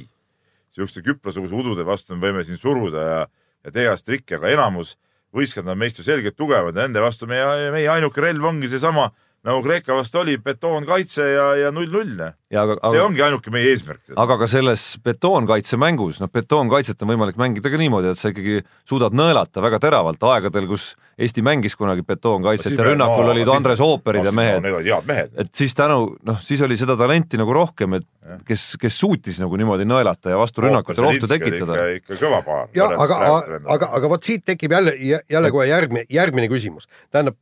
siukeste 0.77 1.03
Küprosuguse 1.05 1.57
udude 1.57 1.85
vastu 1.87 2.15
me 2.15 2.27
võime 2.27 2.45
siin 2.45 2.59
suruda 2.61 3.05
ja, 3.09 3.19
ja 3.65 3.73
teha 3.73 3.95
trikke, 3.97 4.37
aga 4.37 4.53
enamus 4.53 4.95
võistkond 5.35 5.69
on 5.73 5.79
meist 5.79 5.99
ju 5.99 6.05
selgelt 6.05 6.37
tugevad 6.37 6.75
ja 6.77 6.85
nende 6.85 7.01
vastu 7.03 7.27
meie, 7.29 7.71
meie 7.73 7.89
ainuke 7.91 8.21
relv 8.23 8.45
ongi 8.47 8.69
seesama 8.71 9.09
nagu 9.45 9.61
Kreeka 9.63 9.95
vastu 9.95 10.21
oli 10.23 10.37
betoonkaitse 10.41 11.25
ja, 11.29 11.45
ja 11.61 11.71
null-null. 11.71 12.19
ja 12.51 12.63
aga, 12.63 12.77
see 12.91 13.01
ongi 13.03 13.21
ainuke 13.23 13.51
meie 13.53 13.69
eesmärk. 13.73 14.01
aga 14.15 14.37
ka 14.41 14.47
selles 14.49 14.85
betoonkaitsemängus, 15.05 16.21
noh, 16.23 16.31
betoonkaitset 16.33 17.01
on 17.05 17.11
võimalik 17.13 17.39
mängida 17.39 17.71
ka 17.71 17.79
niimoodi, 17.79 18.11
et 18.11 18.21
sa 18.21 18.31
ikkagi 18.33 18.61
suudad 18.87 19.15
nõelata 19.17 19.63
väga 19.63 19.79
teravalt 19.83 20.23
aegadel, 20.33 20.69
kus 20.69 20.95
Eesti 21.17 21.41
mängis 21.41 21.73
kunagi 21.73 22.03
betoonkaitset 22.05 22.75
ja 22.77 22.85
rünnakul 22.85 23.31
olid 23.31 23.49
Andres 23.49 23.81
Ooperid 23.81 24.27
ja 24.27 24.33
mehed. 24.35 25.31
Et 25.41 25.49
siis 25.57 25.73
tänu, 25.73 26.11
noh, 26.27 26.37
siis 26.45 26.61
oli 26.61 26.77
seda 26.77 26.93
talenti 26.99 27.39
nagu 27.41 27.55
rohkem, 27.57 27.97
et 27.97 28.05
kes, 28.45 28.75
kes 28.81 28.99
suutis 29.01 29.39
nagu 29.41 29.57
niimoodi 29.57 29.87
nõelata 29.87 30.33
ja 30.33 30.37
vastu 30.37 30.65
rünnakutele 30.65 31.09
ohtu 31.13 31.29
tekitada. 31.31 31.87
ikka 31.97 32.19
kõva 32.21 32.43
paar. 32.45 32.69
ja 32.77 32.89
aga, 32.93 33.19
aga, 33.65 33.91
aga 33.97 34.11
vot 34.11 34.29
siit 34.29 34.45
tekib 34.45 34.77
jälle, 34.77 34.93
jälle 35.25 35.51
kohe 35.55 35.67
järgmine, 35.71 36.05
järgmine 36.13 36.49
küsimus. 36.51 36.85
tähendab, 37.09 37.39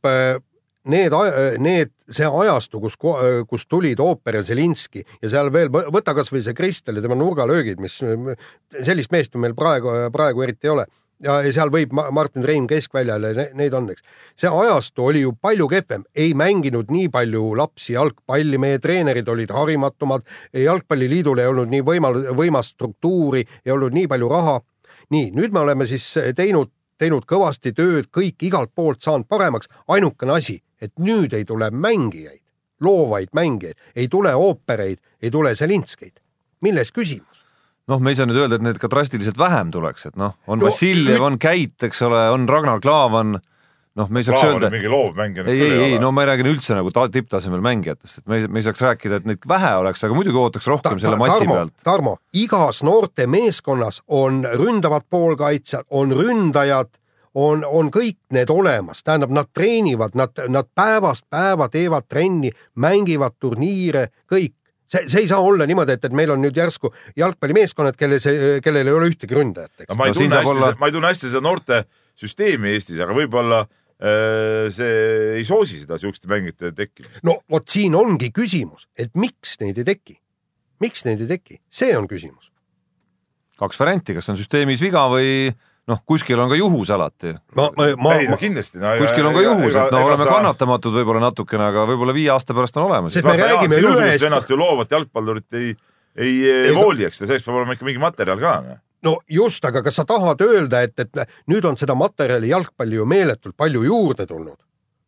need, 0.86 1.14
need, 1.62 1.92
see 2.10 2.26
ajastu, 2.26 2.80
kus, 2.82 2.96
kus 3.50 3.66
tulid 3.70 4.00
ooper 4.02 4.38
ja 4.38 4.44
Zelinski 4.46 5.02
ja 5.22 5.30
seal 5.32 5.50
veel, 5.54 5.70
võta 5.70 6.14
kasvõi 6.16 6.44
see 6.44 6.54
Kristel 6.56 7.00
ja 7.00 7.04
tema 7.04 7.18
nurgalöögid, 7.18 7.82
mis 7.82 7.98
sellist 8.82 9.12
meest 9.14 9.34
meil 9.40 9.56
praegu, 9.58 9.92
praegu 10.14 10.46
eriti 10.46 10.70
ei 10.70 10.74
ole. 10.76 10.86
ja 11.24 11.38
ja 11.42 11.52
seal 11.52 11.70
võib 11.72 11.94
Ma- 11.96 12.10
Martin 12.12 12.44
Reim 12.44 12.66
keskväljale, 12.68 13.50
neid 13.56 13.74
on, 13.74 13.88
eks. 13.90 14.02
see 14.36 14.50
ajastu 14.52 15.04
oli 15.04 15.22
ju 15.24 15.32
palju 15.40 15.68
kehvem, 15.68 16.04
ei 16.14 16.34
mänginud 16.34 16.90
nii 16.92 17.08
palju 17.08 17.54
lapsi 17.56 17.94
jalgpalli, 17.94 18.58
meie 18.58 18.78
treenerid 18.78 19.28
olid 19.28 19.50
harimatumad, 19.50 20.26
jalgpalliliidul 20.52 21.40
ei 21.40 21.46
olnud 21.46 21.72
nii 21.72 21.82
võimal-, 21.82 22.20
võimast 22.36 22.76
struktuuri, 22.76 23.46
ei 23.64 23.72
olnud 23.72 23.96
nii 23.96 24.06
palju 24.12 24.28
raha. 24.28 24.60
nii, 25.10 25.30
nüüd 25.32 25.52
me 25.54 25.60
oleme 25.60 25.86
siis 25.86 26.04
teinud, 26.36 26.68
teinud 26.98 27.24
kõvasti 27.28 27.72
tööd, 27.72 28.08
kõik 28.12 28.42
igalt 28.42 28.72
poolt 28.74 29.02
saanud 29.02 29.28
paremaks, 29.28 29.68
ainukene 29.88 30.32
asi, 30.32 30.60
et 30.82 30.92
nüüd 30.98 31.32
ei 31.34 31.44
tule 31.44 31.70
mängijaid, 31.70 32.42
loovaid 32.80 33.28
mängijaid, 33.34 33.76
ei 33.96 34.08
tule 34.12 34.34
oopereid, 34.34 34.98
ei 35.22 35.30
tule 35.30 35.54
Zelinskeid. 35.56 36.20
milles 36.62 36.90
küsimus? 36.92 37.32
noh, 37.88 38.00
me 38.02 38.10
ei 38.10 38.16
saa 38.18 38.26
nüüd 38.26 38.38
öelda, 38.40 38.56
et 38.58 38.62
neid 38.66 38.78
ka 38.82 38.88
drastiliselt 38.90 39.36
vähem 39.38 39.70
tuleks, 39.70 40.06
et 40.08 40.16
noh, 40.16 40.32
on 40.50 40.58
No 40.58 40.66
Vassiljev, 40.66 41.16
nüüd- 41.20 41.22
on 41.22 41.36
Käit, 41.38 41.76
eks 41.86 42.00
ole, 42.02 42.30
on 42.34 42.48
Ragnar 42.48 42.80
Klavan, 42.82 43.36
noh, 43.96 44.08
me 44.10 44.20
ei 44.20 44.24
saaks 44.26 44.40
Klaavan 44.40 44.56
öelda 44.56 44.66
on 44.66 44.72
mingi 44.74 44.88
loovmängija. 44.90 45.44
ei, 45.46 45.60
ei, 45.62 45.82
ei, 45.92 45.98
no 46.02 46.10
ma 46.12 46.24
ei 46.24 46.26
räägi 46.32 46.48
üldse 46.50 46.74
nagu 46.74 46.90
ta- 46.90 47.06
tipptasemel 47.08 47.60
mängijatest, 47.62 48.18
et 48.18 48.26
me 48.26 48.40
ei, 48.40 48.48
me 48.48 48.58
ei 48.58 48.66
saaks 48.66 48.80
rääkida, 48.82 49.20
et 49.22 49.24
neid 49.30 49.46
vähe 49.48 49.70
oleks, 49.78 50.02
aga 50.04 50.14
muidugi 50.18 50.36
ootaks 50.42 50.66
rohkem 50.66 50.98
selle 50.98 51.16
massi 51.16 51.38
Tarmo 51.46 51.54
pealt., 51.54 51.72
Tarmo, 51.86 52.16
igas 52.34 52.82
noorte 52.82 53.26
meeskonnas 53.30 54.02
on 54.08 54.42
ründavad 54.44 55.06
poolkaitsjad, 55.08 55.86
on 55.90 56.10
ründajad, 56.12 56.90
on, 57.36 57.64
on 57.68 57.90
kõik 57.92 58.18
need 58.32 58.50
olemas, 58.52 59.02
tähendab, 59.04 59.32
nad 59.36 59.50
treenivad, 59.54 60.14
nad, 60.16 60.32
nad 60.52 60.68
päevast 60.74 61.26
päeva 61.30 61.68
teevad 61.72 62.06
trenni, 62.08 62.52
mängivad 62.80 63.36
turniire, 63.40 64.08
kõik. 64.32 64.54
see, 64.88 65.02
see 65.10 65.24
ei 65.24 65.28
saa 65.28 65.42
olla 65.42 65.66
niimoodi, 65.66 65.96
et, 65.98 66.04
et 66.08 66.14
meil 66.16 66.30
on 66.32 66.40
nüüd 66.40 66.56
järsku 66.56 66.92
jalgpallimeeskonnad, 67.18 67.96
kelle 67.98 68.20
see, 68.22 68.60
kellel 68.64 68.86
ei 68.86 68.94
ole 68.94 69.10
ühtegi 69.10 69.34
ründajat, 69.36 69.72
eks 69.82 69.90
no 69.90 69.98
ma 69.98 70.06
ei 70.08 70.14
No 70.14 70.20
tunne 70.20 70.36
hästi 70.38 70.50
olla- 70.52 70.68
olla..., 70.70 70.76
ma 70.80 70.86
ei 70.88 70.94
tunne 70.96 71.10
hästi 71.12 71.32
seda 71.32 71.42
noorte 71.44 71.80
süsteemi 72.16 72.70
Eestis, 72.72 73.00
aga 73.04 73.16
võib-olla 73.18 73.60
äh, 73.66 74.70
see 74.72 74.94
ei 75.40 75.44
soosi 75.44 75.82
seda 75.82 75.98
siukeste 76.00 76.30
mängijate 76.32 76.72
tekkimist. 76.78 77.20
no 77.26 77.40
vot 77.52 77.68
siin 77.68 77.98
ongi 77.98 78.30
küsimus, 78.32 78.86
et 78.96 79.12
miks 79.18 79.58
neid 79.60 79.82
ei 79.82 79.90
teki. 79.92 80.20
miks 80.80 81.04
neid 81.04 81.20
ei 81.26 81.32
teki, 81.36 81.60
see 81.68 81.92
on 81.98 82.06
küsimus. 82.08 82.48
kaks 83.60 83.80
varianti, 83.80 84.14
kas 84.16 84.28
on 84.32 84.38
süsteemis 84.40 84.80
viga 84.84 85.04
või 85.12 85.50
noh, 85.90 86.00
kuskil 86.06 86.40
on 86.42 86.50
ka 86.50 86.58
juhus 86.58 86.90
alati. 86.90 87.34
ma, 87.56 87.68
ma, 87.76 87.88
ma, 87.96 88.14
no 88.22 88.34
ma, 88.34 88.38
kindlasti 88.40 88.80
no,. 88.82 88.94
kuskil 89.00 89.28
on 89.28 89.36
ka 89.36 89.44
juhus, 89.44 89.76
et 89.76 89.94
no 89.94 90.02
oleme 90.08 90.26
kannatamatud 90.28 90.96
võib-olla 90.98 91.26
natukene, 91.28 91.68
aga 91.70 91.86
võib-olla 91.90 92.14
viie 92.16 92.32
aasta 92.34 92.56
pärast 92.56 92.76
on 92.80 92.88
olemas 92.88 93.14
See-. 93.14 93.26
me 93.26 93.36
räägime 93.40 93.78
ühest- 93.82 94.26
ennast 94.26 94.50
ju 94.50 94.58
loovat 94.58 94.90
jalgpallurit 94.90 95.60
ei, 95.60 95.70
ei, 96.16 96.34
ei 96.42 96.68
Ei, 96.72 96.74
vooli, 96.74 97.06
eks, 97.06 97.22
selleks 97.24 97.46
peab 97.46 97.60
olema 97.60 97.76
ikka 97.76 97.88
mingi 97.88 98.02
materjal 98.02 98.42
ka. 98.42 98.54
no 99.06 99.16
just, 99.30 99.64
aga 99.64 99.82
kas 99.86 100.00
sa 100.02 100.06
tahad 100.08 100.42
öelda, 100.42 100.82
et, 100.82 100.98
et 100.98 101.26
nüüd 101.50 101.66
on 101.68 101.78
seda 101.78 101.94
materjali 101.94 102.50
jalgpalli 102.50 102.98
ju 102.98 103.06
meeletult 103.06 103.56
palju 103.56 103.86
juurde 103.86 104.26
tulnud? 104.26 104.58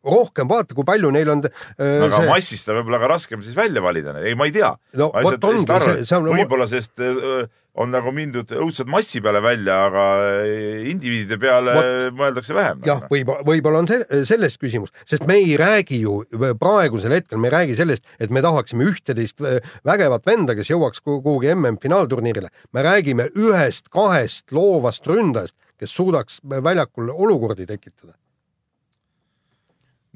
Rohkem 0.05 0.47
vaata, 0.49 0.75
kui 0.77 0.87
palju 0.87 1.11
neil 1.11 1.29
on 1.33 1.43
äh, 1.45 2.03
aga 2.05 2.21
see... 2.21 2.29
massist 2.29 2.69
on 2.71 2.79
võib-olla 2.79 3.01
ka 3.01 3.13
raskem 3.15 3.41
siis 3.45 3.57
välja 3.57 3.83
valida, 3.83 4.15
ei, 4.23 4.35
ma 4.39 4.47
ei 4.47 4.53
tea. 4.55 4.73
No 4.99 5.11
võib-olla 5.13 6.67
sest 6.71 7.01
öö, 7.03 7.43
on 7.79 7.91
nagu 7.93 8.11
mindud 8.15 8.49
õudselt 8.59 8.89
massi 8.91 9.21
peale 9.23 9.41
välja, 9.43 9.75
aga 9.87 10.05
äh, 10.25 10.87
indiviidide 10.91 11.37
peale 11.41 11.75
Vot. 11.77 12.17
mõeldakse 12.19 12.55
vähem. 12.57 12.81
jah, 12.87 13.03
võib, 13.11 13.31
võib-olla 13.47 13.83
on 13.83 13.89
see, 13.91 14.23
selles 14.27 14.57
küsimus, 14.61 14.91
sest 15.07 15.27
me 15.29 15.37
ei 15.39 15.55
räägi 15.59 16.01
ju 16.03 16.19
praegusel 16.59 17.15
hetkel, 17.15 17.39
me 17.41 17.51
ei 17.51 17.55
räägi 17.55 17.77
sellest, 17.79 18.05
et 18.19 18.33
me 18.33 18.43
tahaksime 18.45 18.87
ühteteist 18.89 19.43
äh, 19.45 19.59
vägevat 19.87 20.27
venda, 20.27 20.55
kes 20.57 20.71
jõuaks 20.73 21.03
kuhu- 21.03 21.21
kuhugi 21.25 21.53
MM-finaalturniirile. 21.55 22.51
me 22.73 22.85
räägime 22.85 23.29
ühest-kahest 23.35 24.51
loovast 24.55 25.07
ründajast, 25.07 25.55
kes 25.79 25.93
suudaks 25.95 26.41
väljakul 26.43 27.11
olukordi 27.13 27.65
tekitada. 27.69 28.18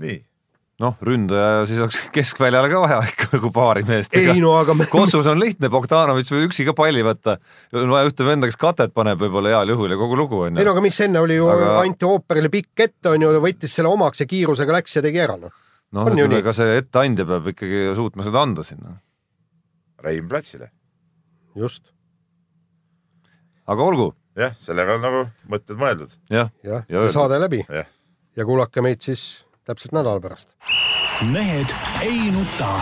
nii, 0.01 0.15
noh, 0.81 0.95
ründaja 1.05 1.65
siis 1.69 1.79
oleks 1.79 1.99
keskväljale 2.15 2.69
ka 2.71 2.79
vaja 2.81 2.97
ikka 3.07 3.27
nagu 3.35 3.51
paari 3.53 3.83
meest. 3.87 4.15
ei 4.17 4.39
no 4.41 4.55
aga 4.57 4.73
me, 4.73 4.87
Kossus 4.89 5.27
on 5.29 5.39
lihtne, 5.39 5.69
Bogdanovitš 5.69 6.33
võib 6.33 6.47
üksi 6.49 6.65
ka 6.67 6.73
palli 6.77 7.03
võtta, 7.05 7.37
on 7.77 7.91
vaja 7.93 8.09
ühte 8.09 8.25
venda, 8.27 8.49
kes 8.49 8.57
katet 8.59 8.93
paneb 8.93 9.21
võib-olla 9.21 9.53
heal 9.53 9.69
juhul 9.75 9.93
ja 9.93 9.99
kogu 10.01 10.17
lugu 10.17 10.41
on 10.47 10.57
ei 10.57 10.63
no 10.65 10.71
ju. 10.71 10.75
aga 10.75 10.81
mis 10.87 10.99
enne 11.05 11.21
oli 11.23 11.37
ju 11.37 11.47
Aga- 11.53 11.75
anti 11.85 12.05
ooperile 12.09 12.49
pikk 12.53 12.85
ette 12.87 13.13
on 13.13 13.21
ju, 13.21 13.31
võttis 13.43 13.75
selle 13.77 13.93
omaks 13.93 14.23
ja 14.25 14.29
kiirusega 14.29 14.79
läks 14.79 14.97
ja 14.97 15.05
tegi 15.05 15.21
ära 15.23 15.37
noh. 15.37 15.53
noh, 15.93 16.09
on 16.09 16.17
ju 16.17 16.25
ütleme 16.25 16.43
ka 16.43 16.53
see 16.57 16.77
etteandja 16.81 17.25
peab 17.29 17.47
ikkagi 17.53 17.85
suutma 17.95 18.25
seda 18.25 18.41
anda 18.41 18.63
sinna. 18.65 18.97
Rein 20.03 20.25
platsile. 20.27 20.71
just, 21.55 21.85
aga 23.69 23.83
olgu, 23.85 24.09
jah, 24.35 24.55
sellega 24.65 24.97
on 24.97 25.03
nagu 25.05 25.19
mõtted 25.53 25.77
mõeldud. 25.79 26.15
jah, 26.33 26.49
jah 26.65 26.81
Ja 26.81 26.83
ja, 26.89 26.99
öeldud. 27.05 27.13
saade 27.15 27.39
läbi 27.39 27.61
jah, 27.69 27.87
ja 28.35 28.45
kuulake 28.49 28.81
meid 28.81 29.01
siis 29.05 29.42
täpselt 29.65 29.91
nädala 29.91 30.19
pärast. 30.19 30.49
mehed 31.31 31.75
ei 32.01 32.31
nuta. 32.31 32.81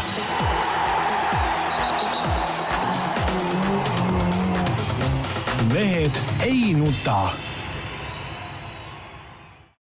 mehed 5.74 6.20
ei 6.44 6.74
nuta 6.74 7.51